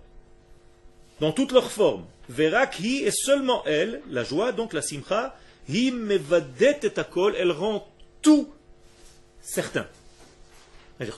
Dans 1.19 1.31
toutes 1.31 1.51
leurs 1.51 1.71
formes. 1.71 2.05
Verakhi 2.27 3.03
est 3.03 3.15
seulement 3.15 3.63
elle, 3.65 4.01
la 4.09 4.23
joie, 4.23 4.51
donc 4.51 4.73
la 4.73 4.81
simcha, 4.81 5.37
hi 5.69 5.93
et 5.93 6.99
akol, 6.99 7.35
elle 7.37 7.51
rend 7.51 7.87
tout 8.21 8.49
certain. 9.41 9.87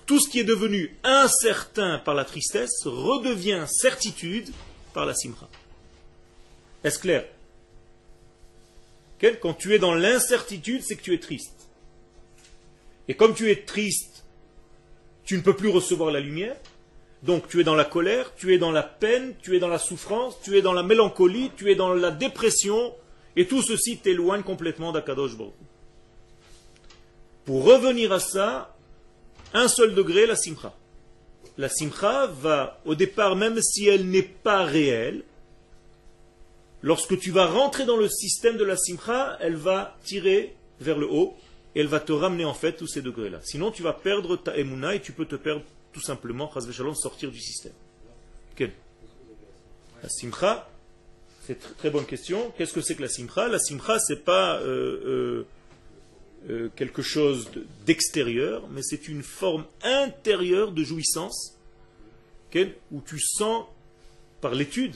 Tout 0.05 0.19
ce 0.19 0.29
qui 0.29 0.39
est 0.39 0.43
devenu 0.43 0.97
incertain 1.03 1.99
par 1.99 2.15
la 2.15 2.25
tristesse 2.25 2.83
redevient 2.85 3.65
certitude 3.67 4.49
par 4.93 5.05
la 5.05 5.13
simcha. 5.13 5.47
Est-ce 6.83 6.99
clair? 6.99 7.25
Quand 9.19 9.53
tu 9.53 9.73
es 9.73 9.79
dans 9.79 9.95
l'incertitude, 9.95 10.81
c'est 10.83 10.95
que 10.95 11.01
tu 11.01 11.13
es 11.13 11.19
triste. 11.19 11.69
Et 13.07 13.15
comme 13.15 13.33
tu 13.33 13.49
es 13.49 13.63
triste 13.63 14.17
tu 15.27 15.35
ne 15.35 15.41
peux 15.41 15.55
plus 15.55 15.69
recevoir 15.69 16.09
la 16.09 16.21
lumière. 16.21 16.55
Donc 17.21 17.49
tu 17.49 17.59
es 17.59 17.63
dans 17.65 17.75
la 17.75 17.83
colère, 17.83 18.33
tu 18.35 18.53
es 18.53 18.57
dans 18.57 18.71
la 18.71 18.81
peine, 18.81 19.35
tu 19.41 19.55
es 19.55 19.59
dans 19.59 19.67
la 19.67 19.77
souffrance, 19.77 20.39
tu 20.41 20.57
es 20.57 20.61
dans 20.61 20.71
la 20.71 20.83
mélancolie, 20.83 21.51
tu 21.57 21.69
es 21.69 21.75
dans 21.75 21.93
la 21.93 22.11
dépression, 22.11 22.93
et 23.35 23.45
tout 23.45 23.61
ceci 23.61 23.97
t'éloigne 23.97 24.43
complètement 24.43 24.93
d'Akadosh 24.93 25.35
Baruch. 25.35 25.53
Pour 27.43 27.65
revenir 27.65 28.13
à 28.13 28.19
ça, 28.19 28.77
un 29.53 29.67
seul 29.67 29.95
degré, 29.95 30.25
la 30.25 30.37
simcha. 30.37 30.73
La 31.57 31.67
simcha 31.67 32.27
va, 32.27 32.79
au 32.85 32.95
départ, 32.95 33.35
même 33.35 33.59
si 33.61 33.87
elle 33.87 34.07
n'est 34.09 34.21
pas 34.21 34.63
réelle, 34.63 35.23
lorsque 36.81 37.17
tu 37.19 37.31
vas 37.31 37.47
rentrer 37.47 37.85
dans 37.85 37.97
le 37.97 38.09
système 38.09 38.57
de 38.57 38.63
la 38.63 38.77
simcha, 38.77 39.37
elle 39.41 39.55
va 39.55 39.97
tirer 40.03 40.55
vers 40.79 40.97
le 40.97 41.07
haut, 41.09 41.35
elle 41.75 41.87
va 41.87 41.99
te 41.99 42.11
ramener 42.11 42.45
en 42.45 42.53
fait 42.53 42.73
tous 42.73 42.87
ces 42.87 43.01
degrés-là. 43.01 43.39
Sinon, 43.43 43.71
tu 43.71 43.83
vas 43.83 43.93
perdre 43.93 44.35
ta 44.35 44.57
emuna 44.57 44.95
et 44.95 45.01
tu 45.01 45.11
peux 45.11 45.25
te 45.25 45.35
perdre 45.35 45.63
tout 45.93 46.01
simplement, 46.01 46.51
sortir 46.95 47.31
du 47.31 47.39
système. 47.39 47.73
La 50.03 50.09
simcha, 50.09 50.69
c'est 51.45 51.53
une 51.53 51.75
très 51.75 51.89
bonne 51.89 52.05
question. 52.05 52.53
Qu'est-ce 52.57 52.73
que 52.73 52.81
c'est 52.81 52.95
que 52.95 53.01
la 53.01 53.09
simcha? 53.09 53.47
La 53.47 53.59
simcha, 53.59 53.99
c'est 53.99 54.23
pas 54.23 54.59
euh, 54.59 55.01
euh, 55.05 55.45
euh, 56.49 56.69
quelque 56.75 57.01
chose 57.01 57.49
d'extérieur, 57.85 58.67
mais 58.69 58.81
c'est 58.83 59.07
une 59.07 59.23
forme 59.23 59.65
intérieure 59.83 60.71
de 60.71 60.83
jouissance 60.83 61.53
où 62.91 63.01
tu 63.01 63.19
sens 63.19 63.65
par 64.41 64.55
l'étude 64.55 64.95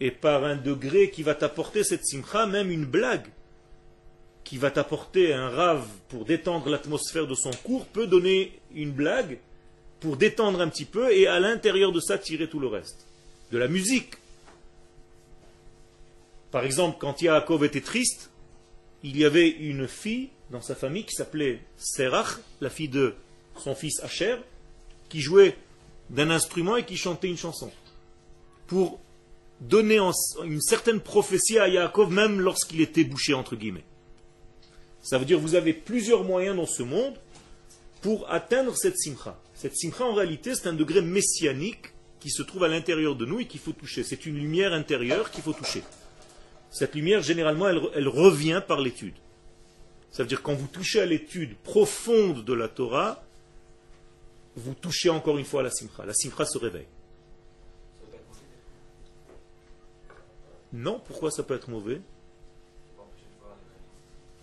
et 0.00 0.10
par 0.10 0.44
un 0.44 0.56
degré 0.56 1.10
qui 1.10 1.22
va 1.22 1.34
t'apporter 1.34 1.84
cette 1.84 2.04
simcha, 2.04 2.46
même 2.46 2.70
une 2.70 2.84
blague 2.84 3.26
qui 4.44 4.56
va 4.56 4.70
t'apporter 4.70 5.34
un 5.34 5.50
rave 5.50 5.86
pour 6.08 6.24
détendre 6.24 6.70
l'atmosphère 6.70 7.26
de 7.26 7.34
son 7.34 7.50
cours 7.64 7.84
peut 7.84 8.06
donner 8.06 8.58
une 8.74 8.92
blague 8.92 9.38
pour 10.00 10.16
détendre 10.16 10.60
un 10.60 10.68
petit 10.68 10.86
peu 10.86 11.12
et 11.12 11.26
à 11.26 11.38
l'intérieur 11.38 11.92
de 11.92 12.00
ça 12.00 12.16
tirer 12.16 12.48
tout 12.48 12.60
le 12.60 12.68
reste. 12.68 13.06
De 13.52 13.58
la 13.58 13.68
musique. 13.68 14.14
Par 16.50 16.64
exemple, 16.64 16.96
quand 16.98 17.20
Yaakov 17.20 17.64
était 17.64 17.82
triste, 17.82 18.30
il 19.02 19.18
y 19.18 19.24
avait 19.24 19.48
une 19.48 19.86
fille 19.86 20.30
dans 20.50 20.62
sa 20.62 20.74
famille 20.74 21.04
qui 21.04 21.14
s'appelait 21.14 21.60
Serach, 21.76 22.38
la 22.60 22.70
fille 22.70 22.88
de 22.88 23.14
son 23.56 23.74
fils 23.74 24.00
Asher, 24.02 24.36
qui 25.10 25.20
jouait 25.20 25.56
d'un 26.08 26.30
instrument 26.30 26.76
et 26.76 26.84
qui 26.84 26.96
chantait 26.96 27.28
une 27.28 27.36
chanson. 27.36 27.70
Pour 28.66 28.98
donner 29.60 29.98
une 30.44 30.60
certaine 30.60 31.00
prophétie 31.00 31.58
à 31.58 31.68
Yaakov, 31.68 32.12
même 32.12 32.40
lorsqu'il 32.40 32.80
était 32.80 33.04
bouché, 33.04 33.34
entre 33.34 33.56
guillemets. 33.56 33.84
Ça 35.02 35.18
veut 35.18 35.24
dire 35.24 35.38
que 35.38 35.42
vous 35.42 35.54
avez 35.54 35.72
plusieurs 35.72 36.24
moyens 36.24 36.56
dans 36.56 36.66
ce 36.66 36.82
monde 36.82 37.14
pour 38.02 38.30
atteindre 38.30 38.76
cette 38.76 38.98
simcha. 38.98 39.40
Cette 39.54 39.76
simcha, 39.76 40.04
en 40.04 40.14
réalité, 40.14 40.54
c'est 40.54 40.68
un 40.68 40.72
degré 40.72 41.00
messianique 41.00 41.92
qui 42.20 42.30
se 42.30 42.42
trouve 42.42 42.64
à 42.64 42.68
l'intérieur 42.68 43.16
de 43.16 43.24
nous 43.24 43.40
et 43.40 43.46
qu'il 43.46 43.60
faut 43.60 43.72
toucher. 43.72 44.04
C'est 44.04 44.26
une 44.26 44.36
lumière 44.36 44.72
intérieure 44.72 45.30
qu'il 45.30 45.42
faut 45.42 45.52
toucher. 45.52 45.82
Cette 46.70 46.94
lumière, 46.94 47.22
généralement, 47.22 47.68
elle, 47.68 47.80
elle 47.94 48.08
revient 48.08 48.62
par 48.66 48.80
l'étude. 48.80 49.14
Ça 50.10 50.22
veut 50.22 50.28
dire 50.28 50.42
quand 50.42 50.54
vous 50.54 50.66
touchez 50.66 51.00
à 51.00 51.06
l'étude 51.06 51.56
profonde 51.56 52.44
de 52.44 52.52
la 52.52 52.68
Torah, 52.68 53.22
vous 54.56 54.74
touchez 54.74 55.10
encore 55.10 55.38
une 55.38 55.44
fois 55.44 55.60
à 55.60 55.64
la 55.64 55.70
simcha. 55.70 56.04
La 56.04 56.14
simcha 56.14 56.44
se 56.44 56.58
réveille. 56.58 56.86
Non, 60.72 61.00
pourquoi 61.06 61.30
ça 61.30 61.42
peut 61.42 61.54
être 61.54 61.70
mauvais? 61.70 62.00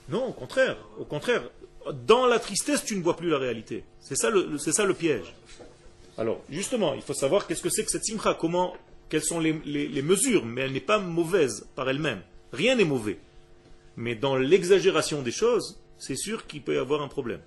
Non, 0.09 0.25
au 0.25 0.33
contraire. 0.33 0.77
Au 0.99 1.05
contraire, 1.05 1.43
dans 2.05 2.25
la 2.25 2.39
tristesse, 2.39 2.83
tu 2.83 2.95
ne 2.95 3.03
vois 3.03 3.15
plus 3.15 3.29
la 3.29 3.37
réalité. 3.37 3.83
C'est 3.99 4.15
ça 4.15 4.29
le, 4.29 4.93
piège. 4.93 5.33
Alors, 6.17 6.41
justement, 6.49 6.93
il 6.93 7.01
faut 7.01 7.13
savoir 7.13 7.47
qu'est-ce 7.47 7.61
que 7.61 7.69
c'est 7.69 7.83
que 7.83 7.91
cette 7.91 8.05
simcha, 8.05 8.35
comment, 8.39 8.75
quelles 9.09 9.23
sont 9.23 9.39
les, 9.39 9.53
les 9.63 10.01
mesures, 10.01 10.45
mais 10.45 10.61
elle 10.61 10.73
n'est 10.73 10.79
pas 10.79 10.99
mauvaise 10.99 11.67
par 11.75 11.89
elle-même. 11.89 12.21
Rien 12.53 12.75
n'est 12.75 12.85
mauvais. 12.85 13.19
Mais 13.97 14.15
dans 14.15 14.35
l'exagération 14.35 15.21
des 15.21 15.31
choses, 15.31 15.79
c'est 15.97 16.15
sûr 16.15 16.47
qu'il 16.47 16.61
peut 16.61 16.75
y 16.75 16.77
avoir 16.77 17.01
un 17.01 17.07
problème. 17.07 17.41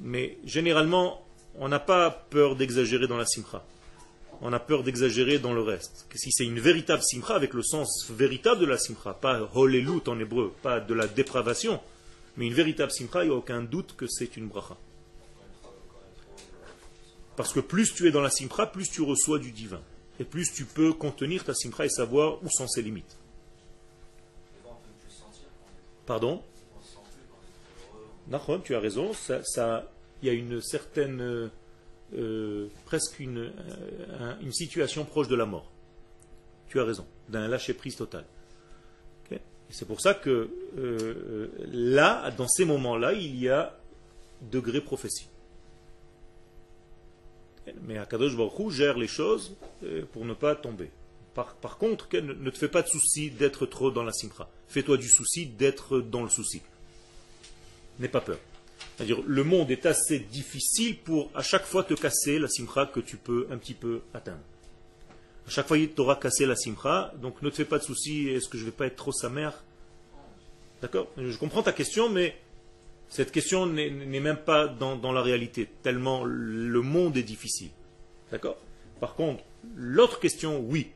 Mais 0.00 0.38
généralement, 0.44 1.24
on 1.56 1.68
n'a 1.68 1.80
pas 1.80 2.10
peur 2.30 2.56
d'exagérer 2.56 3.06
dans 3.06 3.16
la 3.16 3.26
simcha. 3.26 3.64
On 4.40 4.52
a 4.52 4.60
peur 4.60 4.84
d'exagérer 4.84 5.38
dans 5.38 5.52
le 5.52 5.62
reste. 5.62 6.06
Que 6.08 6.18
si 6.18 6.30
c'est 6.30 6.44
une 6.44 6.60
véritable 6.60 7.02
simcha, 7.02 7.34
avec 7.34 7.54
le 7.54 7.62
sens 7.62 8.08
véritable 8.10 8.60
de 8.60 8.66
la 8.66 8.78
simcha, 8.78 9.14
pas 9.14 9.50
holelut 9.54 10.02
en 10.06 10.18
hébreu, 10.20 10.54
pas 10.62 10.80
de 10.80 10.94
la 10.94 11.08
dépravation, 11.08 11.80
mais 12.36 12.46
une 12.46 12.54
véritable 12.54 12.92
simcha, 12.92 13.24
il 13.24 13.28
n'y 13.28 13.34
a 13.34 13.36
aucun 13.36 13.62
doute 13.62 13.96
que 13.96 14.06
c'est 14.06 14.36
une 14.36 14.46
bracha. 14.46 14.76
Parce 17.34 17.52
que 17.52 17.60
plus 17.60 17.94
tu 17.94 18.06
es 18.06 18.10
dans 18.10 18.20
la 18.20 18.30
simcha, 18.30 18.66
plus 18.66 18.88
tu 18.90 19.02
reçois 19.02 19.38
du 19.38 19.52
divin. 19.52 19.80
Et 20.20 20.24
plus 20.24 20.52
tu 20.52 20.64
peux 20.64 20.92
contenir 20.92 21.44
ta 21.44 21.54
simcha 21.54 21.84
et 21.84 21.88
savoir 21.88 22.42
où 22.42 22.50
sont 22.50 22.66
ses 22.66 22.82
limites. 22.82 23.16
Pardon? 26.06 26.42
Tu 28.64 28.74
as 28.74 28.80
raison, 28.80 29.12
ça, 29.14 29.90
il 30.22 30.26
y 30.26 30.30
a 30.30 30.32
une 30.32 30.60
certaine, 30.60 31.50
euh, 32.16 32.68
presque 32.86 33.20
une, 33.20 33.38
euh, 33.38 34.34
une, 34.40 34.52
situation 34.52 35.04
proche 35.04 35.28
de 35.28 35.36
la 35.36 35.44
mort. 35.44 35.70
Tu 36.68 36.80
as 36.80 36.84
raison, 36.84 37.06
d'un 37.28 37.48
lâcher-prise 37.48 37.96
total. 37.96 38.24
c'est 39.70 39.86
pour 39.86 40.00
ça 40.00 40.14
que 40.14 40.48
euh, 40.78 41.48
là, 41.70 42.30
dans 42.30 42.48
ces 42.48 42.64
moments-là, 42.64 43.12
il 43.12 43.36
y 43.36 43.50
a 43.50 43.78
degré 44.50 44.80
prophétie. 44.80 45.28
Mais 47.82 47.98
Akadosh 47.98 48.34
Baruch 48.34 48.70
gère 48.70 48.96
les 48.96 49.08
choses 49.08 49.54
pour 50.12 50.24
ne 50.24 50.32
pas 50.32 50.54
tomber. 50.54 50.90
Par, 51.34 51.54
par 51.56 51.76
contre, 51.76 52.08
ne, 52.16 52.48
te 52.50 52.56
fais 52.56 52.68
pas 52.68 52.80
de 52.80 52.88
souci 52.88 53.30
d'être 53.30 53.66
trop 53.66 53.90
dans 53.90 54.04
la 54.04 54.12
simcha. 54.12 54.48
Fais-toi 54.68 54.96
du 54.96 55.08
souci 55.08 55.44
d'être 55.44 56.00
dans 56.00 56.22
le 56.22 56.30
souci. 56.30 56.62
N'aie 57.98 58.08
pas 58.08 58.22
peur. 58.22 58.38
C'est-à-dire, 58.96 59.22
le 59.26 59.44
monde 59.44 59.70
est 59.70 59.86
assez 59.86 60.18
difficile 60.18 60.98
pour 60.98 61.30
à 61.34 61.42
chaque 61.42 61.64
fois 61.64 61.84
te 61.84 61.94
casser 61.94 62.38
la 62.38 62.48
simcha 62.48 62.86
que 62.86 63.00
tu 63.00 63.16
peux 63.16 63.46
un 63.50 63.56
petit 63.56 63.74
peu 63.74 64.00
atteindre. 64.12 64.40
À 65.46 65.50
chaque 65.50 65.66
fois, 65.66 65.78
il 65.78 65.90
t'aura 65.90 66.16
cassé 66.16 66.46
la 66.46 66.56
simcha, 66.56 67.12
donc 67.22 67.40
ne 67.42 67.48
te 67.48 67.56
fais 67.56 67.64
pas 67.64 67.78
de 67.78 67.84
soucis, 67.84 68.28
est-ce 68.28 68.48
que 68.48 68.58
je 68.58 68.64
ne 68.64 68.70
vais 68.70 68.76
pas 68.76 68.86
être 68.86 68.96
trop 68.96 69.12
sa 69.12 69.28
mère? 69.28 69.62
D'accord? 70.82 71.08
Je 71.16 71.36
comprends 71.38 71.62
ta 71.62 71.72
question, 71.72 72.08
mais 72.10 72.36
cette 73.08 73.32
question 73.32 73.66
n'est 73.66 73.90
même 74.20 74.36
pas 74.36 74.68
dans, 74.68 74.96
dans, 74.96 75.12
la 75.12 75.22
réalité, 75.22 75.68
tellement 75.82 76.24
le 76.24 76.80
monde 76.82 77.16
est 77.16 77.22
difficile. 77.22 77.70
D'accord? 78.30 78.58
Par 79.00 79.14
contre, 79.14 79.42
l'autre 79.74 80.20
question, 80.20 80.60
oui. 80.60 80.90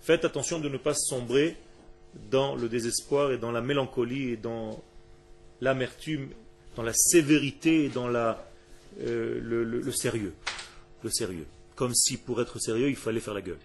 Faites 0.00 0.24
attention 0.24 0.60
de 0.60 0.68
ne 0.68 0.76
pas 0.76 0.94
sombrer 0.94 1.56
dans 2.30 2.54
le 2.54 2.68
désespoir 2.68 3.32
et 3.32 3.38
dans 3.38 3.50
la 3.50 3.60
mélancolie 3.60 4.30
et 4.30 4.36
dans 4.36 4.82
l'amertume 5.60 6.28
dans 6.76 6.82
la 6.82 6.92
sévérité 6.92 7.84
et 7.84 7.88
dans 7.88 8.08
la, 8.08 8.46
euh, 9.00 9.40
le, 9.40 9.92
sérieux. 9.92 10.34
Le 11.02 11.10
sérieux. 11.10 11.46
Comme 11.74 11.94
si 11.94 12.16
pour 12.16 12.40
être 12.40 12.58
sérieux, 12.58 12.88
il 12.88 12.96
fallait 12.96 13.20
faire 13.20 13.34
la 13.34 13.42
gueule. 13.42 13.58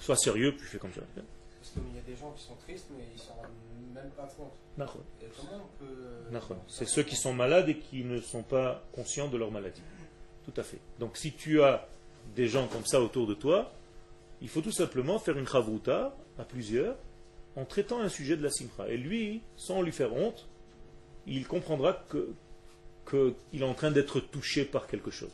Sois 0.00 0.16
sérieux, 0.16 0.54
puis 0.56 0.66
fais 0.66 0.78
comme 0.78 0.92
ça. 0.92 1.02
Parce 1.14 1.70
qu'il 1.70 1.94
y 1.94 1.98
a 1.98 2.02
des 2.02 2.16
gens 2.16 2.32
qui 2.32 2.42
sont 2.42 2.56
tristes, 2.56 2.86
mais 2.96 3.04
ils 3.12 3.16
ne 3.16 3.22
s'en 3.22 3.34
rendent 3.34 3.46
même 3.94 4.10
pas 4.10 4.28
compte. 4.36 4.52
Euh, 5.82 6.40
C'est 6.68 6.86
ceux 6.86 7.02
qui 7.02 7.16
sont 7.16 7.34
malades 7.34 7.68
et 7.68 7.76
qui 7.76 8.04
ne 8.04 8.20
sont 8.20 8.42
pas 8.42 8.84
conscients 8.92 9.28
de 9.28 9.36
leur 9.36 9.50
maladie. 9.50 9.82
Tout 10.44 10.58
à 10.60 10.62
fait. 10.62 10.78
Donc 10.98 11.16
si 11.16 11.32
tu 11.32 11.62
as 11.62 11.88
des 12.36 12.48
gens 12.48 12.68
comme 12.68 12.86
ça 12.86 13.00
autour 13.00 13.26
de 13.26 13.34
toi, 13.34 13.72
il 14.40 14.48
faut 14.48 14.60
tout 14.60 14.72
simplement 14.72 15.18
faire 15.18 15.36
une 15.36 15.48
chavruta 15.48 16.14
à 16.38 16.44
plusieurs 16.44 16.96
en 17.56 17.64
traitant 17.64 18.00
un 18.00 18.08
sujet 18.08 18.36
de 18.36 18.42
la 18.42 18.50
simcha. 18.50 18.88
Et 18.88 18.96
lui, 18.96 19.42
sans 19.56 19.82
lui 19.82 19.92
faire 19.92 20.14
honte, 20.14 20.46
il 21.28 21.46
comprendra 21.46 21.92
que 22.08 22.28
qu'il 23.08 23.62
est 23.62 23.64
en 23.64 23.74
train 23.74 23.90
d'être 23.90 24.20
touché 24.20 24.64
par 24.64 24.86
quelque 24.86 25.10
chose. 25.10 25.32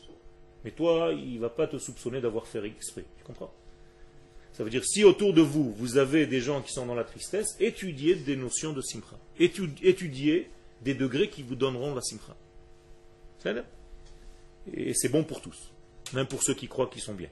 Mais 0.63 0.71
toi, 0.71 1.11
il 1.11 1.35
ne 1.35 1.39
va 1.39 1.49
pas 1.49 1.67
te 1.67 1.77
soupçonner 1.77 2.21
d'avoir 2.21 2.47
fait 2.47 2.63
exprès. 2.65 3.03
Tu 3.17 3.23
comprends? 3.23 3.53
Ça 4.53 4.63
veut 4.63 4.69
dire, 4.69 4.85
si 4.85 5.03
autour 5.03 5.33
de 5.33 5.41
vous, 5.41 5.73
vous 5.73 5.97
avez 5.97 6.25
des 6.25 6.39
gens 6.39 6.61
qui 6.61 6.71
sont 6.71 6.85
dans 6.85 6.95
la 6.95 7.03
tristesse, 7.03 7.57
étudiez 7.59 8.15
des 8.15 8.37
notions 8.37 8.71
de 8.71 8.81
simcha. 8.81 9.17
Étudiez 9.37 10.49
des 10.81 10.93
degrés 10.93 11.29
qui 11.29 11.43
vous 11.43 11.55
donneront 11.55 11.93
la 11.93 12.01
simcha. 12.01 12.35
Et 14.73 14.93
c'est 14.93 15.09
bon 15.09 15.23
pour 15.23 15.41
tous, 15.41 15.71
même 16.13 16.25
pour 16.25 16.41
ceux 16.41 16.53
qui 16.53 16.67
croient 16.67 16.87
qu'ils 16.87 17.01
sont 17.01 17.13
bien. 17.13 17.29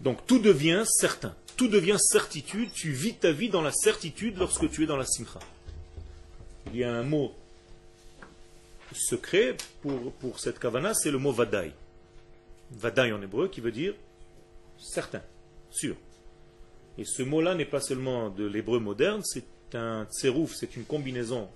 Donc 0.00 0.26
tout 0.26 0.38
devient 0.38 0.84
certain, 0.86 1.34
tout 1.56 1.68
devient 1.68 1.98
certitude, 1.98 2.70
tu 2.72 2.92
vis 2.92 3.14
ta 3.14 3.32
vie 3.32 3.48
dans 3.48 3.62
la 3.62 3.72
certitude 3.72 4.38
lorsque 4.38 4.70
tu 4.70 4.84
es 4.84 4.86
dans 4.86 4.96
la 4.96 5.06
simcha 5.06 5.40
il 6.72 6.78
y 6.78 6.84
a 6.84 6.92
un 6.92 7.02
mot 7.02 7.32
secret 8.92 9.56
pour, 9.82 10.38
cette 10.38 10.58
kavana, 10.58 10.94
c'est 10.94 11.10
le 11.10 11.18
mot 11.18 11.32
vadaï. 11.32 11.72
Vadaï 12.72 13.12
en 13.12 13.22
hébreu 13.22 13.48
qui 13.48 13.60
veut 13.60 13.72
dire 13.72 13.94
certain, 14.78 15.22
sûr. 15.70 15.96
Et 16.98 17.04
ce 17.04 17.22
mot-là 17.22 17.54
n'est 17.54 17.64
pas 17.64 17.80
seulement 17.80 18.30
de 18.30 18.46
l'hébreu 18.46 18.78
moderne, 18.78 19.22
c'est 19.24 19.74
un 19.74 20.06
tserouf, 20.06 20.54
c'est 20.54 20.76
une 20.76 20.84
combinaison 20.84 21.48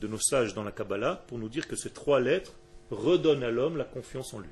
de 0.00 0.06
nos 0.06 0.18
sages 0.18 0.54
dans 0.54 0.64
la 0.64 0.72
Kabbalah 0.72 1.24
pour 1.26 1.38
nous 1.38 1.48
dire 1.48 1.66
que 1.68 1.76
ces 1.76 1.90
trois 1.90 2.20
lettres 2.20 2.52
redonnent 2.90 3.44
à 3.44 3.50
l'homme 3.50 3.76
la 3.76 3.84
confiance 3.84 4.34
en 4.34 4.40
lui. 4.40 4.50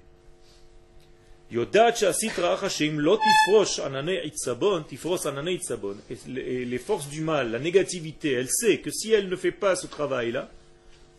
Et 6.09 6.65
les 6.65 6.79
forces 6.79 7.09
du 7.09 7.21
mal, 7.21 7.51
la 7.51 7.59
négativité, 7.59 8.33
elle 8.33 8.49
sait 8.49 8.79
que 8.79 8.91
si 8.91 9.13
elle 9.13 9.29
ne 9.29 9.37
fait 9.37 9.53
pas 9.53 9.77
ce 9.77 9.87
travail-là, 9.87 10.51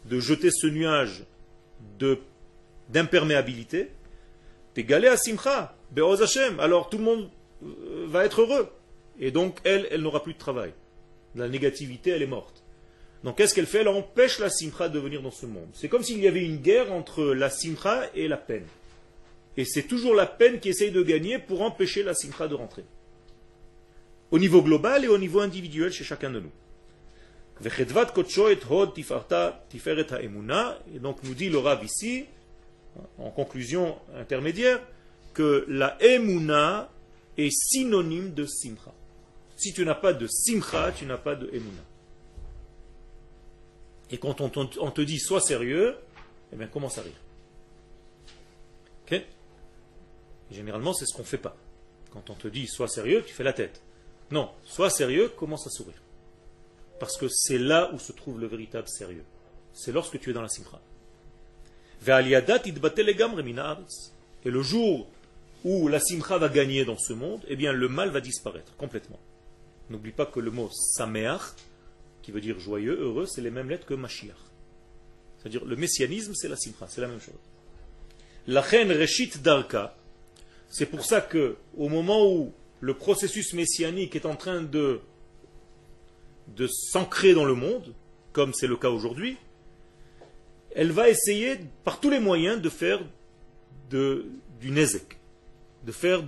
de 0.06 0.19
jeter 0.19 0.50
ce 0.52 0.65
nuage 0.65 1.24
d'imperméabilité, 2.89 3.89
galé 4.76 5.08
à 5.08 5.17
simcha, 5.17 5.76
alors 6.58 6.89
tout 6.89 6.98
le 6.98 7.04
monde 7.04 7.30
euh, 7.63 8.06
va 8.08 8.26
être 8.26 8.41
heureux. 8.41 8.69
Et 9.19 9.30
donc, 9.30 9.60
elle, 9.63 9.88
elle 9.91 10.02
n'aura 10.02 10.24
plus 10.24 10.34
de 10.34 10.39
travail. 10.39 10.72
La 11.36 11.48
négativité, 11.48 12.10
elle 12.10 12.24
est 12.24 12.28
morte. 12.28 12.63
Donc, 13.24 13.38
qu'est-ce 13.38 13.54
qu'elle 13.54 13.67
fait? 13.67 13.82
Elle 13.82 13.88
empêche 13.88 14.39
la 14.39 14.50
simcha 14.50 14.89
de 14.89 14.98
venir 14.98 15.22
dans 15.22 15.32
ce 15.32 15.46
monde. 15.46 15.69
C'est 15.74 15.89
comme 15.89 16.02
s'il 16.02 16.19
y 16.19 16.28
avait 16.28 16.43
une 16.43 16.58
guerre 16.58 16.91
entre 16.91 17.24
la 17.26 17.52
simcha 17.52 18.10
et 18.15 18.28
la 18.28 18.38
peine. 18.38 18.65
Et 19.58 19.66
c'est 19.66 19.84
toujours 19.84 20.16
la 20.16 20.26
peine 20.26 20.60
qui 20.60 20.70
essaye 20.70 20.92
de 20.92 21.02
gagner 21.04 21.39
pour 21.39 21.62
empêcher 21.62 22.04
la 22.04 22.13
simcha 22.13 22.48
de 22.48 22.56
rentrer. 22.56 22.86
Au 24.32 24.39
niveau 24.39 24.62
global 24.62 25.06
et 25.06 25.08
au 25.08 25.18
niveau 25.18 25.42
individuel 25.42 25.92
chez 25.92 26.04
chacun 26.04 26.32
de 26.32 26.39
nous. 26.39 26.52
Et 30.94 31.00
donc 31.00 31.24
nous 31.24 31.34
dit 31.36 31.50
le 31.50 31.58
Rav 31.60 31.84
ici, 31.86 32.26
en 33.20 33.30
conclusion 33.30 33.98
intermédiaire, 34.16 34.82
que 35.34 35.66
la 35.68 35.98
emuna 36.02 36.89
est 37.38 37.52
synonyme 37.52 38.34
de 38.34 38.46
simcha. 38.46 38.94
Si 39.56 39.72
tu 39.72 39.86
n'as 39.86 39.96
pas 39.96 40.13
de 40.13 40.28
simcha, 40.28 40.92
tu 40.92 41.06
n'as 41.06 41.18
pas 41.18 41.36
de 41.36 41.48
emuna. 41.48 41.84
Et 44.10 44.18
quand 44.18 44.42
on, 44.42 44.50
te 44.50 45.02
dit 45.02 45.20
sois 45.20 45.42
sérieux, 45.42 45.96
eh 46.52 46.56
bien 46.56 46.68
commence 46.68 46.98
à 46.98 47.02
rire? 47.02 47.13
Généralement, 50.54 50.94
c'est 50.94 51.06
ce 51.06 51.13
qu'on 51.13 51.24
ne 51.24 51.28
fait 51.28 51.38
pas. 51.38 51.58
Quand 52.12 52.30
on 52.30 52.36
te 52.36 52.48
dit 52.48 52.68
sois 52.68 52.88
sérieux, 52.88 53.24
tu 53.26 53.34
fais 53.34 53.44
la 53.44 53.54
tête. 53.54 53.82
Non, 54.32 54.52
sois 54.63 54.92
sérieux, 54.92 55.30
commence 55.30 55.66
à 55.66 55.72
sourire. 55.72 56.02
Parce 57.00 57.18
que 57.18 57.28
c'est 57.28 57.58
là 57.58 57.92
où 57.94 58.00
se 58.00 58.12
trouve 58.12 58.39
le 58.39 58.48
véritable 58.48 58.88
sérieux. 58.88 59.26
C'est 59.74 59.92
lorsque 59.92 60.20
tu 60.20 60.30
es 60.30 60.34
dans 60.34 60.44
la 60.44 60.50
simcha. 60.50 60.80
Et 64.46 64.50
le 64.52 64.62
jour 64.62 65.08
où 65.63 65.88
la 65.88 66.00
simcha 66.00 66.38
va 66.38 66.50
gagner 66.50 66.86
dans 66.86 66.98
ce 66.98 67.13
monde, 67.13 67.42
eh 67.48 67.56
bien 67.56 67.72
le 67.74 67.89
mal 67.89 68.10
va 68.10 68.22
disparaître 68.22 68.76
complètement. 68.76 69.20
N'oublie 69.89 70.12
pas 70.12 70.26
que 70.26 70.39
le 70.39 70.52
mot 70.52 70.70
sameach, 70.72 71.42
qui 72.22 72.32
veut 72.32 72.42
dire 72.42 72.60
joyeux, 72.60 73.00
heureux, 73.00 73.26
c'est 73.26 73.42
les 73.42 73.52
mêmes 73.52 73.70
lettres 73.70 73.86
que 73.86 73.94
Mashiach. 73.96 74.36
C'est-à-dire 75.38 75.66
le 75.66 75.76
messianisme, 75.76 76.34
c'est 76.36 76.48
la 76.48 76.56
simcha, 76.56 76.88
c'est 76.88 77.02
la 77.02 77.08
même 77.08 77.20
chose. 77.22 77.34
La 78.48 78.62
reine 78.62 78.92
Reshit 78.92 79.42
Darka, 79.42 79.96
c'est 80.73 80.88
pour 80.88 81.05
ça 81.05 81.21
que 81.21 81.55
au 81.77 81.88
moment 81.88 82.25
où 82.27 82.51
le 82.79 82.95
processus 82.95 83.53
messianique 83.53 84.15
est 84.15 84.25
en 84.25 84.36
train 84.36 84.63
de, 84.63 85.01
s'ancrer 86.67 87.36
dans 87.36 87.45
le 87.45 87.53
monde, 87.53 87.93
comme 88.31 88.55
c'est 88.55 88.65
le 88.65 88.75
cas 88.75 88.89
aujourd'hui, 88.89 89.38
elle 90.75 90.91
va 90.91 91.09
essayer 91.09 91.59
par 91.83 91.99
tous 91.99 92.09
les 92.09 92.19
moyens 92.19 92.59
de 92.59 92.69
faire 92.69 92.99
du 93.91 94.71
nezek, 94.71 95.19
de 95.86 95.91
faire 95.91 96.23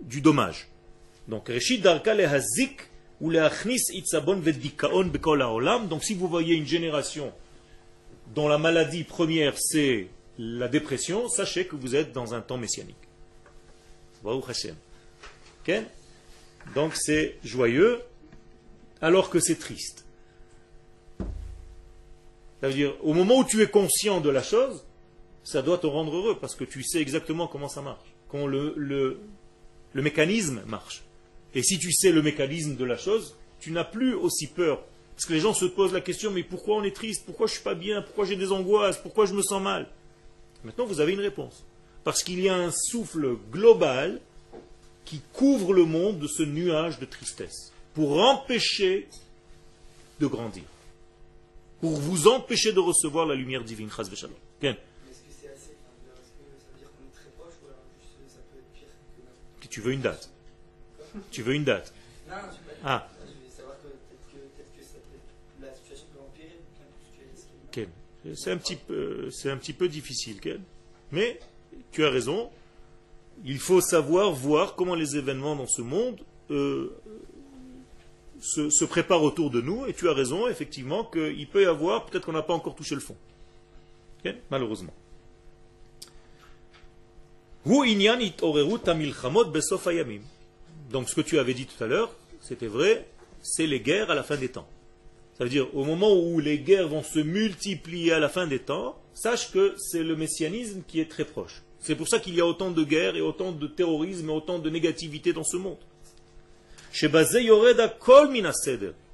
du 0.00 0.20
dommage. 0.20 0.66
Donc, 1.28 1.46
Reshit 1.46 1.80
Darka 1.80 2.12
le 2.12 2.24
hazik 2.26 2.90
ou 3.20 3.30
le 3.30 3.40
achnis 3.40 3.82
itzabon 3.92 4.40
vedikaon. 4.40 5.12
Donc, 5.88 6.02
si 6.02 6.14
vous 6.14 6.26
voyez 6.26 6.56
une 6.56 6.66
génération 6.66 7.32
dont 8.34 8.48
la 8.48 8.58
maladie 8.58 9.04
première 9.04 9.56
c'est 9.56 10.08
la 10.38 10.68
dépression, 10.68 11.28
sachez 11.28 11.66
que 11.66 11.76
vous 11.76 11.94
êtes 11.94 12.12
dans 12.12 12.34
un 12.34 12.40
temps 12.40 12.58
messianique. 12.58 12.96
Hashem. 14.48 14.74
Donc 16.74 16.96
c'est 16.96 17.38
joyeux 17.44 18.00
alors 19.00 19.30
que 19.30 19.38
c'est 19.38 19.56
triste. 19.56 20.04
Ça 22.60 22.68
veut 22.68 22.74
dire, 22.74 22.94
au 23.02 23.12
moment 23.12 23.38
où 23.38 23.44
tu 23.44 23.62
es 23.62 23.68
conscient 23.68 24.20
de 24.20 24.30
la 24.30 24.42
chose, 24.42 24.84
ça 25.44 25.62
doit 25.62 25.78
te 25.78 25.86
rendre 25.86 26.16
heureux 26.16 26.38
parce 26.40 26.54
que 26.54 26.64
tu 26.64 26.82
sais 26.82 27.00
exactement 27.00 27.46
comment 27.46 27.68
ça 27.68 27.82
marche, 27.82 28.08
comment 28.28 28.46
le, 28.46 28.74
le, 28.76 29.20
le 29.92 30.02
mécanisme 30.02 30.62
marche. 30.66 31.04
Et 31.54 31.62
si 31.62 31.78
tu 31.78 31.92
sais 31.92 32.10
le 32.10 32.22
mécanisme 32.22 32.74
de 32.74 32.84
la 32.84 32.96
chose, 32.96 33.36
tu 33.60 33.70
n'as 33.70 33.84
plus 33.84 34.14
aussi 34.14 34.48
peur. 34.48 34.82
Parce 35.14 35.24
que 35.26 35.34
les 35.34 35.40
gens 35.40 35.54
se 35.54 35.64
posent 35.66 35.92
la 35.92 36.00
question, 36.00 36.30
mais 36.30 36.42
pourquoi 36.42 36.76
on 36.76 36.82
est 36.82 36.94
triste? 36.94 37.24
Pourquoi 37.24 37.46
je 37.46 37.52
ne 37.52 37.54
suis 37.56 37.64
pas 37.64 37.74
bien? 37.74 38.02
Pourquoi 38.02 38.24
j'ai 38.24 38.36
des 38.36 38.52
angoisses? 38.52 38.98
Pourquoi 38.98 39.26
je 39.26 39.34
me 39.34 39.42
sens 39.42 39.62
mal? 39.62 39.88
Maintenant, 40.66 40.84
vous 40.84 41.00
avez 41.00 41.12
une 41.12 41.20
réponse. 41.20 41.64
Parce 42.02 42.24
qu'il 42.24 42.40
y 42.40 42.48
a 42.48 42.56
un 42.56 42.72
souffle 42.72 43.36
global 43.52 44.20
qui 45.04 45.20
couvre 45.32 45.72
le 45.72 45.84
monde 45.84 46.18
de 46.18 46.26
ce 46.26 46.42
nuage 46.42 46.98
de 46.98 47.04
tristesse, 47.04 47.72
pour 47.94 48.20
empêcher 48.20 49.06
de 50.18 50.26
grandir, 50.26 50.64
pour 51.80 51.92
vous 51.92 52.26
empêcher 52.26 52.72
de 52.72 52.80
recevoir 52.80 53.26
la 53.26 53.36
lumière 53.36 53.62
divine. 53.62 53.88
Est-ce 53.88 54.10
que 54.10 54.16
c'est 54.16 54.26
assez 54.26 54.26
Est-ce 54.26 54.58
que 54.58 54.60
ça 54.60 54.66
veut 56.72 56.78
dire 56.78 56.88
qu'on 56.90 57.06
est 57.06 57.14
très 57.14 57.30
proche 57.38 57.54
ou 57.62 57.66
alors 57.68 57.84
juste 58.00 58.16
ça 58.34 58.40
peut 58.50 58.58
être 58.58 58.72
pire 58.74 58.88
que... 59.60 59.68
Tu 59.68 59.80
veux 59.80 59.92
une 59.92 60.00
date 60.00 60.28
Tu 61.30 61.42
veux 61.42 61.54
une 61.54 61.62
date 61.64 61.94
Ah. 62.84 63.08
Je 67.74 67.84
c'est 68.34 68.50
un 68.50 68.56
petit 68.56 69.72
peu 69.72 69.88
difficile, 69.88 70.40
Ken. 70.40 70.60
Mais 71.12 71.38
tu 71.92 72.04
as 72.04 72.10
raison, 72.10 72.50
il 73.44 73.58
faut 73.58 73.80
savoir 73.80 74.32
voir 74.32 74.74
comment 74.74 74.94
les 74.94 75.16
événements 75.16 75.56
dans 75.56 75.66
ce 75.66 75.82
monde 75.82 76.20
euh, 76.50 76.96
se, 78.40 78.84
préparent 78.84 79.22
autour 79.22 79.50
de 79.50 79.60
nous, 79.60 79.86
et 79.86 79.94
tu 79.94 80.08
as 80.08 80.12
raison, 80.12 80.48
effectivement, 80.48 81.04
qu'il 81.04 81.46
peut 81.48 81.62
y 81.62 81.66
avoir, 81.66 82.06
peut-être 82.06 82.26
qu'on 82.26 82.32
n'a 82.32 82.42
pas 82.42 82.54
encore 82.54 82.74
touché 82.74 82.94
le 82.94 83.00
fond. 83.00 83.16
Malheureusement. 84.50 84.92
Donc 90.90 91.08
ce 91.08 91.14
que 91.14 91.20
tu 91.20 91.38
avais 91.38 91.54
dit 91.54 91.66
tout 91.66 91.82
à 91.82 91.86
l'heure, 91.86 92.10
c'était 92.40 92.66
vrai, 92.66 93.06
c'est 93.42 93.66
les 93.66 93.80
guerres 93.80 94.10
à 94.10 94.14
la 94.14 94.22
fin 94.22 94.36
des 94.36 94.48
temps. 94.48 94.68
Ça 95.36 95.44
veut 95.44 95.50
dire, 95.50 95.68
au 95.74 95.84
moment 95.84 96.14
où 96.14 96.40
les 96.40 96.58
guerres 96.58 96.88
vont 96.88 97.02
se 97.02 97.18
multiplier 97.18 98.12
à 98.12 98.18
la 98.18 98.28
fin 98.28 98.46
des 98.46 98.58
temps, 98.58 98.98
sache 99.12 99.52
que 99.52 99.74
c'est 99.76 100.02
le 100.02 100.16
messianisme 100.16 100.82
qui 100.86 101.00
est 101.00 101.10
très 101.10 101.24
proche. 101.24 101.62
C'est 101.78 101.94
pour 101.94 102.08
ça 102.08 102.18
qu'il 102.18 102.34
y 102.34 102.40
a 102.40 102.46
autant 102.46 102.70
de 102.70 102.82
guerres 102.82 103.16
et 103.16 103.20
autant 103.20 103.52
de 103.52 103.66
terrorisme 103.66 104.30
et 104.30 104.32
autant 104.32 104.58
de 104.58 104.70
négativité 104.70 105.32
dans 105.32 105.44
ce 105.44 105.56
monde. 105.56 105.78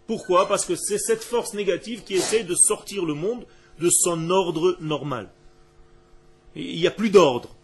Pourquoi? 0.07 0.47
Parce 0.47 0.65
que 0.65 0.77
c'est 0.77 0.99
cette 0.99 1.25
force 1.25 1.55
négative 1.55 2.03
qui 2.05 2.15
essaie 2.15 2.45
de 2.45 2.55
sortir 2.55 3.05
le 3.05 3.15
monde 3.15 3.45
de 3.81 3.91
son 3.91 4.31
ordre 4.31 4.77
normal. 4.81 5.29
Il 6.55 6.77
n'y 6.77 6.87
a 6.87 6.93
plus 6.93 7.11
d'ordre. 7.11 7.57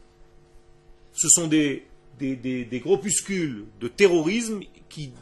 Ce 1.12 1.28
sont 1.28 1.46
des, 1.46 1.86
des, 2.18 2.36
des, 2.36 2.80
groupuscules 2.80 3.66
de 3.80 3.88
terrorisme 3.88 4.60
qui 4.88 5.12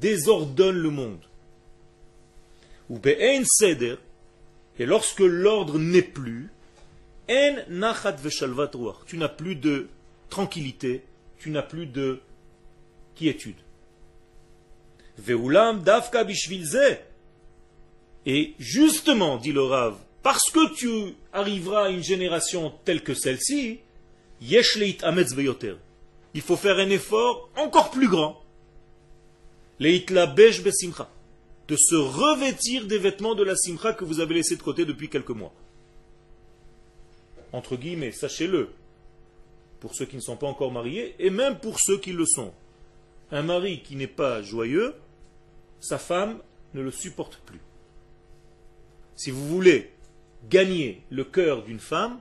désordonnent 0.00 0.78
le 0.78 0.90
monde. 0.90 1.20
Et 4.78 4.86
lorsque 4.86 5.20
l'ordre 5.20 5.78
n'est 5.78 6.02
plus, 6.02 6.50
en 7.30 7.56
nachat 7.68 8.16
Tu 9.06 9.18
n'as 9.18 9.28
plus 9.28 9.56
de 9.56 9.88
tranquillité, 10.28 11.02
tu 11.38 11.50
n'as 11.50 11.62
plus 11.62 11.86
de 11.86 12.20
quiétude. 13.16 13.56
Veulam 15.18 15.82
bishvilze. 16.26 16.98
Et 18.26 18.54
justement, 18.58 19.36
dit 19.36 19.52
le 19.52 19.62
Rav, 19.62 19.96
parce 20.22 20.50
que 20.50 20.74
tu 20.74 21.14
arriveras 21.32 21.86
à 21.86 21.90
une 21.90 22.02
génération 22.02 22.72
telle 22.84 23.02
que 23.02 23.14
celle-ci, 23.14 23.80
yesh 24.40 24.78
ametz 25.02 25.34
Il 26.34 26.42
faut 26.42 26.56
faire 26.56 26.78
un 26.78 26.90
effort 26.90 27.48
encore 27.56 27.90
plus 27.90 28.08
grand. 28.08 28.42
Leit 29.78 30.04
besimcha. 30.64 31.08
De 31.68 31.76
se 31.76 31.96
revêtir 31.96 32.86
des 32.86 32.98
vêtements 32.98 33.34
de 33.34 33.42
la 33.42 33.56
simcha 33.56 33.92
que 33.92 34.04
vous 34.04 34.20
avez 34.20 34.34
laissés 34.34 34.56
de 34.56 34.62
côté 34.62 34.84
depuis 34.84 35.08
quelques 35.08 35.30
mois 35.30 35.52
entre 37.56 37.76
guillemets, 37.76 38.12
sachez-le, 38.12 38.68
pour 39.80 39.94
ceux 39.94 40.04
qui 40.04 40.16
ne 40.16 40.20
sont 40.20 40.36
pas 40.36 40.46
encore 40.46 40.72
mariés, 40.72 41.14
et 41.18 41.30
même 41.30 41.58
pour 41.58 41.80
ceux 41.80 41.98
qui 41.98 42.12
le 42.12 42.26
sont. 42.26 42.52
Un 43.30 43.42
mari 43.42 43.80
qui 43.82 43.96
n'est 43.96 44.06
pas 44.06 44.42
joyeux, 44.42 44.94
sa 45.80 45.98
femme 45.98 46.38
ne 46.74 46.82
le 46.82 46.90
supporte 46.90 47.38
plus. 47.46 47.60
Si 49.16 49.30
vous 49.30 49.46
voulez 49.48 49.90
gagner 50.50 51.02
le 51.10 51.24
cœur 51.24 51.62
d'une 51.62 51.80
femme, 51.80 52.18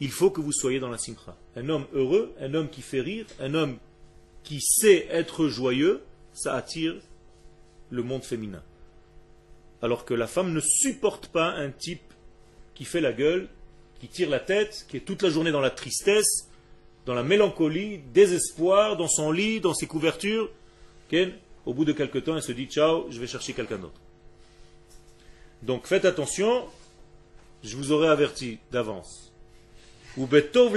il 0.00 0.10
faut 0.10 0.30
que 0.30 0.42
vous 0.42 0.52
soyez 0.52 0.80
dans 0.80 0.90
la 0.90 0.98
simcha. 0.98 1.36
Un 1.56 1.70
homme 1.70 1.86
heureux, 1.94 2.34
un 2.38 2.52
homme 2.52 2.68
qui 2.68 2.82
fait 2.82 3.00
rire, 3.00 3.26
un 3.40 3.54
homme 3.54 3.78
qui 4.44 4.60
sait 4.60 5.06
être 5.10 5.48
joyeux, 5.48 6.02
ça 6.34 6.54
attire 6.54 6.94
le 7.90 8.02
monde 8.02 8.24
féminin. 8.24 8.62
Alors 9.82 10.04
que 10.04 10.14
la 10.14 10.26
femme 10.26 10.52
ne 10.52 10.60
supporte 10.60 11.28
pas 11.28 11.50
un 11.50 11.70
type 11.70 12.12
qui 12.74 12.84
fait 12.84 13.00
la 13.00 13.12
gueule, 13.12 13.48
qui 14.00 14.08
tire 14.08 14.30
la 14.30 14.40
tête, 14.40 14.86
qui 14.88 14.96
est 14.96 15.00
toute 15.00 15.22
la 15.22 15.30
journée 15.30 15.52
dans 15.52 15.60
la 15.60 15.70
tristesse, 15.70 16.48
dans 17.06 17.14
la 17.14 17.22
mélancolie, 17.22 17.98
désespoir, 18.12 18.96
dans 18.96 19.08
son 19.08 19.30
lit, 19.30 19.60
dans 19.60 19.74
ses 19.74 19.86
couvertures. 19.86 20.50
Au 21.64 21.74
bout 21.74 21.84
de 21.84 21.92
quelque 21.92 22.18
temps, 22.18 22.36
elle 22.36 22.42
se 22.42 22.52
dit 22.52 22.66
Ciao, 22.66 23.06
je 23.10 23.20
vais 23.20 23.26
chercher 23.26 23.52
quelqu'un 23.52 23.78
d'autre. 23.78 24.00
Donc 25.62 25.86
faites 25.86 26.04
attention, 26.04 26.64
je 27.62 27.76
vous 27.76 27.92
aurais 27.92 28.08
averti 28.08 28.58
d'avance. 28.70 29.32
Ou 30.16 30.26
betov 30.26 30.76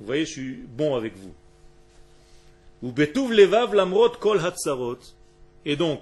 vous 0.00 0.06
voyez, 0.06 0.24
je 0.24 0.30
suis 0.30 0.54
bon 0.54 0.96
avec 0.96 1.14
vous. 1.16 1.34
Ou 2.82 2.90
betov 2.92 3.32
lamrot 3.32 4.16
kol. 4.18 4.40
Et 5.64 5.76
donc, 5.76 6.00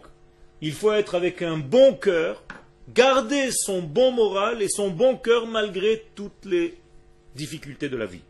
il 0.61 0.73
faut 0.73 0.92
être 0.92 1.14
avec 1.14 1.42
un 1.42 1.59
bon 1.59 1.94
cœur 1.94 2.42
garder 2.94 3.51
son 3.53 3.83
bon 3.83 4.12
moral 4.12 4.62
et 4.62 4.68
son 4.68 4.90
bon 4.90 5.16
cœur 5.16 5.47
malgré 5.47 6.05
toutes 6.14 6.44
les 6.44 6.75
difficultés 7.35 7.88
de 7.88 7.97
la 7.97 8.07
vie. 8.07 8.23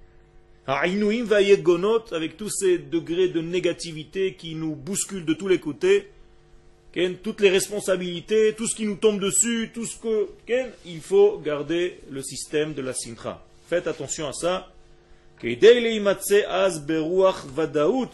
avec 0.66 2.36
tous 2.36 2.50
ces 2.50 2.78
degrés 2.78 3.28
de 3.28 3.40
négativité 3.40 4.34
qui 4.34 4.54
nous 4.54 4.74
bousculent 4.74 5.24
de 5.24 5.34
tous 5.34 5.48
les 5.48 5.60
côtés, 5.60 6.10
toutes 7.22 7.40
les 7.40 7.50
responsabilités, 7.50 8.54
tout 8.56 8.66
ce 8.66 8.74
qui 8.74 8.84
nous 8.84 8.96
tombe 8.96 9.20
dessus, 9.20 9.70
tout 9.72 9.86
ce 9.86 9.96
que... 9.98 10.28
il 10.84 11.00
faut 11.00 11.38
garder 11.38 12.00
le 12.10 12.22
système 12.22 12.74
de 12.74 12.82
la 12.82 12.92
simcha. 12.92 13.44
Faites 13.68 13.86
attention 13.86 14.28
à 14.28 14.32
ça. 14.32 14.72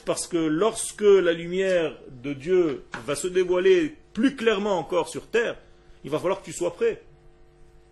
Parce 0.05 0.27
que 0.27 0.37
lorsque 0.37 1.01
la 1.01 1.33
lumière 1.33 1.99
de 2.23 2.33
Dieu 2.35 2.85
va 3.07 3.15
se 3.15 3.29
dévoiler 3.29 3.95
plus 4.13 4.37
clairement 4.37 4.79
encore 4.79 5.09
sur 5.09 5.27
terre, 5.27 5.57
il 6.05 6.11
va 6.11 6.19
falloir 6.19 6.41
que 6.41 6.45
tu 6.45 6.53
sois 6.53 6.75
prêt. 6.75 7.03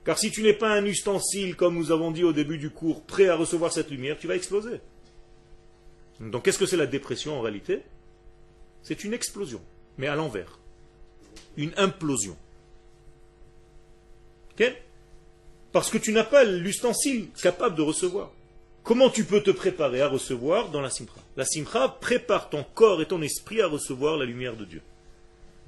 Car 0.04 0.18
si 0.18 0.30
tu 0.30 0.42
n'es 0.42 0.52
pas 0.52 0.70
un 0.70 0.84
ustensile, 0.84 1.56
comme 1.56 1.76
nous 1.76 1.92
avons 1.92 2.10
dit 2.10 2.24
au 2.24 2.32
début 2.32 2.58
du 2.58 2.70
cours, 2.70 3.02
prêt 3.02 3.28
à 3.28 3.36
recevoir 3.36 3.72
cette 3.72 3.90
lumière, 3.90 4.18
tu 4.18 4.26
vas 4.26 4.36
exploser. 4.36 4.80
Donc 6.20 6.44
qu'est-ce 6.44 6.58
que 6.58 6.66
c'est 6.66 6.76
la 6.76 6.86
dépression 6.86 7.38
en 7.38 7.40
réalité? 7.40 7.80
C'est 8.82 9.04
une 9.04 9.14
explosion, 9.14 9.62
mais 9.96 10.08
à 10.08 10.16
l'envers. 10.16 10.58
Une 11.56 11.72
implosion. 11.76 12.36
Parce 15.72 15.90
que 15.90 15.98
tu 15.98 16.12
n'as 16.12 16.24
pas 16.24 16.44
l'ustensile 16.44 17.30
capable 17.42 17.74
de 17.74 17.82
recevoir. 17.82 18.30
Comment 18.84 19.10
tu 19.10 19.24
peux 19.24 19.40
te 19.40 19.52
préparer 19.52 20.00
à 20.00 20.08
recevoir 20.08 20.70
dans 20.70 20.80
la 20.80 20.90
simcha? 20.90 21.12
La 21.36 21.44
simcha 21.44 21.88
prépare 21.88 22.50
ton 22.50 22.64
corps 22.74 23.00
et 23.00 23.06
ton 23.06 23.22
esprit 23.22 23.60
à 23.60 23.68
recevoir 23.68 24.16
la 24.16 24.24
lumière 24.24 24.56
de 24.56 24.64
Dieu. 24.64 24.82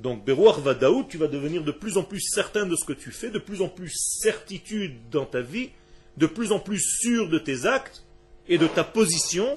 Donc, 0.00 0.24
Berouach 0.24 0.58
Vadaout, 0.58 1.04
tu 1.08 1.18
vas 1.18 1.28
devenir 1.28 1.62
de 1.62 1.70
plus 1.70 1.96
en 1.96 2.02
plus 2.02 2.20
certain 2.20 2.66
de 2.66 2.74
ce 2.74 2.84
que 2.84 2.92
tu 2.92 3.12
fais, 3.12 3.30
de 3.30 3.38
plus 3.38 3.62
en 3.62 3.68
plus 3.68 3.92
certitude 3.94 4.96
dans 5.12 5.26
ta 5.26 5.40
vie, 5.40 5.70
de 6.16 6.26
plus 6.26 6.50
en 6.50 6.58
plus 6.58 6.80
sûr 6.80 7.28
de 7.28 7.38
tes 7.38 7.66
actes 7.66 8.04
et 8.48 8.58
de 8.58 8.66
ta 8.66 8.82
position. 8.82 9.56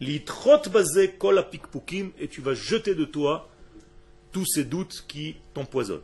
Et 0.00 0.22
tu 2.30 2.40
vas 2.40 2.54
jeter 2.54 2.94
de 2.94 3.04
toi 3.04 3.48
tous 4.30 4.46
ces 4.46 4.64
doutes 4.64 5.04
qui 5.08 5.34
t'empoisonnent. 5.52 6.00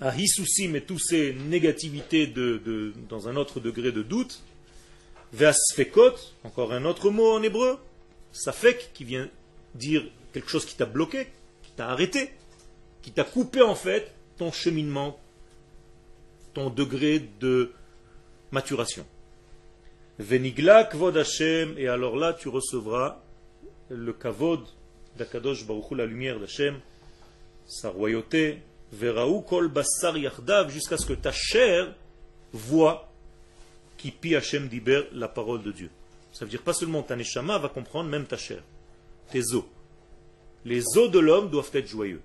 Ahisousim 0.00 0.74
et 0.74 0.80
toutes 0.80 1.00
ces 1.00 1.34
négativités 1.34 2.26
de, 2.26 2.94
dans 3.08 3.28
un 3.28 3.36
autre 3.36 3.60
degré 3.60 3.92
de 3.92 4.02
doute, 4.02 4.42
Veasfekot, 5.34 6.14
encore 6.44 6.72
un 6.72 6.84
autre 6.84 7.10
mot 7.10 7.32
en 7.32 7.42
hébreu, 7.42 7.80
Safek, 8.30 8.92
qui 8.94 9.02
vient 9.02 9.28
dire 9.74 10.04
quelque 10.32 10.48
chose 10.48 10.64
qui 10.64 10.76
t'a 10.76 10.86
bloqué, 10.86 11.26
qui 11.64 11.72
t'a 11.72 11.88
arrêté, 11.88 12.30
qui 13.02 13.10
t'a 13.10 13.24
coupé 13.24 13.60
en 13.60 13.74
fait 13.74 14.12
ton 14.36 14.52
cheminement, 14.52 15.18
ton 16.52 16.70
degré 16.70 17.28
de 17.40 17.72
maturation. 18.52 19.04
Venigla 20.20 20.84
kvod 20.84 21.16
Hashem, 21.16 21.74
et 21.78 21.88
alors 21.88 22.14
là 22.14 22.32
tu 22.32 22.48
recevras 22.48 23.20
le 23.88 24.12
kavod 24.12 24.60
d'Akadosh 25.18 25.66
Baruch 25.66 25.90
la 25.96 26.06
lumière 26.06 26.38
d'Hashem, 26.38 26.78
sa 27.66 27.88
royauté, 27.90 28.60
veraou 28.92 29.40
kol 29.40 29.66
basar 29.66 30.14
jusqu'à 30.68 30.96
ce 30.96 31.06
que 31.06 31.14
ta 31.14 31.32
chair 31.32 31.92
voit 32.52 33.10
qui 34.04 34.10
pi 34.10 34.36
Hashem 34.36 34.68
diber 34.68 35.08
la 35.12 35.28
parole 35.28 35.62
de 35.62 35.72
Dieu. 35.72 35.88
Ça 36.30 36.44
veut 36.44 36.50
dire 36.50 36.60
pas 36.60 36.74
seulement 36.74 37.02
ta 37.02 37.16
neshama 37.16 37.56
va 37.56 37.70
comprendre, 37.70 38.10
même 38.10 38.26
ta 38.26 38.36
chair, 38.36 38.62
tes 39.30 39.54
os. 39.54 39.64
Les 40.66 40.82
os 40.98 41.10
de 41.10 41.18
l'homme 41.18 41.48
doivent 41.48 41.70
être 41.72 41.86
joyeux, 41.86 42.20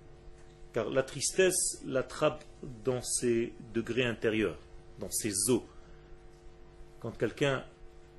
car 0.74 0.90
la 0.90 1.04
tristesse 1.04 1.82
l'attrape 1.86 2.44
dans 2.84 3.02
ses 3.02 3.54
degrés 3.74 4.04
intérieurs, 4.04 4.58
dans 5.00 5.10
ses 5.10 5.50
os. 5.50 5.62
Quand 7.00 7.18
quelqu'un 7.18 7.64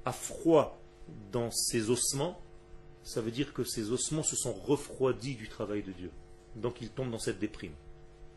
a 0.06 0.12
froid 0.12 0.80
dans 1.30 1.50
ses 1.50 1.90
ossements, 1.90 2.40
ça 3.02 3.20
veut 3.20 3.30
dire 3.30 3.52
que 3.52 3.64
ses 3.64 3.92
ossements 3.92 4.22
se 4.22 4.36
sont 4.36 4.54
refroidis 4.54 5.34
du 5.34 5.50
travail 5.50 5.82
de 5.82 5.92
Dieu. 5.92 6.10
Donc 6.56 6.80
il 6.80 6.88
tombe 6.88 7.10
dans 7.10 7.18
cette 7.18 7.38
déprime. 7.38 7.74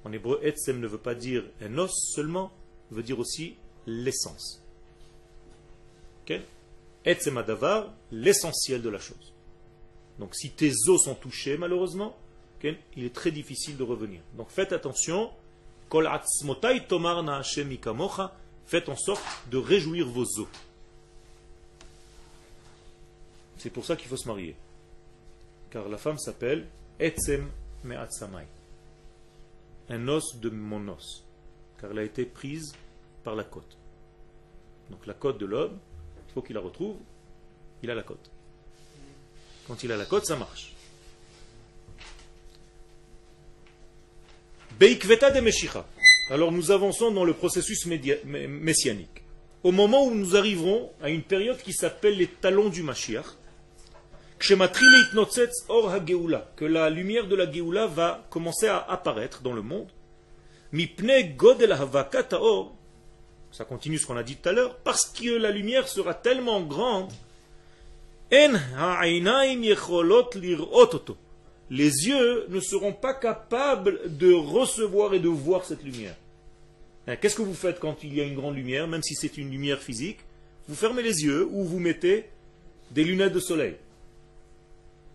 En 0.03 0.11
hébreu, 0.11 0.41
etzem 0.43 0.81
ne 0.81 0.87
veut 0.87 0.97
pas 0.97 1.15
dire 1.15 1.45
un 1.61 1.77
os 1.77 2.11
seulement, 2.13 2.51
veut 2.91 3.03
dire 3.03 3.19
aussi 3.19 3.55
l'essence. 3.87 4.62
Et 6.29 7.17
c'est 7.19 7.33
l'essentiel 8.11 8.81
de 8.81 8.89
la 8.89 8.99
chose. 8.99 9.33
Donc 10.19 10.35
si 10.35 10.51
tes 10.51 10.71
os 10.87 11.03
sont 11.03 11.15
touchés, 11.15 11.57
malheureusement, 11.57 12.15
il 12.63 13.03
est 13.03 13.13
très 13.13 13.31
difficile 13.31 13.75
de 13.77 13.83
revenir. 13.83 14.21
Donc 14.37 14.49
faites 14.49 14.71
attention. 14.71 15.31
Faites 18.65 18.89
en 18.89 18.95
sorte 18.95 19.23
de 19.51 19.57
réjouir 19.57 20.07
vos 20.07 20.23
os. 20.23 20.47
C'est 23.57 23.69
pour 23.69 23.85
ça 23.85 23.95
qu'il 23.95 24.07
faut 24.07 24.17
se 24.17 24.27
marier. 24.27 24.55
Car 25.69 25.87
la 25.89 25.97
femme 25.97 26.17
s'appelle 26.17 26.67
Etzem 26.99 27.47
Me'atsamai. 27.83 28.47
Un 29.89 30.07
os 30.07 30.37
de 30.37 30.49
mon 30.49 30.87
os. 30.87 31.23
Car 31.79 31.91
elle 31.91 31.99
a 31.99 32.03
été 32.03 32.25
prise 32.25 32.73
par 33.23 33.35
la 33.35 33.43
côte. 33.43 33.77
Donc 34.89 35.05
la 35.05 35.13
côte 35.13 35.37
de 35.37 35.45
l'homme, 35.45 35.77
faut 36.33 36.41
qu'il 36.41 36.55
la 36.55 36.61
retrouve, 36.61 36.95
il 37.81 37.91
a 37.91 37.95
la 37.95 38.03
cote. 38.03 38.31
Quand 39.67 39.83
il 39.83 39.91
a 39.91 39.97
la 39.97 40.05
cote, 40.05 40.25
ça 40.25 40.35
marche. 40.35 40.73
Beikveta 44.79 45.31
de. 45.31 45.41
Alors 46.29 46.51
nous 46.51 46.71
avançons 46.71 47.11
dans 47.11 47.25
le 47.25 47.33
processus 47.33 47.85
messianique. 47.85 49.23
Au 49.63 49.71
moment 49.71 50.05
où 50.05 50.13
nous 50.13 50.35
arriverons 50.35 50.91
à 51.01 51.09
une 51.09 51.21
période 51.21 51.57
qui 51.57 51.73
s'appelle 51.73 52.17
les 52.17 52.27
talons 52.27 52.69
du 52.69 52.83
Mashiach, 52.83 53.25
que 54.39 56.65
la 56.65 56.89
lumière 56.89 57.27
de 57.27 57.35
la 57.35 57.49
Geoula 57.49 57.87
va 57.87 58.25
commencer 58.29 58.67
à 58.67 58.79
apparaître 58.79 59.41
dans 59.41 59.53
le 59.53 59.61
monde. 59.61 59.87
Ça 63.53 63.63
continue 63.65 63.99
ce 63.99 64.07
qu'on 64.07 64.17
a 64.17 64.23
dit 64.23 64.35
tout 64.35 64.49
à 64.49 64.51
l'heure, 64.51 64.75
parce 64.77 65.05
que 65.05 65.29
la 65.29 65.51
lumière 65.51 65.87
sera 65.87 66.15
tellement 66.15 66.61
grande, 66.61 67.11
les 71.69 71.91
yeux 72.07 72.47
ne 72.49 72.59
seront 72.59 72.93
pas 72.93 73.13
capables 73.13 74.17
de 74.17 74.33
recevoir 74.33 75.13
et 75.13 75.19
de 75.19 75.29
voir 75.29 75.65
cette 75.65 75.83
lumière. 75.83 76.15
Hein, 77.07 77.15
qu'est-ce 77.15 77.35
que 77.35 77.43
vous 77.43 77.53
faites 77.53 77.79
quand 77.79 78.03
il 78.03 78.15
y 78.15 78.21
a 78.21 78.23
une 78.23 78.35
grande 78.35 78.55
lumière, 78.55 78.87
même 78.87 79.03
si 79.03 79.13
c'est 79.13 79.37
une 79.37 79.51
lumière 79.51 79.81
physique? 79.81 80.19
Vous 80.67 80.75
fermez 80.75 81.03
les 81.03 81.23
yeux 81.23 81.47
ou 81.51 81.63
vous 81.63 81.79
mettez 81.79 82.25
des 82.89 83.03
lunettes 83.03 83.33
de 83.33 83.39
soleil. 83.39 83.75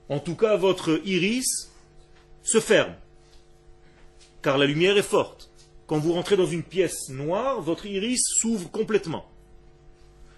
En 0.08 0.20
tout 0.20 0.36
cas, 0.36 0.56
votre 0.56 1.00
iris 1.04 1.72
se 2.44 2.60
ferme, 2.60 2.94
car 4.42 4.58
la 4.58 4.66
lumière 4.66 4.96
est 4.96 5.02
forte. 5.02 5.47
Quand 5.88 5.98
vous 5.98 6.12
rentrez 6.12 6.36
dans 6.36 6.46
une 6.46 6.62
pièce 6.62 7.08
noire, 7.08 7.60
votre 7.62 7.86
iris 7.86 8.22
s'ouvre 8.22 8.70
complètement. 8.70 9.26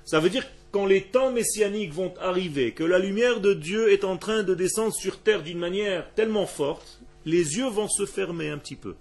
Ça 0.05 0.21
veut 0.21 0.31
dire 0.31 0.47
que 0.47 0.53
quand 0.71 0.87
les 0.87 1.03
temps 1.03 1.33
messianiques 1.33 1.93
vont 1.93 2.15
arriver, 2.21 2.73
que 2.73 2.85
la 2.85 3.01
lumière 3.01 3.41
de 3.41 3.53
Dieu 3.53 3.93
est 3.93 4.05
en 4.05 4.17
train 4.17 4.45
de 4.45 4.55
descendre 4.55 4.95
sur 4.95 5.19
terre 5.19 5.43
d'une 5.43 5.59
manière 5.59 6.09
tellement 6.15 6.47
forte, 6.47 7.01
les 7.27 7.59
yeux 7.59 7.69
vont 7.69 7.89
se 7.89 8.07
fermer 8.07 8.49
un 8.49 8.59
petit 8.59 8.77
peu. 8.77 8.95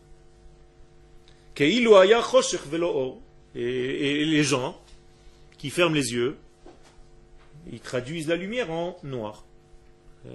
Et, 3.56 4.26
les 4.26 4.44
gens 4.44 4.76
qui 5.60 5.70
ferment 5.70 5.94
les 5.94 6.14
yeux, 6.14 6.36
ils 7.72 7.80
traduisent 7.80 8.28
la 8.28 8.38
lumière 8.38 8.72
en 8.72 8.98
noir. 9.04 9.46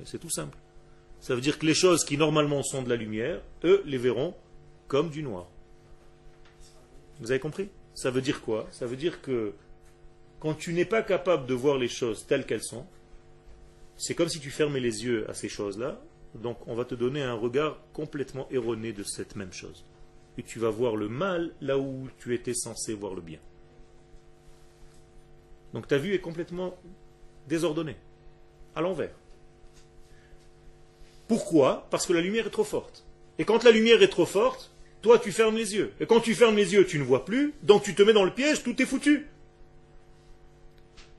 C'est 0.05 0.21
tout 0.21 0.31
simple. 0.31 0.57
Ça 1.21 1.35
veut 1.35 1.41
dire 1.41 1.59
que 1.59 1.67
les 1.67 1.75
choses 1.75 2.05
qui 2.05 2.17
normalement 2.19 2.63
sont 2.63 2.83
de 2.83 2.89
la 2.89 2.97
lumière, 2.97 3.41
eux 3.65 3.83
les 3.85 3.99
verront 3.99 4.35
comme 4.87 5.11
du 5.11 5.23
noir. 5.23 5.49
Vous 7.21 7.31
avez 7.31 7.41
compris? 7.41 7.69
Ça 7.95 8.11
veut 8.11 8.23
dire 8.23 8.41
quoi? 8.43 8.67
Ça 8.73 8.87
veut 8.87 8.97
dire 8.97 9.23
que 9.23 9.53
quand 10.41 10.55
tu 10.55 10.73
n'es 10.73 10.85
pas 10.85 11.03
capable 11.03 11.47
de 11.47 11.55
voir 11.55 11.79
les 11.79 11.89
choses 11.89 12.27
telles 12.27 12.45
qu'elles 12.45 12.63
sont, 12.63 12.87
c'est 13.97 14.15
comme 14.15 14.29
si 14.29 14.41
tu 14.41 14.51
fermais 14.51 14.81
les 14.81 15.05
yeux 15.05 15.29
à 15.31 15.35
ces 15.35 15.49
choses-là, 15.49 16.01
donc 16.35 16.59
on 16.67 16.75
va 16.75 16.85
te 16.85 16.95
donner 16.95 17.23
un 17.23 17.35
regard 17.35 17.79
complètement 17.93 18.49
erroné 18.51 18.93
de 18.93 19.05
cette 19.05 19.37
même 19.37 19.53
chose. 19.53 19.85
Et 20.37 20.43
tu 20.43 20.59
vas 20.59 20.71
voir 20.71 20.97
le 20.97 21.09
mal 21.09 21.55
là 21.61 21.79
où 21.79 22.09
tu 22.19 22.35
étais 22.35 22.55
censé 22.55 22.93
voir 22.93 23.15
le 23.15 23.21
bien. 23.21 23.39
Donc 25.73 25.87
ta 25.87 25.97
vue 25.97 26.15
est 26.15 26.21
complètement 26.21 26.77
désordonnée, 27.49 27.97
à 28.75 28.81
l'envers. 28.81 29.15
Pourquoi? 31.29 31.87
Parce 31.91 32.07
que 32.07 32.13
la 32.13 32.21
lumière 32.21 32.47
est 32.47 32.51
trop 32.51 32.65
forte. 32.65 33.05
Et 33.39 33.45
quand 33.45 33.65
la 33.65 33.71
lumière 33.71 34.03
est 34.03 34.09
trop 34.09 34.27
forte, 34.27 34.71
toi, 35.05 35.19
tu 35.19 35.33
fermes 35.33 35.57
les 35.57 35.75
yeux. 35.75 35.93
Et 36.01 36.07
quand 36.07 36.21
tu 36.21 36.35
fermes 36.35 36.57
les 36.57 36.73
yeux, 36.73 36.87
tu 36.87 36.99
ne 36.99 37.05
vois 37.05 37.27
plus. 37.27 37.53
Donc 37.63 37.83
tu 37.83 37.95
te 37.95 38.03
mets 38.03 38.15
dans 38.15 38.25
le 38.25 38.31
piège, 38.31 38.63
tout 38.63 38.81
est 38.81 38.87
foutu. 38.87 39.27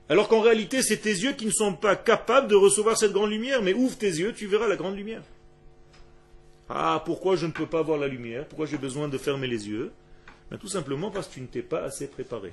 Alors 0.08 0.26
qu'en 0.26 0.40
réalité, 0.40 0.82
c'est 0.82 0.96
tes 0.96 1.12
yeux 1.12 1.34
qui 1.34 1.46
ne 1.46 1.52
sont 1.52 1.72
pas 1.72 1.94
capables 1.94 2.48
de 2.48 2.56
recevoir 2.56 2.98
cette 2.98 3.12
grande 3.12 3.30
lumière. 3.30 3.62
Mais 3.62 3.74
ouvre 3.74 3.96
tes 3.96 4.08
yeux, 4.08 4.32
tu 4.32 4.48
verras 4.48 4.66
la 4.66 4.74
grande 4.74 4.96
lumière. 4.96 5.22
Ah, 6.68 7.00
pourquoi 7.06 7.36
je 7.36 7.46
ne 7.46 7.52
peux 7.52 7.66
pas 7.66 7.82
voir 7.82 7.96
la 7.96 8.08
lumière? 8.08 8.44
Pourquoi 8.46 8.66
j'ai 8.66 8.76
besoin 8.76 9.06
de 9.06 9.18
fermer 9.18 9.46
les 9.46 9.68
yeux? 9.68 9.92
Ben, 10.50 10.58
Tout 10.58 10.68
simplement 10.68 11.12
parce 11.12 11.28
que 11.28 11.34
tu 11.34 11.40
ne 11.40 11.46
t'es 11.46 11.62
pas 11.62 11.82
assez 11.82 12.08
préparé. 12.08 12.52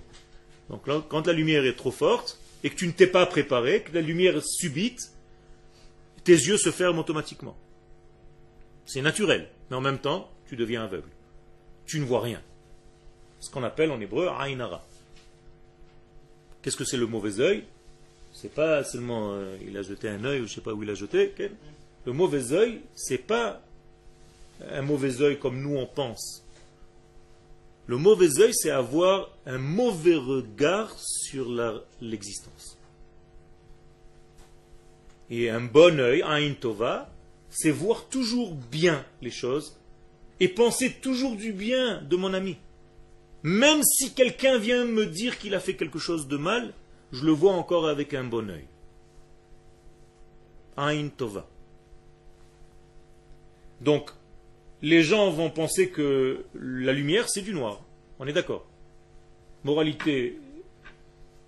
Donc 0.70 0.84
quand 1.10 1.26
la 1.26 1.34
lumière 1.34 1.66
est 1.66 1.76
trop 1.76 1.92
forte, 1.92 2.40
et 2.64 2.70
que 2.70 2.76
tu 2.76 2.86
ne 2.86 2.92
t'es 2.92 3.08
pas 3.08 3.26
préparé, 3.26 3.82
que 3.82 3.92
la 3.92 4.02
lumière 4.02 4.38
est 4.38 4.48
subite, 4.48 5.12
tes 6.24 6.32
yeux 6.32 6.58
se 6.58 6.70
ferment 6.72 7.00
automatiquement. 7.00 7.58
C'est 8.86 9.02
naturel, 9.02 9.50
mais 9.70 9.76
en 9.76 9.82
même 9.82 9.98
temps, 9.98 10.30
tu 10.48 10.56
deviens 10.56 10.84
aveugle 10.84 11.10
tu 11.86 12.00
ne 12.00 12.06
vois 12.06 12.22
rien. 12.22 12.42
Ce 13.40 13.50
qu'on 13.50 13.64
appelle 13.64 13.92
en 13.92 14.00
hébreu 14.00 14.28
Ainara. 14.28 14.84
Qu'est-ce 16.62 16.78
que 16.78 16.86
c'est 16.86 16.98
le 16.98 17.08
mauvais 17.08 17.40
œil? 17.40 17.66
C'est 18.32 18.54
pas 18.54 18.84
seulement 18.84 19.34
euh, 19.34 19.58
il 19.68 19.78
a 19.78 19.84
jeté 19.84 20.10
un 20.10 20.24
œil 20.24 20.42
ou 20.42 20.48
je 20.48 20.54
sais 20.56 20.62
pas 20.62 20.74
où 20.74 20.82
il 20.82 20.90
a 20.90 20.96
jeté. 20.96 21.34
Le 22.06 22.14
mauvais 22.14 22.52
œil, 22.52 22.82
c'est 22.96 23.18
pas 23.18 23.62
un 24.72 24.82
mauvais 24.82 25.22
œil 25.22 25.40
comme 25.40 25.62
nous 25.62 25.76
on 25.76 25.86
pense. 25.86 26.44
Le 27.86 27.98
mauvais 27.98 28.40
œil, 28.40 28.54
c'est 28.54 28.72
avoir 28.72 29.30
un 29.46 29.58
mauvais 29.58 30.16
regard 30.16 30.98
sur 30.98 31.50
l'existence. 32.00 32.78
Et 35.30 35.50
un 35.50 35.62
bon 35.62 36.00
œil, 36.00 36.22
un 36.22 36.54
tova, 36.54 37.10
c'est 37.50 37.72
voir 37.72 38.06
toujours 38.06 38.54
bien 38.54 39.06
les 39.22 39.32
choses 39.32 39.76
et 40.40 40.48
penser 40.48 40.92
toujours 41.02 41.36
du 41.36 41.54
bien 41.54 42.02
de 42.02 42.16
mon 42.16 42.34
ami. 42.34 42.58
Même 43.44 43.84
si 43.84 44.14
quelqu'un 44.14 44.58
vient 44.58 44.86
me 44.86 45.06
dire 45.06 45.38
qu'il 45.38 45.54
a 45.56 45.60
fait 45.60 45.76
quelque 45.76 46.00
chose 46.00 46.28
de 46.28 46.38
mal, 46.38 46.74
je 47.12 47.26
le 47.26 47.32
vois 47.32 47.54
encore 47.54 47.88
avec 47.88 48.14
un 48.14 48.24
bon 48.24 48.50
œil. 48.50 48.68
Ain 50.78 51.10
Tova. 51.10 51.48
Donc, 53.82 54.12
les 54.82 55.04
gens 55.04 55.30
vont 55.30 55.50
penser 55.50 55.90
que 55.90 56.46
la 56.54 56.94
lumière, 56.94 57.30
c'est 57.30 57.42
du 57.42 57.54
noir. 57.54 57.84
On 58.20 58.28
est 58.28 58.34
d'accord. 58.34 58.66
Moralité, 59.64 60.40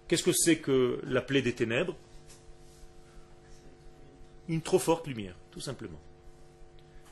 qu'est-ce 0.07 0.23
que 0.23 0.31
c'est 0.31 0.57
que 0.57 0.99
la 1.05 1.21
plaie 1.21 1.41
des 1.41 1.53
ténèbres? 1.53 1.95
Une 4.47 4.61
trop 4.61 4.79
forte 4.79 5.07
lumière, 5.07 5.35
tout 5.51 5.59
simplement. 5.59 5.99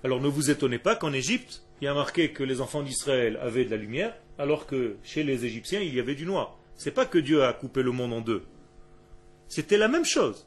Alors 0.03 0.19
ne 0.19 0.27
vous 0.27 0.51
étonnez 0.51 0.79
pas 0.79 0.95
qu'en 0.95 1.13
Égypte, 1.13 1.63
il 1.81 1.85
y 1.85 1.87
a 1.87 1.93
marqué 1.93 2.31
que 2.31 2.43
les 2.43 2.59
enfants 2.59 2.83
d'Israël 2.83 3.37
avaient 3.41 3.65
de 3.65 3.71
la 3.71 3.77
lumière, 3.77 4.13
alors 4.37 4.65
que 4.67 4.97
chez 5.03 5.23
les 5.23 5.45
Égyptiens, 5.45 5.79
il 5.79 5.95
y 5.95 5.99
avait 5.99 6.15
du 6.15 6.25
noir. 6.25 6.57
C'est 6.75 6.91
pas 6.91 7.05
que 7.05 7.17
Dieu 7.17 7.43
a 7.43 7.53
coupé 7.53 7.83
le 7.83 7.91
monde 7.91 8.13
en 8.13 8.21
deux. 8.21 8.43
C'était 9.47 9.77
la 9.77 9.87
même 9.87 10.05
chose. 10.05 10.45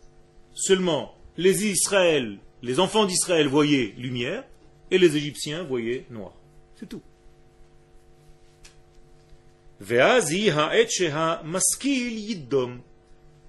Seulement, 0.52 1.14
les 1.36 1.66
Israël, 1.66 2.38
les 2.62 2.80
enfants 2.80 3.06
d'Israël 3.06 3.48
voyaient 3.48 3.94
lumière, 3.96 4.44
et 4.90 4.98
les 4.98 5.16
Égyptiens 5.16 5.62
voyaient 5.62 6.04
noir. 6.10 6.32
C'est 6.74 6.88
tout. 6.88 7.02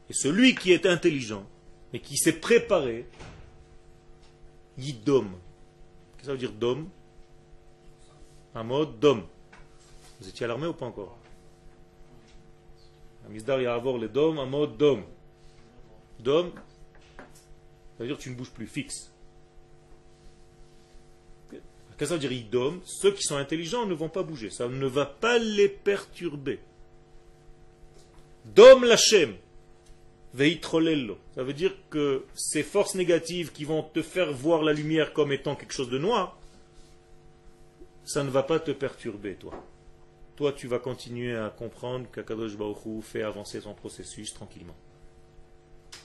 Et 0.10 0.14
celui 0.14 0.56
qui 0.56 0.72
est 0.72 0.86
intelligent 0.86 1.46
et 1.94 2.00
qui 2.00 2.18
s'est 2.18 2.34
préparé, 2.34 3.06
Yiddom. 4.78 5.28
Qu'est-ce 6.18 6.22
que 6.22 6.26
ça 6.26 6.32
veut 6.32 6.38
dire 6.38 6.52
dom 6.52 6.90
Un 8.56 8.64
mode 8.64 9.00
dom. 9.00 9.24
Vous 10.20 10.28
étiez 10.28 10.46
à 10.46 10.48
l'armée 10.48 10.68
ou 10.68 10.74
pas 10.74 10.86
encore? 10.86 11.18
Amisdar 13.28 13.60
avoir 13.60 13.98
le 13.98 14.08
dom, 14.08 14.40
un 14.40 14.46
mode 14.46 14.78
dom. 14.78 15.04
Dom, 16.20 16.52
ça 17.98 18.04
veut 18.04 18.08
dire 18.08 18.18
tu 18.18 18.30
ne 18.30 18.36
bouges 18.36 18.52
plus, 18.52 18.68
fixe. 18.68 19.12
Qu'est-ce 21.98 21.98
que 21.98 22.06
ça 22.06 22.14
veut 22.14 22.20
dire 22.20 22.32
idom 22.32 22.80
Ceux 22.86 23.12
qui 23.12 23.24
sont 23.24 23.38
intelligents 23.38 23.86
ne 23.86 23.94
vont 23.94 24.10
pas 24.10 24.24
bouger. 24.24 24.50
Ça 24.50 24.68
ne 24.68 24.86
va 24.86 25.06
pas 25.06 25.40
les 25.40 25.68
perturber. 25.68 26.60
Dom 28.46 28.84
lachem. 28.84 29.36
Ça 30.34 31.44
veut 31.44 31.54
dire 31.54 31.74
que 31.90 32.26
ces 32.36 32.64
forces 32.64 32.96
négatives 32.96 33.52
qui 33.52 33.66
vont 33.66 33.84
te 33.84 34.02
faire 34.02 34.32
voir 34.34 34.62
la 34.62 34.74
lumière 34.74 35.14
comme 35.14 35.32
étant 35.32 35.56
quelque 35.56 35.74
chose 35.74 35.90
de 35.90 35.98
noir, 35.98 36.38
ça 38.06 38.24
ne 38.24 38.30
va 38.30 38.44
pas 38.44 38.60
te 38.60 38.72
perturber, 38.72 39.36
toi. 39.36 39.54
Toi, 40.36 40.54
tu 40.54 40.68
vas 40.68 40.80
continuer 40.80 41.36
à 41.36 41.50
comprendre 41.50 42.06
qu'Akadosh 42.12 42.56
Baruch 42.56 43.04
fait 43.04 43.24
avancer 43.24 43.60
son 43.60 43.74
processus 43.74 44.34
tranquillement. 44.34 44.76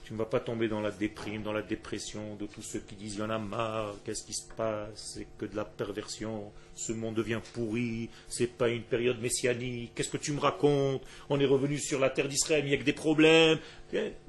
Tu 0.05 0.12
ne 0.14 0.18
vas 0.18 0.24
pas 0.24 0.40
tomber 0.40 0.66
dans 0.66 0.80
la 0.80 0.90
déprime, 0.90 1.42
dans 1.42 1.53
la 1.53 1.62
dépression 1.62 2.34
de 2.34 2.46
tous 2.46 2.62
ceux 2.62 2.80
qui 2.80 2.96
disent 2.96 3.14
il 3.14 3.20
y 3.20 3.22
en 3.22 3.30
a 3.30 3.38
marre, 3.38 3.94
qu'est-ce 4.05 4.24
qui 4.24 4.32
se 4.32 4.48
passe, 4.57 5.14
c'est 5.14 5.28
que 5.38 5.46
de 5.46 5.55
la 5.55 5.64
perversion, 5.64 6.50
ce 6.74 6.92
monde 6.92 7.14
devient 7.14 7.40
pourri, 7.55 8.11
c'est 8.28 8.48
pas 8.48 8.68
une 8.68 8.82
période 8.82 9.20
messianique, 9.20 9.92
qu'est-ce 9.94 10.09
que 10.11 10.16
tu 10.16 10.32
me 10.32 10.40
racontes, 10.40 11.03
on 11.28 11.38
est 11.38 11.46
revenu 11.46 11.78
sur 11.78 12.00
la 12.00 12.11
terre 12.11 12.28
d'Israël, 12.28 12.64
il 12.64 12.68
n'y 12.70 12.74
a 12.74 12.78
que 12.78 12.84
des 12.84 12.92
problèmes. 12.92 13.59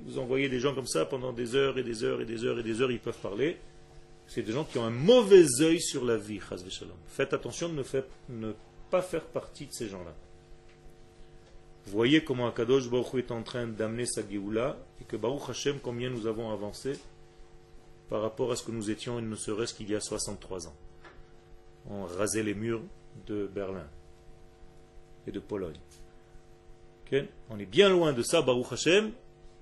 Vous 0.05 0.19
envoyez 0.19 0.47
des 0.47 0.59
gens 0.59 0.75
comme 0.75 0.87
ça 0.87 1.05
pendant 1.05 1.33
des 1.33 1.55
heures 1.55 1.77
et 1.79 1.83
des 1.83 2.03
heures 2.03 2.21
et 2.21 2.25
des 2.25 2.43
heures 2.43 2.59
et 2.59 2.63
des 2.63 2.81
heures, 2.81 2.91
ils 2.91 2.99
peuvent 2.99 3.17
parler. 3.17 3.57
C'est 4.27 4.43
des 4.43 4.51
gens 4.51 4.65
qui 4.65 4.77
ont 4.77 4.85
un 4.85 4.89
mauvais 4.89 5.45
œil 5.61 5.81
sur 5.81 6.05
la 6.05 6.17
vie, 6.17 6.39
Faites 7.07 7.33
attention 7.33 7.69
de 7.69 7.83
ne 8.29 8.53
pas 8.89 9.01
faire 9.01 9.25
partie 9.25 9.65
de 9.65 9.73
ces 9.73 9.89
gens-là. 9.89 10.13
Voyez 11.87 12.23
comment 12.23 12.47
Akadosh 12.47 12.89
Baruch 12.89 13.13
est 13.15 13.31
en 13.31 13.43
train 13.43 13.67
d'amener 13.67 14.05
sa 14.05 14.27
Géoula 14.27 14.77
et 15.01 15.03
que 15.03 15.17
Baruch 15.17 15.49
Hashem, 15.49 15.79
combien 15.81 16.09
nous 16.09 16.27
avons 16.27 16.51
avancé 16.51 16.93
par 18.09 18.21
rapport 18.21 18.51
à 18.51 18.55
ce 18.55 18.63
que 18.63 18.71
nous 18.71 18.91
étions, 18.91 19.19
il 19.19 19.27
ne 19.27 19.35
serait-ce 19.35 19.73
qu'il 19.73 19.89
y 19.89 19.95
a 19.95 19.99
63 19.99 20.67
ans. 20.67 20.75
On 21.89 22.05
rasait 22.05 22.43
les 22.43 22.53
murs 22.53 22.81
de 23.27 23.47
Berlin 23.47 23.87
et 25.27 25.31
de 25.31 25.39
Pologne. 25.39 25.79
On 27.49 27.59
est 27.59 27.65
bien 27.65 27.89
loin 27.89 28.13
de 28.13 28.23
ça, 28.23 28.41
Baruch 28.41 28.71
Hashem. 28.71 29.11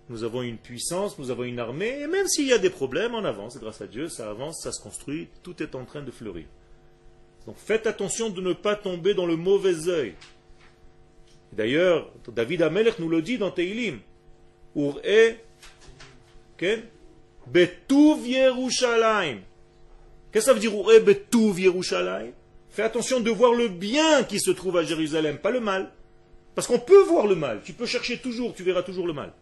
Nous 0.10 0.24
avons 0.24 0.42
une 0.42 0.58
puissance, 0.58 1.18
nous 1.18 1.32
avons 1.32 1.44
une 1.44 1.60
armée, 1.60 2.02
et 2.02 2.08
même 2.08 2.28
s'il 2.28 2.48
y 2.48 2.54
a 2.54 2.58
des 2.58 2.70
problèmes, 2.70 3.16
on 3.16 3.24
avance, 3.24 3.58
grâce 3.58 3.82
à 3.82 3.88
Dieu, 3.88 4.10
ça 4.10 4.30
avance, 4.30 4.62
ça 4.62 4.72
se 4.72 4.82
construit, 4.82 5.28
tout 5.44 5.62
est 5.64 5.76
en 5.76 5.86
train 5.86 6.02
de 6.02 6.12
fleurir. 6.12 6.46
Donc 7.46 7.56
faites 7.58 7.88
attention 7.88 8.30
de 8.30 8.42
ne 8.42 8.54
pas 8.54 8.76
tomber 8.76 9.14
dans 9.14 9.26
le 9.26 9.36
mauvais 9.36 9.88
œil. 9.88 10.16
D'ailleurs, 11.52 12.12
David 12.28 12.62
Amelech 12.62 13.00
nous 13.00 13.10
le 13.10 13.22
dit 13.22 13.38
dans 13.38 13.52
Teilim. 13.52 14.00
Ur-e, 14.76 15.36
Betuv 17.48 18.28
Yerushalayim. 18.28 19.40
Qu'est-ce 20.32 20.46
que 20.46 20.52
ça 20.52 20.54
veut 20.54 20.60
dire 20.60 20.74
Ur-e 20.74 21.00
Betuv 21.00 21.60
Yerushalayim? 21.60 22.32
Fais 22.70 22.84
attention 22.84 23.20
de 23.20 23.32
voir 23.32 23.54
le 23.54 23.68
bien 23.68 24.24
qui 24.24 24.40
se 24.40 24.52
trouve 24.52 24.78
à 24.78 24.84
Jérusalem, 24.84 25.38
pas 25.38 25.52
le 25.52 25.60
mal. 25.60 25.92
Parce 26.56 26.68
qu'on 26.68 26.80
peut 26.80 27.04
voir 27.04 27.28
le 27.28 27.36
mal. 27.36 27.62
Tu 27.64 27.74
peux 27.74 27.86
chercher 27.86 28.18
toujours, 28.18 28.54
tu 28.54 28.64
verras 28.64 28.84
toujours 28.84 29.08
le 29.08 29.14
mal. 29.14 29.34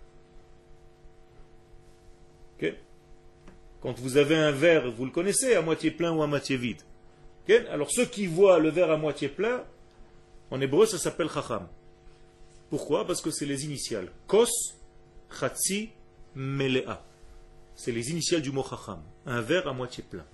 Quand 3.81 3.97
vous 3.97 4.17
avez 4.17 4.35
un 4.35 4.51
verre, 4.51 4.91
vous 4.91 5.05
le 5.05 5.11
connaissez, 5.11 5.55
à 5.55 5.61
moitié 5.61 5.91
plein 5.91 6.11
ou 6.11 6.21
à 6.21 6.27
moitié 6.27 6.57
vide. 6.57 6.81
Alors 7.71 7.89
ceux 7.89 8.05
qui 8.05 8.27
voient 8.27 8.59
le 8.59 8.69
verre 8.69 8.91
à 8.91 8.97
moitié 8.97 9.27
plein, 9.27 9.63
en 10.51 10.61
hébreu 10.61 10.85
ça 10.85 10.97
s'appelle 10.97 11.29
chacham. 11.29 11.67
Pourquoi? 12.69 13.05
Parce 13.05 13.21
que 13.21 13.31
c'est 13.31 13.45
les 13.45 13.65
initiales. 13.65 14.11
Kos, 14.27 14.49
Chatsi, 15.39 15.89
Melea. 16.35 17.03
C'est 17.75 17.91
les 17.91 18.09
initiales 18.11 18.41
du 18.41 18.51
mot 18.51 18.63
Chacham. 18.63 19.01
Un 19.25 19.41
verre 19.41 19.67
à 19.67 19.73
moitié 19.73 20.03
plein. 20.07 20.25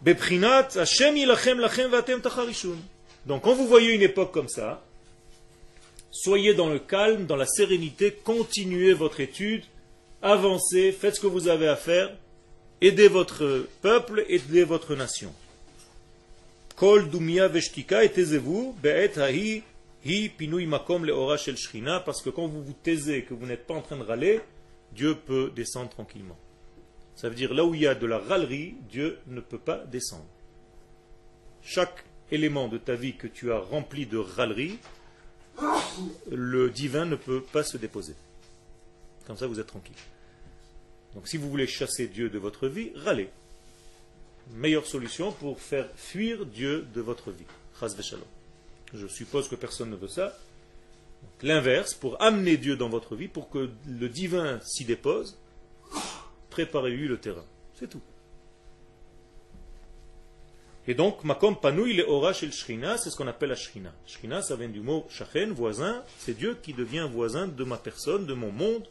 Beprinat, 0.00 0.68
Hashem 0.76 1.16
ilachem 1.16 1.58
lachem 1.58 1.90
vatem 1.90 2.20
tacharishun. 2.20 2.76
Donc 3.26 3.42
quand 3.42 3.54
vous 3.54 3.66
voyez 3.66 3.94
une 3.94 4.02
époque 4.02 4.32
comme 4.32 4.48
ça, 4.48 4.82
soyez 6.10 6.54
dans 6.54 6.68
le 6.68 6.78
calme, 6.78 7.26
dans 7.26 7.36
la 7.36 7.46
sérénité, 7.46 8.12
continuez 8.12 8.92
votre 8.92 9.20
étude, 9.20 9.64
avancez, 10.22 10.92
faites 10.92 11.16
ce 11.16 11.20
que 11.20 11.26
vous 11.26 11.48
avez 11.48 11.68
à 11.68 11.76
faire, 11.76 12.16
aidez 12.80 13.08
votre 13.08 13.66
peuple, 13.82 14.24
aidez 14.28 14.64
votre 14.64 14.94
nation. 14.94 15.32
Kol 16.78 17.08
dumia 17.10 17.48
veshtika 17.48 18.04
et 18.04 18.08
taisez-vous, 18.10 18.76
hahi, 18.84 19.64
hi 20.04 20.28
pinui 20.28 20.64
makom 20.64 21.04
le 21.04 21.12
ora 21.12 21.36
shel 21.36 21.56
shrina, 21.56 21.98
parce 21.98 22.22
que 22.22 22.30
quand 22.30 22.46
vous 22.46 22.62
vous 22.62 22.72
taisez, 22.72 23.24
que 23.24 23.34
vous 23.34 23.46
n'êtes 23.46 23.66
pas 23.66 23.74
en 23.74 23.82
train 23.82 23.96
de 23.96 24.04
râler, 24.04 24.40
Dieu 24.92 25.16
peut 25.16 25.50
descendre 25.56 25.90
tranquillement. 25.90 26.38
Ça 27.16 27.28
veut 27.28 27.34
dire 27.34 27.52
là 27.52 27.64
où 27.64 27.74
il 27.74 27.80
y 27.80 27.88
a 27.88 27.96
de 27.96 28.06
la 28.06 28.18
râlerie, 28.18 28.76
Dieu 28.88 29.18
ne 29.26 29.40
peut 29.40 29.58
pas 29.58 29.78
descendre. 29.86 30.28
Chaque 31.62 32.04
élément 32.30 32.68
de 32.68 32.78
ta 32.78 32.94
vie 32.94 33.16
que 33.16 33.26
tu 33.26 33.50
as 33.50 33.58
rempli 33.58 34.06
de 34.06 34.18
râlerie, 34.18 34.78
le 36.30 36.70
divin 36.70 37.06
ne 37.06 37.16
peut 37.16 37.42
pas 37.42 37.64
se 37.64 37.76
déposer. 37.76 38.14
Comme 39.26 39.36
ça, 39.36 39.48
vous 39.48 39.58
êtes 39.58 39.66
tranquille. 39.66 39.96
Donc 41.16 41.26
si 41.26 41.38
vous 41.38 41.50
voulez 41.50 41.66
chasser 41.66 42.06
Dieu 42.06 42.30
de 42.30 42.38
votre 42.38 42.68
vie, 42.68 42.92
râlez 42.94 43.30
meilleure 44.54 44.86
solution 44.86 45.32
pour 45.32 45.60
faire 45.60 45.88
fuir 45.96 46.46
Dieu 46.46 46.86
de 46.94 47.00
votre 47.00 47.30
vie. 47.30 47.44
Je 48.94 49.06
suppose 49.06 49.48
que 49.48 49.54
personne 49.54 49.90
ne 49.90 49.96
veut 49.96 50.08
ça. 50.08 50.36
L'inverse, 51.42 51.94
pour 51.94 52.20
amener 52.20 52.56
Dieu 52.56 52.76
dans 52.76 52.88
votre 52.88 53.14
vie, 53.14 53.28
pour 53.28 53.48
que 53.50 53.70
le 53.86 54.08
divin 54.08 54.60
s'y 54.64 54.84
dépose, 54.84 55.38
préparez-lui 56.50 57.08
le 57.08 57.18
terrain. 57.18 57.44
C'est 57.78 57.88
tout. 57.88 58.02
Et 60.88 60.94
donc, 60.94 61.22
makom 61.22 61.54
il 61.86 61.98
le 61.98 62.08
ora 62.08 62.32
shel 62.32 62.50
shrina, 62.50 62.96
c'est 62.96 63.10
ce 63.10 63.16
qu'on 63.16 63.28
appelle 63.28 63.50
la 63.50 63.56
shrina. 63.56 63.92
Shrina, 64.06 64.40
ça 64.40 64.56
vient 64.56 64.70
du 64.70 64.80
mot 64.80 65.06
shachen, 65.10 65.52
voisin. 65.52 66.02
C'est 66.18 66.32
Dieu 66.32 66.56
qui 66.62 66.72
devient 66.72 67.06
voisin 67.12 67.46
de 67.46 67.62
ma 67.62 67.76
personne, 67.76 68.24
de 68.24 68.32
mon 68.32 68.50
monde. 68.50 68.88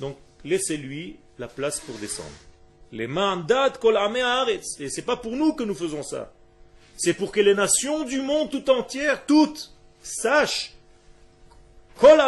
Donc, 0.00 0.18
laissez-lui 0.44 1.16
la 1.38 1.48
place 1.48 1.80
pour 1.80 1.96
descendre. 1.96 2.28
Les 2.94 3.08
mandats 3.08 3.70
kol 3.80 3.96
haaretz. 3.96 4.80
Et 4.80 4.88
c'est 4.88 5.02
pas 5.02 5.16
pour 5.16 5.32
nous 5.32 5.52
que 5.54 5.64
nous 5.64 5.74
faisons 5.74 6.04
ça. 6.04 6.32
C'est 6.96 7.14
pour 7.14 7.32
que 7.32 7.40
les 7.40 7.54
nations 7.54 8.04
du 8.04 8.20
monde 8.20 8.50
tout 8.50 8.70
entière, 8.70 9.26
toutes, 9.26 9.72
sachent, 10.00 10.74
kol 11.98 12.20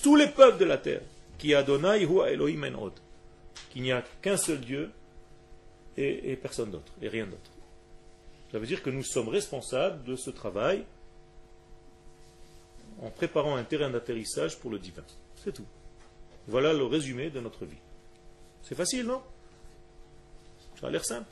tous 0.00 0.14
les 0.14 0.28
peuples 0.28 0.58
de 0.58 0.64
la 0.64 0.78
terre, 0.78 1.02
qui 1.36 1.52
Adonai 1.52 2.04
hu 2.04 2.20
Elohim 2.28 2.62
enod, 2.62 2.92
qu'il 3.70 3.82
n'y 3.82 3.90
a 3.90 4.04
qu'un 4.22 4.36
seul 4.36 4.60
Dieu 4.60 4.92
et, 5.96 6.30
et 6.30 6.36
personne 6.36 6.70
d'autre, 6.70 6.92
et 7.02 7.08
rien 7.08 7.26
d'autre. 7.26 7.50
Ça 8.52 8.60
veut 8.60 8.66
dire 8.66 8.84
que 8.84 8.90
nous 8.90 9.02
sommes 9.02 9.28
responsables 9.28 10.04
de 10.04 10.14
ce 10.14 10.30
travail 10.30 10.84
en 13.02 13.10
préparant 13.10 13.56
un 13.56 13.64
terrain 13.64 13.90
d'atterrissage 13.90 14.60
pour 14.60 14.70
le 14.70 14.78
divin. 14.78 15.02
C'est 15.42 15.52
tout. 15.52 15.66
Voilà 16.46 16.72
le 16.72 16.84
résumé 16.84 17.30
de 17.30 17.40
notre 17.40 17.64
vie. 17.64 17.82
C'est 18.62 18.76
facile, 18.76 19.06
non? 19.06 19.20
Ça 20.84 20.88
a 20.88 20.90
l'air 20.90 21.04
simple. 21.06 21.30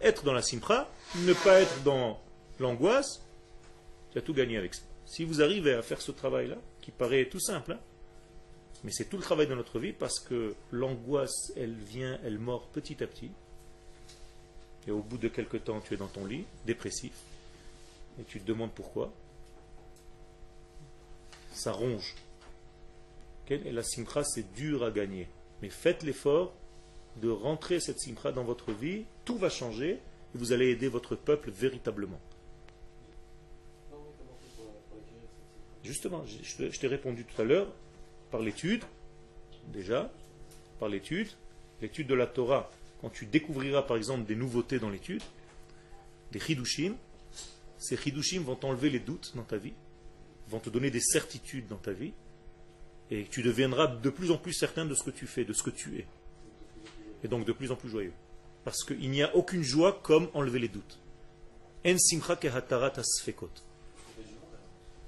Être 0.00 0.22
dans 0.22 0.32
la 0.32 0.40
simcha, 0.40 0.88
ne 1.16 1.32
pas 1.32 1.60
être 1.60 1.82
dans 1.82 2.20
l'angoisse, 2.60 3.20
tu 4.12 4.18
as 4.18 4.22
tout 4.22 4.32
gagné 4.32 4.56
avec 4.56 4.72
ça. 4.72 4.82
Si 5.04 5.24
vous 5.24 5.42
arrivez 5.42 5.74
à 5.74 5.82
faire 5.82 6.00
ce 6.00 6.12
travail-là, 6.12 6.54
qui 6.80 6.92
paraît 6.92 7.28
tout 7.28 7.40
simple, 7.40 7.72
hein, 7.72 7.80
mais 8.84 8.92
c'est 8.92 9.06
tout 9.06 9.16
le 9.16 9.24
travail 9.24 9.48
de 9.48 9.56
notre 9.56 9.80
vie 9.80 9.92
parce 9.92 10.20
que 10.20 10.54
l'angoisse, 10.70 11.52
elle 11.56 11.74
vient, 11.74 12.20
elle 12.22 12.38
mord 12.38 12.68
petit 12.68 13.02
à 13.02 13.08
petit. 13.08 13.32
Et 14.86 14.92
au 14.92 15.00
bout 15.00 15.18
de 15.18 15.26
quelque 15.26 15.56
temps, 15.56 15.80
tu 15.80 15.94
es 15.94 15.96
dans 15.96 16.06
ton 16.06 16.26
lit, 16.26 16.44
dépressif, 16.66 17.14
et 18.20 18.22
tu 18.22 18.40
te 18.40 18.46
demandes 18.46 18.70
pourquoi. 18.70 19.12
Ça 21.52 21.72
ronge. 21.72 22.14
Et 23.48 23.72
la 23.72 23.82
simcha, 23.82 24.22
c'est 24.22 24.52
dur 24.52 24.84
à 24.84 24.92
gagner. 24.92 25.26
Mais 25.62 25.68
faites 25.68 26.04
l'effort 26.04 26.54
de 27.20 27.28
rentrer 27.28 27.80
cette 27.80 28.00
simcha 28.00 28.32
dans 28.32 28.44
votre 28.44 28.72
vie, 28.72 29.04
tout 29.24 29.36
va 29.36 29.48
changer, 29.48 29.90
et 29.90 30.38
vous 30.38 30.52
allez 30.52 30.68
aider 30.68 30.88
votre 30.88 31.16
peuple 31.16 31.50
véritablement. 31.50 32.20
Justement, 35.84 36.24
je 36.26 36.78
t'ai 36.78 36.86
répondu 36.86 37.24
tout 37.24 37.40
à 37.40 37.44
l'heure 37.44 37.68
par 38.30 38.40
l'étude, 38.40 38.84
déjà, 39.68 40.10
par 40.78 40.88
l'étude, 40.88 41.28
l'étude 41.80 42.06
de 42.06 42.14
la 42.14 42.26
Torah, 42.26 42.70
quand 43.00 43.10
tu 43.10 43.26
découvriras 43.26 43.82
par 43.82 43.96
exemple 43.96 44.26
des 44.26 44.36
nouveautés 44.36 44.78
dans 44.78 44.90
l'étude, 44.90 45.22
des 46.32 46.38
chidushim, 46.38 46.94
ces 47.78 47.96
chidushim 47.96 48.42
vont 48.42 48.56
t'enlever 48.56 48.90
les 48.90 49.00
doutes 49.00 49.32
dans 49.34 49.42
ta 49.42 49.56
vie, 49.56 49.72
vont 50.48 50.60
te 50.60 50.70
donner 50.70 50.90
des 50.90 51.00
certitudes 51.00 51.66
dans 51.66 51.76
ta 51.76 51.92
vie, 51.92 52.12
et 53.10 53.24
tu 53.24 53.42
deviendras 53.42 53.88
de 53.88 54.10
plus 54.10 54.30
en 54.30 54.36
plus 54.36 54.52
certain 54.52 54.84
de 54.84 54.94
ce 54.94 55.02
que 55.02 55.10
tu 55.10 55.26
fais, 55.26 55.44
de 55.44 55.52
ce 55.52 55.62
que 55.62 55.70
tu 55.70 55.98
es. 55.98 56.06
Et 57.24 57.28
donc 57.28 57.44
de 57.44 57.52
plus 57.52 57.70
en 57.70 57.76
plus 57.76 57.88
joyeux. 57.88 58.12
Parce 58.64 58.84
qu'il 58.84 59.10
n'y 59.10 59.22
a 59.22 59.34
aucune 59.34 59.62
joie 59.62 60.00
comme 60.02 60.28
enlever 60.34 60.58
les 60.58 60.68
doutes. 60.68 60.98
En 61.86 61.96
simcha 61.98 62.38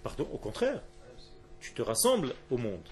Pardon, 0.03 0.29
au 0.33 0.39
contraire. 0.39 0.83
Tu 1.61 1.73
te 1.73 1.83
rassembles 1.83 2.35
au 2.51 2.57
monde 2.57 2.89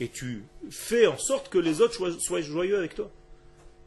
et 0.00 0.08
tu 0.08 0.44
fais 0.70 1.06
en 1.06 1.18
sorte 1.18 1.48
que 1.48 1.58
les 1.58 1.80
autres 1.80 2.18
soient 2.20 2.40
joyeux 2.40 2.78
avec 2.78 2.94
toi. 2.94 3.10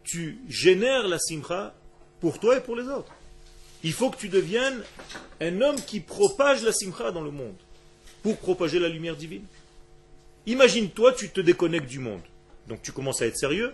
Tu 0.04 0.40
génères 0.48 1.08
la 1.08 1.20
simcha 1.20 1.74
pour 2.20 2.40
toi 2.40 2.58
et 2.58 2.62
pour 2.62 2.76
les 2.76 2.88
autres. 2.88 3.12
Il 3.84 3.94
faut 3.94 4.10
que 4.10 4.18
tu 4.18 4.30
deviennes 4.30 4.84
un 5.42 5.62
homme 5.62 5.76
qui 5.76 6.00
propage 6.00 6.64
la 6.64 6.72
simcha 6.72 7.12
dans 7.12 7.22
le 7.22 7.32
monde 7.32 7.56
pour 8.24 8.38
propager 8.38 8.80
la 8.80 8.90
lumière 8.90 9.16
divine. 9.16 9.46
Imagine-toi, 10.46 11.14
tu 11.14 11.30
te 11.30 11.42
déconnectes 11.42 11.90
du 11.90 12.00
monde. 12.00 12.22
Donc 12.68 12.82
tu 12.82 12.92
commences 12.92 13.22
à 13.22 13.28
être 13.28 13.38
sérieux, 13.38 13.74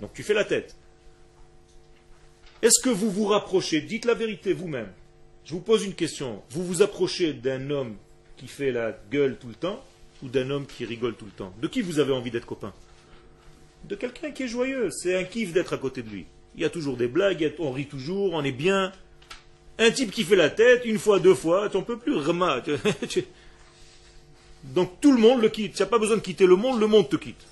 donc 0.00 0.12
tu 0.14 0.22
fais 0.22 0.34
la 0.34 0.44
tête. 0.44 0.76
Est-ce 2.62 2.80
que 2.82 2.90
vous 2.90 3.10
vous 3.10 3.26
rapprochez 3.26 3.80
Dites 3.82 4.04
la 4.06 4.14
vérité 4.14 4.52
vous-même. 4.52 4.88
Je 5.44 5.52
vous 5.52 5.60
pose 5.60 5.84
une 5.84 5.94
question. 5.94 6.42
Vous 6.50 6.64
vous 6.64 6.82
approchez 6.82 7.34
d'un 7.34 7.70
homme 7.70 7.96
qui 8.36 8.48
fait 8.48 8.72
la 8.72 8.98
gueule 9.10 9.36
tout 9.38 9.48
le 9.48 9.54
temps 9.54 9.84
ou 10.22 10.28
d'un 10.28 10.48
homme 10.50 10.66
qui 10.66 10.86
rigole 10.86 11.14
tout 11.14 11.26
le 11.26 11.30
temps? 11.30 11.52
De 11.60 11.68
qui 11.68 11.82
vous 11.82 11.98
avez 11.98 12.12
envie 12.12 12.30
d'être 12.30 12.46
copain? 12.46 12.72
De 13.84 13.94
quelqu'un 13.94 14.30
qui 14.30 14.44
est 14.44 14.48
joyeux. 14.48 14.90
C'est 14.90 15.14
un 15.14 15.24
kiff 15.24 15.52
d'être 15.52 15.74
à 15.74 15.78
côté 15.78 16.02
de 16.02 16.08
lui. 16.08 16.24
Il 16.54 16.62
y 16.62 16.64
a 16.64 16.70
toujours 16.70 16.96
des 16.96 17.08
blagues, 17.08 17.52
on 17.58 17.72
rit 17.72 17.86
toujours, 17.86 18.32
on 18.32 18.42
est 18.42 18.52
bien. 18.52 18.92
Un 19.78 19.90
type 19.90 20.10
qui 20.12 20.22
fait 20.22 20.36
la 20.36 20.50
tête, 20.50 20.84
une 20.84 20.98
fois, 20.98 21.18
deux 21.18 21.34
fois, 21.34 21.68
tu 21.68 21.76
n'en 21.76 21.82
peux 21.82 21.98
plus. 21.98 22.14
Donc 24.64 25.00
tout 25.00 25.12
le 25.12 25.18
monde 25.18 25.42
le 25.42 25.48
quitte. 25.48 25.74
Tu 25.74 25.82
n'as 25.82 25.88
pas 25.88 25.98
besoin 25.98 26.16
de 26.16 26.22
quitter 26.22 26.46
le 26.46 26.56
monde, 26.56 26.80
le 26.80 26.86
monde 26.86 27.08
te 27.08 27.16
quitte. 27.16 27.44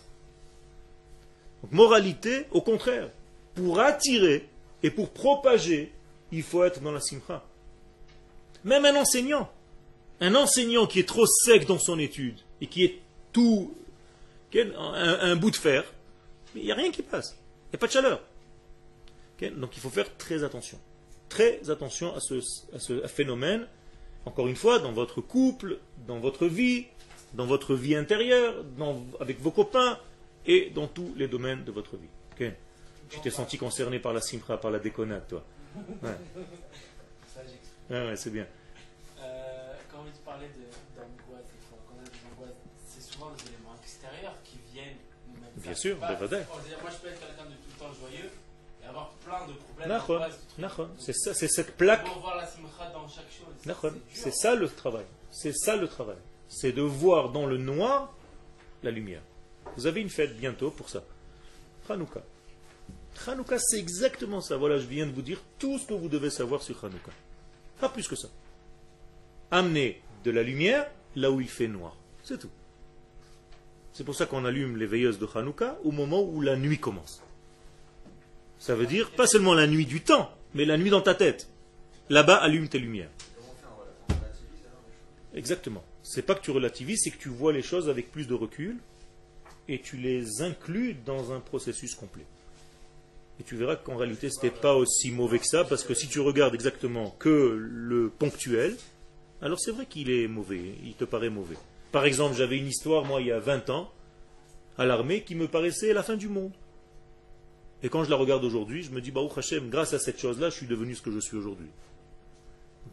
Moralité, 1.70 2.46
au 2.50 2.60
contraire, 2.60 3.08
pour 3.54 3.80
attirer 3.80 4.48
et 4.82 4.90
pour 4.90 5.10
propager, 5.10 5.92
il 6.32 6.42
faut 6.42 6.64
être 6.64 6.80
dans 6.80 6.92
la 6.92 7.00
simcha. 7.00 7.44
Même 8.64 8.84
un 8.84 8.96
enseignant, 8.96 9.50
un 10.20 10.34
enseignant 10.34 10.86
qui 10.86 11.00
est 11.00 11.08
trop 11.08 11.26
sec 11.26 11.66
dans 11.66 11.78
son 11.78 11.98
étude 11.98 12.38
et 12.60 12.66
qui 12.66 12.84
est 12.84 12.98
tout 13.32 13.74
un, 14.54 15.36
bout 15.36 15.50
de 15.50 15.56
fer, 15.56 15.84
il 16.54 16.64
n'y 16.64 16.72
a 16.72 16.74
rien 16.74 16.90
qui 16.90 17.02
passe. 17.02 17.36
Il 17.66 17.70
n'y 17.72 17.76
a 17.76 17.78
pas 17.78 17.86
de 17.86 17.92
chaleur. 17.92 18.20
Donc 19.56 19.76
il 19.76 19.80
faut 19.80 19.90
faire 19.90 20.16
très 20.16 20.44
attention. 20.44 20.78
Très 21.28 21.70
attention 21.70 22.14
à 22.14 22.20
ce 22.20 23.06
phénomène. 23.08 23.66
Encore 24.24 24.46
une 24.46 24.56
fois, 24.56 24.78
dans 24.78 24.92
votre 24.92 25.20
couple, 25.20 25.78
dans 26.06 26.20
votre 26.20 26.46
vie, 26.46 26.86
dans 27.34 27.46
votre 27.46 27.74
vie 27.74 27.96
intérieure, 27.96 28.64
avec 29.20 29.40
vos 29.40 29.50
copains 29.50 29.98
et 30.46 30.70
dans 30.70 30.86
tous 30.86 31.14
les 31.16 31.28
domaines 31.28 31.64
de 31.64 31.72
votre 31.72 31.96
vie. 31.96 32.08
Tu 33.08 33.20
t'es 33.20 33.30
senti 33.30 33.58
concerné 33.58 33.98
par 33.98 34.12
la 34.12 34.20
simra, 34.20 34.58
par 34.58 34.70
la 34.70 34.78
déconnade, 34.78 35.26
toi. 35.28 35.44
Ouais. 36.02 36.10
ouais, 37.90 38.16
c'est 38.16 38.30
bien. 38.30 38.46
Euh, 39.20 39.74
quand 39.90 39.98
vous 39.98 40.10
parlez 40.24 40.46
d'angoisse, 40.96 41.44
quand 41.70 41.76
on 41.94 42.00
a 42.00 42.04
des 42.04 42.10
angoisses, 42.32 42.56
c'est 42.86 43.02
souvent 43.02 43.30
des 43.32 43.42
éléments 43.48 43.76
extérieurs 43.82 44.34
qui 44.44 44.58
viennent 44.72 44.96
nous 45.28 45.40
mettre 45.40 45.52
Bien 45.56 45.74
sûr, 45.74 45.98
pas, 45.98 46.16
Moi, 46.16 46.18
je 46.20 46.28
peux 46.28 47.08
être 47.08 47.20
quelqu'un 47.20 47.44
de 47.44 47.54
tout 47.54 47.70
le 47.70 47.78
temps 47.78 47.92
joyeux 47.92 48.30
et 48.82 48.86
avoir 48.86 49.10
plein 49.24 49.46
de 49.46 49.52
problèmes. 49.52 50.00
C'est 50.98 51.12
ça, 51.14 51.34
c'est 51.34 51.48
cette 51.48 51.76
plaque. 51.76 52.06
voir 52.20 52.36
la 52.36 52.46
simra 52.46 52.90
dans 52.92 53.08
chaque 53.08 53.30
chose. 53.30 53.54
C'est 54.12 54.34
ça 54.34 54.54
le 54.54 54.68
travail. 54.68 55.04
C'est 55.30 55.52
ça 55.52 55.76
le 55.76 55.86
travail 55.86 56.16
c'est 56.52 56.72
de 56.72 56.82
voir 56.82 57.30
dans 57.30 57.46
le 57.46 57.56
noir 57.56 58.12
la 58.82 58.90
lumière. 58.90 59.22
Vous 59.76 59.86
avez 59.86 60.00
une 60.00 60.10
fête 60.10 60.36
bientôt 60.38 60.70
pour 60.70 60.88
ça. 60.88 61.04
Hanouka. 61.88 62.22
Hanouka, 63.26 63.58
c'est 63.58 63.78
exactement 63.78 64.40
ça. 64.40 64.56
Voilà, 64.56 64.78
je 64.78 64.86
viens 64.86 65.06
de 65.06 65.12
vous 65.12 65.22
dire 65.22 65.40
tout 65.58 65.78
ce 65.78 65.86
que 65.86 65.94
vous 65.94 66.08
devez 66.08 66.30
savoir 66.30 66.62
sur 66.62 66.82
Hanouka. 66.84 67.12
Pas 67.80 67.88
plus 67.88 68.08
que 68.08 68.16
ça. 68.16 68.28
Amener 69.50 70.00
de 70.24 70.30
la 70.30 70.42
lumière 70.42 70.90
là 71.16 71.30
où 71.30 71.40
il 71.40 71.48
fait 71.48 71.68
noir. 71.68 71.96
C'est 72.22 72.38
tout. 72.38 72.50
C'est 73.92 74.04
pour 74.04 74.14
ça 74.14 74.26
qu'on 74.26 74.44
allume 74.44 74.76
les 74.76 74.86
veilleuses 74.86 75.18
de 75.18 75.28
Hanouka 75.34 75.78
au 75.84 75.90
moment 75.90 76.22
où 76.22 76.40
la 76.40 76.56
nuit 76.56 76.78
commence. 76.78 77.22
Ça 78.58 78.74
veut 78.74 78.86
dire 78.86 79.10
pas 79.10 79.26
seulement 79.26 79.54
la 79.54 79.66
nuit 79.66 79.86
du 79.86 80.00
temps, 80.00 80.30
mais 80.54 80.64
la 80.64 80.78
nuit 80.78 80.90
dans 80.90 81.00
ta 81.00 81.14
tête. 81.14 81.48
Là-bas, 82.08 82.36
allume 82.36 82.68
tes 82.68 82.78
lumières. 82.78 83.10
Exactement 85.34 85.84
c'est 86.02 86.22
pas 86.22 86.34
que 86.34 86.42
tu 86.42 86.50
relativises, 86.50 87.02
c'est 87.04 87.10
que 87.10 87.22
tu 87.22 87.28
vois 87.28 87.52
les 87.52 87.62
choses 87.62 87.88
avec 87.88 88.10
plus 88.10 88.26
de 88.26 88.34
recul 88.34 88.76
et 89.68 89.80
tu 89.80 89.96
les 89.96 90.42
inclus 90.42 90.94
dans 90.94 91.32
un 91.32 91.40
processus 91.40 91.94
complet. 91.94 92.26
Et 93.40 93.44
tu 93.44 93.56
verras 93.56 93.76
qu'en 93.76 93.96
réalité, 93.96 94.28
ce 94.30 94.44
n'était 94.44 94.56
pas 94.56 94.74
aussi 94.74 95.10
mauvais 95.10 95.38
que 95.38 95.46
ça, 95.46 95.64
parce 95.64 95.84
que 95.84 95.94
si 95.94 96.08
tu 96.08 96.20
regardes 96.20 96.54
exactement 96.54 97.14
que 97.18 97.56
le 97.58 98.10
ponctuel, 98.10 98.76
alors 99.40 99.58
c'est 99.58 99.70
vrai 99.70 99.86
qu'il 99.86 100.10
est 100.10 100.28
mauvais, 100.28 100.74
il 100.84 100.94
te 100.94 101.04
paraît 101.04 101.30
mauvais. 101.30 101.56
Par 101.90 102.04
exemple, 102.04 102.36
j'avais 102.36 102.58
une 102.58 102.68
histoire, 102.68 103.04
moi, 103.04 103.20
il 103.20 103.28
y 103.28 103.32
a 103.32 103.40
20 103.40 103.70
ans, 103.70 103.90
à 104.78 104.86
l'armée, 104.86 105.22
qui 105.22 105.34
me 105.34 105.48
paraissait 105.48 105.92
la 105.92 106.02
fin 106.02 106.16
du 106.16 106.28
monde. 106.28 106.52
Et 107.82 107.88
quand 107.88 108.04
je 108.04 108.10
la 108.10 108.16
regarde 108.16 108.44
aujourd'hui, 108.44 108.82
je 108.82 108.90
me 108.90 109.00
dis, 109.00 109.10
bah, 109.10 109.22
Hashem, 109.36 109.68
grâce 109.68 109.92
à 109.92 109.98
cette 109.98 110.20
chose-là, 110.20 110.50
je 110.50 110.54
suis 110.56 110.66
devenu 110.66 110.94
ce 110.94 111.02
que 111.02 111.10
je 111.10 111.18
suis 111.18 111.36
aujourd'hui 111.36 111.68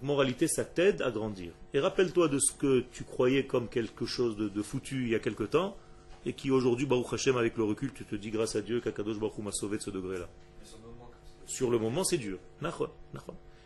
moralité, 0.02 0.48
ça 0.48 0.66
t'aide 0.66 1.02
à 1.02 1.12
grandir. 1.12 1.52
Et 1.74 1.80
rappelle-toi 1.80 2.28
de 2.28 2.40
ce 2.40 2.54
que 2.54 2.84
tu 2.92 3.04
croyais 3.04 3.46
comme 3.46 3.68
quelque 3.68 4.06
chose 4.06 4.38
de, 4.38 4.62
foutu 4.62 5.04
il 5.04 5.10
y 5.10 5.16
a 5.16 5.20
quelque 5.20 5.44
temps, 5.44 5.76
et 6.26 6.34
qui 6.34 6.52
aujourd'hui, 6.52 6.86
Baruch 6.86 7.14
Hashem, 7.14 7.38
avec 7.38 7.58
le 7.58 7.64
recul, 7.64 7.92
tu 7.94 8.06
te 8.06 8.16
dis 8.16 8.30
grâce 8.30 8.56
à 8.56 8.62
Dieu 8.62 8.82
qu'Akadosh 8.82 9.18
Baruch 9.18 9.38
m'a 9.40 9.52
sauvé 9.52 9.78
de 9.78 9.84
ce 9.84 9.90
degré-là. 9.90 10.28
Sur 11.46 11.72
le 11.72 11.80
moment, 11.80 12.04
c'est 12.04 12.18
dur. 12.18 12.38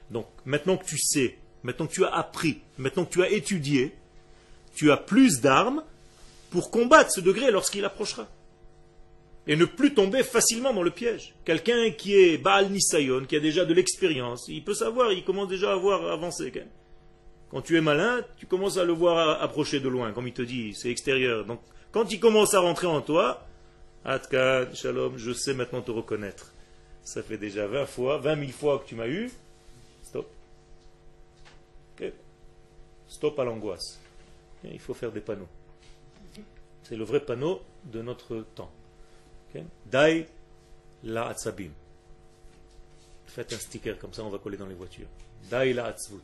Donc, 0.09 0.27
maintenant 0.45 0.77
que 0.77 0.85
tu 0.85 0.97
sais, 0.97 1.37
maintenant 1.63 1.87
que 1.87 1.93
tu 1.93 2.05
as 2.05 2.13
appris, 2.13 2.59
maintenant 2.77 3.05
que 3.05 3.11
tu 3.11 3.23
as 3.23 3.29
étudié, 3.29 3.93
tu 4.75 4.91
as 4.91 4.97
plus 4.97 5.41
d'armes 5.41 5.83
pour 6.49 6.71
combattre 6.71 7.11
ce 7.11 7.21
degré 7.21 7.51
lorsqu'il 7.51 7.83
approchera 7.83 8.27
et 9.47 9.55
ne 9.55 9.65
plus 9.65 9.93
tomber 9.93 10.23
facilement 10.23 10.73
dans 10.73 10.83
le 10.83 10.91
piège. 10.91 11.33
Quelqu'un 11.43 11.91
qui 11.91 12.15
est 12.15 12.37
Baal 12.37 12.71
Nisayon, 12.71 13.25
qui 13.25 13.35
a 13.35 13.39
déjà 13.39 13.65
de 13.65 13.73
l'expérience, 13.73 14.45
il 14.47 14.63
peut 14.63 14.73
savoir, 14.73 15.11
il 15.11 15.23
commence 15.23 15.49
déjà 15.49 15.73
à 15.73 15.75
voir 15.75 16.09
avancer. 16.11 16.51
Quand 16.51 16.61
tu 17.61 17.77
es 17.77 17.81
malin, 17.81 18.21
tu 18.37 18.45
commences 18.45 18.77
à 18.77 18.83
le 18.83 18.93
voir 18.93 19.41
approcher 19.41 19.79
de 19.79 19.87
loin, 19.87 20.11
comme 20.11 20.27
il 20.27 20.33
te 20.33 20.41
dit, 20.41 20.73
c'est 20.73 20.89
extérieur. 20.89 21.45
Donc, 21.45 21.59
quand 21.91 22.11
il 22.11 22.19
commence 22.19 22.53
à 22.53 22.59
rentrer 22.59 22.87
en 22.87 23.01
toi, 23.01 23.45
Atkan, 24.05 24.73
Shalom, 24.73 25.17
je 25.17 25.31
sais 25.31 25.53
maintenant 25.53 25.81
te 25.81 25.91
reconnaître. 25.91 26.51
Ça 27.03 27.21
fait 27.21 27.37
déjà 27.37 27.67
20 27.67 27.85
fois, 27.85 28.17
20 28.17 28.39
000 28.39 28.51
fois 28.51 28.79
que 28.79 28.87
tu 28.87 28.95
m'as 28.95 29.07
eu. 29.07 29.31
Stop. 30.03 30.29
Stop 33.07 33.37
à 33.37 33.43
l'angoisse. 33.43 33.99
Il 34.63 34.79
faut 34.79 34.93
faire 34.95 35.11
des 35.11 35.21
panneaux. 35.21 35.47
C'est 36.81 36.95
le 36.95 37.03
vrai 37.03 37.19
panneau 37.19 37.61
de 37.85 38.01
notre 38.01 38.43
temps. 38.55 38.71
Dai 39.85 40.27
la 41.03 41.27
atzabim. 41.27 41.69
Faites 43.27 43.53
un 43.53 43.57
sticker 43.57 43.99
comme 43.99 44.13
ça, 44.13 44.23
on 44.23 44.29
va 44.29 44.39
coller 44.39 44.57
dans 44.57 44.65
les 44.65 44.73
voitures. 44.73 45.07
Dai 45.49 45.73
la 45.73 45.85
atzvut. 45.85 46.23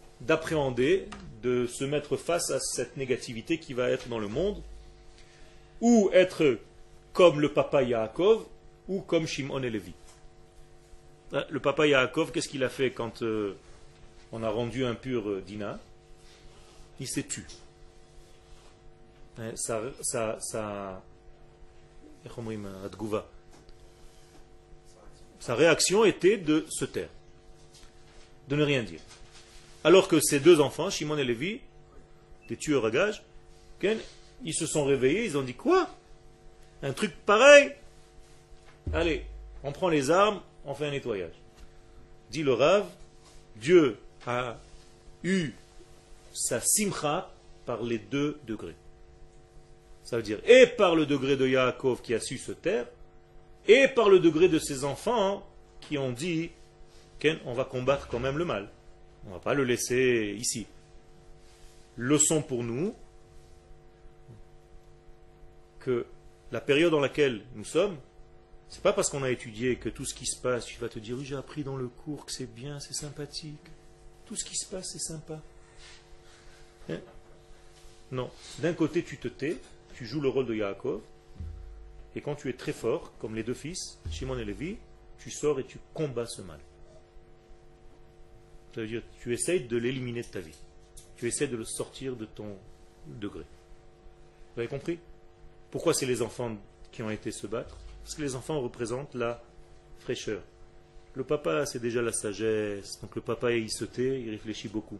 d'appréhender, 0.21 1.07
de, 1.41 1.65
se 1.67 1.83
mettre 1.83 2.17
face 2.17 2.49
à 2.51 2.59
cette 2.59 2.97
négativité 2.97 3.57
qui 3.57 3.73
va 3.73 3.89
être 3.89 4.07
dans 4.07 4.19
le 4.19 4.27
monde, 4.27 4.61
ou 5.81 6.09
être 6.13 6.59
comme 7.13 7.41
le 7.41 7.51
papa 7.51 7.83
Yaakov, 7.83 8.45
ou 8.87 9.01
comme 9.01 9.27
Shimon 9.27 9.61
et 9.63 9.69
Lévi. 9.69 9.93
Euh, 11.33 11.43
le 11.49 11.59
papa 11.59 11.87
Yaakov, 11.87 12.31
qu'est-ce 12.31 12.49
qu'il 12.49 12.63
a 12.63 12.69
fait 12.69 12.91
quand 12.91 13.21
euh, 13.23 13.55
on 14.31 14.43
a 14.43 14.49
rendu 14.49 14.85
impur 14.85 15.29
euh, 15.29 15.41
Dina? 15.45 15.79
Il 16.99 17.07
s'est 17.07 17.23
tué. 17.23 17.43
Sa, 19.55 19.81
sa 25.39 25.55
réaction 25.55 26.05
était 26.05 26.37
de 26.37 26.65
se 26.69 26.85
taire, 26.85 27.09
de 28.47 28.55
ne 28.55 28.63
rien 28.63 28.83
dire. 28.83 28.99
Alors 29.83 30.07
que 30.07 30.19
ses 30.19 30.39
deux 30.39 30.59
enfants, 30.59 30.89
Shimon 30.89 31.17
et 31.17 31.23
Lévi, 31.23 31.59
des 32.49 32.57
tueurs 32.57 32.85
à 32.85 32.91
gages, 32.91 33.23
ils 34.43 34.53
se 34.53 34.65
sont 34.65 34.85
réveillés, 34.85 35.25
ils 35.25 35.37
ont 35.37 35.41
dit 35.41 35.55
quoi? 35.55 35.89
Un 36.83 36.93
truc 36.93 37.15
pareil? 37.25 37.71
Allez, 38.93 39.25
on 39.63 39.71
prend 39.71 39.89
les 39.89 40.11
armes, 40.11 40.41
on 40.65 40.73
fait 40.73 40.87
un 40.87 40.91
nettoyage. 40.91 41.33
Dit 42.29 42.43
le 42.43 42.53
Rav, 42.53 42.85
Dieu 43.55 43.97
a 44.25 44.57
eu 45.23 45.51
sa 46.33 46.59
simcha 46.61 47.31
par 47.65 47.81
les 47.83 47.97
deux 47.97 48.39
degrés. 48.47 48.75
Ça 50.03 50.17
veut 50.17 50.23
dire 50.23 50.39
et 50.45 50.65
par 50.67 50.95
le 50.95 51.05
degré 51.05 51.37
de 51.37 51.47
Yaakov 51.47 52.01
qui 52.01 52.13
a 52.13 52.19
su 52.19 52.37
se 52.37 52.51
taire, 52.51 52.87
et 53.67 53.87
par 53.87 54.09
le 54.09 54.19
degré 54.19 54.47
de 54.47 54.59
ses 54.59 54.83
enfants 54.83 55.45
qui 55.79 55.97
ont 55.97 56.11
dit 56.11 56.51
on 57.45 57.53
va 57.53 57.65
combattre 57.65 58.07
quand 58.07 58.19
même 58.19 58.37
le 58.37 58.45
mal. 58.45 58.69
On 59.25 59.29
ne 59.29 59.33
va 59.33 59.39
pas 59.39 59.53
le 59.53 59.63
laisser 59.63 60.35
ici. 60.37 60.65
Leçon 61.97 62.41
pour 62.41 62.63
nous 62.63 62.95
que 65.79 66.05
la 66.51 66.61
période 66.61 66.91
dans 66.91 66.99
laquelle 66.99 67.41
nous 67.55 67.65
sommes, 67.65 67.97
c'est 68.69 68.81
pas 68.81 68.93
parce 68.93 69.09
qu'on 69.09 69.23
a 69.23 69.29
étudié 69.29 69.75
que 69.75 69.89
tout 69.89 70.05
ce 70.05 70.13
qui 70.13 70.25
se 70.25 70.39
passe, 70.39 70.65
tu 70.65 70.79
vas 70.79 70.89
te 70.89 70.99
dire 70.99 71.17
oui 71.17 71.25
j'ai 71.25 71.35
appris 71.35 71.63
dans 71.63 71.75
le 71.75 71.87
cours 71.87 72.25
que 72.25 72.31
c'est 72.31 72.53
bien, 72.53 72.79
c'est 72.79 72.93
sympathique. 72.93 73.59
Tout 74.25 74.35
ce 74.35 74.45
qui 74.45 74.55
se 74.55 74.65
passe 74.65 74.91
c'est 74.93 74.99
sympa. 74.99 75.41
Hein? 76.89 76.99
non. 78.11 78.29
D'un 78.59 78.73
côté 78.73 79.03
tu 79.03 79.17
te 79.17 79.27
tais, 79.27 79.57
tu 79.95 80.05
joues 80.05 80.21
le 80.21 80.29
rôle 80.29 80.45
de 80.45 80.55
Yaakov, 80.55 81.01
et 82.15 82.21
quand 82.21 82.35
tu 82.35 82.49
es 82.49 82.53
très 82.53 82.73
fort, 82.73 83.13
comme 83.19 83.35
les 83.35 83.43
deux 83.43 83.53
fils, 83.53 83.97
Shimon 84.09 84.37
et 84.37 84.45
Lévi, 84.45 84.77
tu 85.19 85.31
sors 85.31 85.59
et 85.59 85.63
tu 85.63 85.77
combats 85.93 86.27
ce 86.27 86.41
mal. 86.41 86.59
Tu 88.73 89.33
essayes 89.33 89.65
de 89.67 89.77
l'éliminer 89.77 90.21
de 90.21 90.27
ta 90.27 90.39
vie. 90.39 90.57
Tu 91.17 91.27
essaies 91.27 91.47
de 91.47 91.57
le 91.57 91.65
sortir 91.65 92.15
de 92.15 92.25
ton 92.25 92.57
degré. 93.07 93.43
Vous 94.53 94.59
avez 94.59 94.67
compris? 94.67 94.99
Pourquoi 95.69 95.93
c'est 95.93 96.05
les 96.05 96.21
enfants 96.21 96.57
qui 96.91 97.03
ont 97.03 97.09
été 97.09 97.31
se 97.31 97.47
battre? 97.47 97.77
Parce 98.03 98.15
que 98.15 98.21
les 98.21 98.35
enfants 98.35 98.59
représentent 98.59 99.15
la 99.15 99.41
fraîcheur. 99.99 100.41
Le 101.13 101.23
papa, 101.23 101.65
c'est 101.65 101.79
déjà 101.79 102.01
la 102.01 102.13
sagesse. 102.13 102.99
Donc 103.01 103.15
le 103.15 103.21
papa, 103.21 103.51
il 103.51 103.71
se 103.71 103.85
tait, 103.85 104.21
il 104.21 104.29
réfléchit 104.29 104.69
beaucoup. 104.69 104.99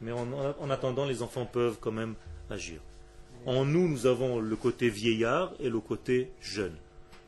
Mais 0.00 0.12
en, 0.12 0.70
attendant, 0.70 1.04
les 1.04 1.22
enfants 1.22 1.46
peuvent 1.46 1.78
quand 1.80 1.92
même 1.92 2.14
agir. 2.48 2.80
En 3.46 3.64
nous, 3.64 3.88
nous 3.88 4.06
avons 4.06 4.38
le 4.38 4.56
côté 4.56 4.88
vieillard 4.88 5.52
et 5.60 5.68
le 5.68 5.80
côté 5.80 6.32
jeune. 6.40 6.76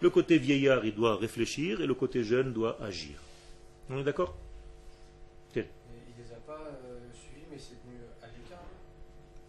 Le 0.01 0.11
côté 0.11 0.39
vieillard, 0.39 0.85
il 0.85 0.95
doit 0.95 1.17
réfléchir 1.17 1.81
et 1.81 1.87
le 1.87 1.95
côté 1.95 2.25
jeune 2.25 2.53
doit 2.53 2.83
agir. 2.83 3.17
On 3.89 3.99
est 3.99 4.05
d'accord 4.05 4.37
Il 5.55 5.61
ne 5.61 6.25
les 6.25 6.33
a 6.35 6.37
pas 6.37 6.61
euh, 6.61 6.99
suivis, 7.13 7.47
mais 7.51 7.59
c'est 7.59 7.81
tenu 7.83 7.97
à 8.23 8.27
l'écart. 8.27 8.65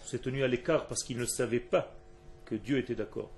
C'est 0.04 0.22
tenu 0.22 0.44
à 0.44 0.48
l'écart 0.48 0.88
parce 0.88 1.04
qu'il 1.04 1.18
ne 1.18 1.26
savait 1.26 1.60
pas 1.60 1.96
que 2.46 2.56
Dieu 2.56 2.78
était 2.78 2.96
d'accord 2.96 3.32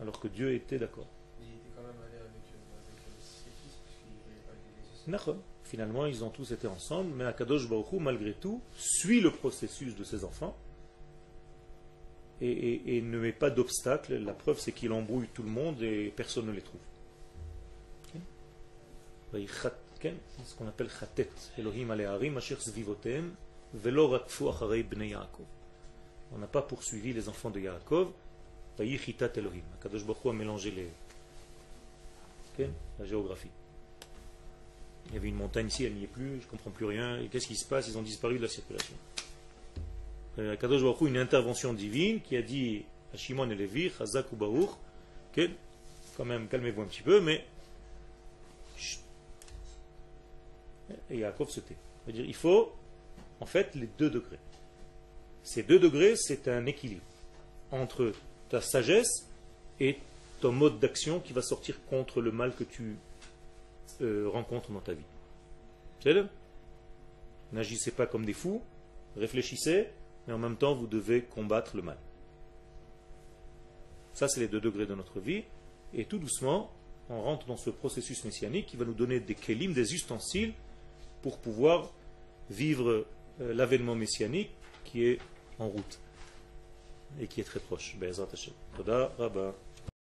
alors 0.00 0.18
que 0.18 0.28
Dieu 0.28 0.54
était 0.54 0.78
d'accord. 0.78 1.06
Il 1.40 1.48
était 1.48 1.70
quand 1.76 1.82
même 1.82 2.00
allé 2.02 2.16
avec, 2.16 2.42
ses 3.20 3.50
fils, 3.50 3.76
puisqu'il 3.84 4.16
ne 4.16 4.22
voulait 4.24 4.46
pas 4.46 4.52
les 4.54 5.20
laisser 5.22 5.38
Finalement, 5.64 6.06
ils 6.06 6.24
ont 6.24 6.30
tous 6.30 6.50
été 6.52 6.66
ensemble, 6.66 7.12
mais 7.14 7.24
Akadosh 7.24 7.68
Baruch 7.68 7.92
malgré 8.00 8.32
tout, 8.32 8.60
suit 8.76 9.20
le 9.20 9.30
processus 9.30 9.94
de 9.94 10.02
ses 10.02 10.24
enfants 10.24 10.56
et, 12.40 13.00
ne 13.02 13.18
met 13.18 13.32
pas 13.32 13.50
d'obstacle. 13.50 14.16
La 14.16 14.32
preuve, 14.32 14.58
c'est 14.58 14.72
qu'il 14.72 14.92
embrouille 14.92 15.28
tout 15.32 15.42
le 15.42 15.50
monde 15.50 15.80
et 15.82 16.12
personne 16.16 16.46
ne 16.46 16.52
les 16.52 16.62
trouve. 16.62 16.80
ce 20.44 20.54
qu'on 20.56 20.66
appelle. 20.66 20.88
Elohim 21.58 21.90
asher 22.36 22.56
On 26.32 26.38
n'a 26.38 26.46
pas 26.46 26.62
poursuivi 26.62 27.12
les 27.12 27.28
enfants 27.28 27.50
de 27.50 27.60
Yaakov. 27.60 28.10
Kadosh 28.76 30.04
Baruch 30.04 30.26
a 30.26 30.32
mélangé 30.32 30.70
les, 30.70 30.88
la 32.98 33.04
géographie. 33.04 33.50
Il 35.08 35.14
y 35.14 35.16
avait 35.16 35.28
une 35.28 35.36
montagne 35.36 35.66
ici, 35.66 35.84
elle 35.84 35.94
n'y 35.94 36.04
est 36.04 36.08
plus, 36.08 36.40
je 36.40 36.46
ne 36.46 36.50
comprends 36.50 36.70
plus 36.70 36.86
rien. 36.86 37.26
Qu'est-ce 37.30 37.46
qui 37.46 37.56
se 37.56 37.66
passe? 37.66 37.88
Ils 37.88 37.98
ont 37.98 38.02
disparu 38.02 38.36
de 38.38 38.42
la 38.42 38.48
circulation. 38.48 38.94
Euh, 40.38 40.56
Kadosh 40.56 40.82
Baruch 40.82 41.00
une 41.02 41.18
intervention 41.18 41.74
divine 41.74 42.20
qui 42.20 42.36
a 42.36 42.42
dit 42.42 42.84
à 43.12 43.16
Shimon 43.16 43.50
et 43.50 43.54
Lévi, 43.54 43.90
Chazak 43.90 44.32
ou 44.32 44.36
quand 46.16 46.24
même, 46.24 46.48
calmez-vous 46.48 46.82
un 46.82 46.86
petit 46.86 47.02
peu, 47.02 47.20
mais. 47.20 47.44
Et 51.08 51.18
Yaakov 51.18 51.50
se 51.50 51.60
tait. 51.60 51.76
il 52.08 52.34
faut, 52.34 52.72
en 53.40 53.46
fait, 53.46 53.74
les 53.74 53.88
deux 53.98 54.10
degrés. 54.10 54.38
Ces 55.42 55.62
deux 55.62 55.78
degrés, 55.78 56.14
c'est 56.16 56.48
un 56.48 56.66
équilibre 56.66 57.02
entre 57.70 58.12
ta 58.48 58.60
sagesse 58.60 59.28
et 59.78 59.98
ton 60.40 60.52
mode 60.52 60.78
d'action 60.78 61.20
qui 61.20 61.32
va 61.32 61.42
sortir 61.42 61.76
contre 61.86 62.20
le 62.20 62.32
mal 62.32 62.54
que 62.54 62.64
tu 62.64 62.96
euh, 64.00 64.28
rencontres 64.28 64.70
dans 64.70 64.80
ta 64.80 64.92
vie. 64.92 65.04
C'est 66.02 66.14
N'agissez 67.52 67.90
pas 67.90 68.06
comme 68.06 68.24
des 68.24 68.32
fous, 68.32 68.62
réfléchissez, 69.16 69.88
mais 70.26 70.32
en 70.32 70.38
même 70.38 70.56
temps 70.56 70.74
vous 70.74 70.86
devez 70.86 71.22
combattre 71.22 71.76
le 71.76 71.82
mal. 71.82 71.98
Ça, 74.14 74.28
c'est 74.28 74.40
les 74.40 74.48
deux 74.48 74.60
degrés 74.60 74.86
de 74.86 74.94
notre 74.94 75.18
vie. 75.20 75.44
Et 75.94 76.04
tout 76.04 76.18
doucement, 76.18 76.70
on 77.08 77.22
rentre 77.22 77.46
dans 77.46 77.56
ce 77.56 77.70
processus 77.70 78.24
messianique 78.24 78.66
qui 78.66 78.76
va 78.76 78.84
nous 78.84 78.94
donner 78.94 79.18
des 79.18 79.34
kélim, 79.34 79.72
des 79.72 79.94
ustensiles, 79.94 80.52
pour 81.22 81.38
pouvoir 81.38 81.92
vivre 82.50 83.06
l'avènement 83.38 83.94
messianique 83.94 84.50
qui 84.84 85.04
est 85.04 85.18
en 85.58 85.68
route 85.68 85.98
et 87.20 87.26
qui 87.26 87.40
est 87.40 87.44
très 87.44 87.60
proche. 87.60 87.96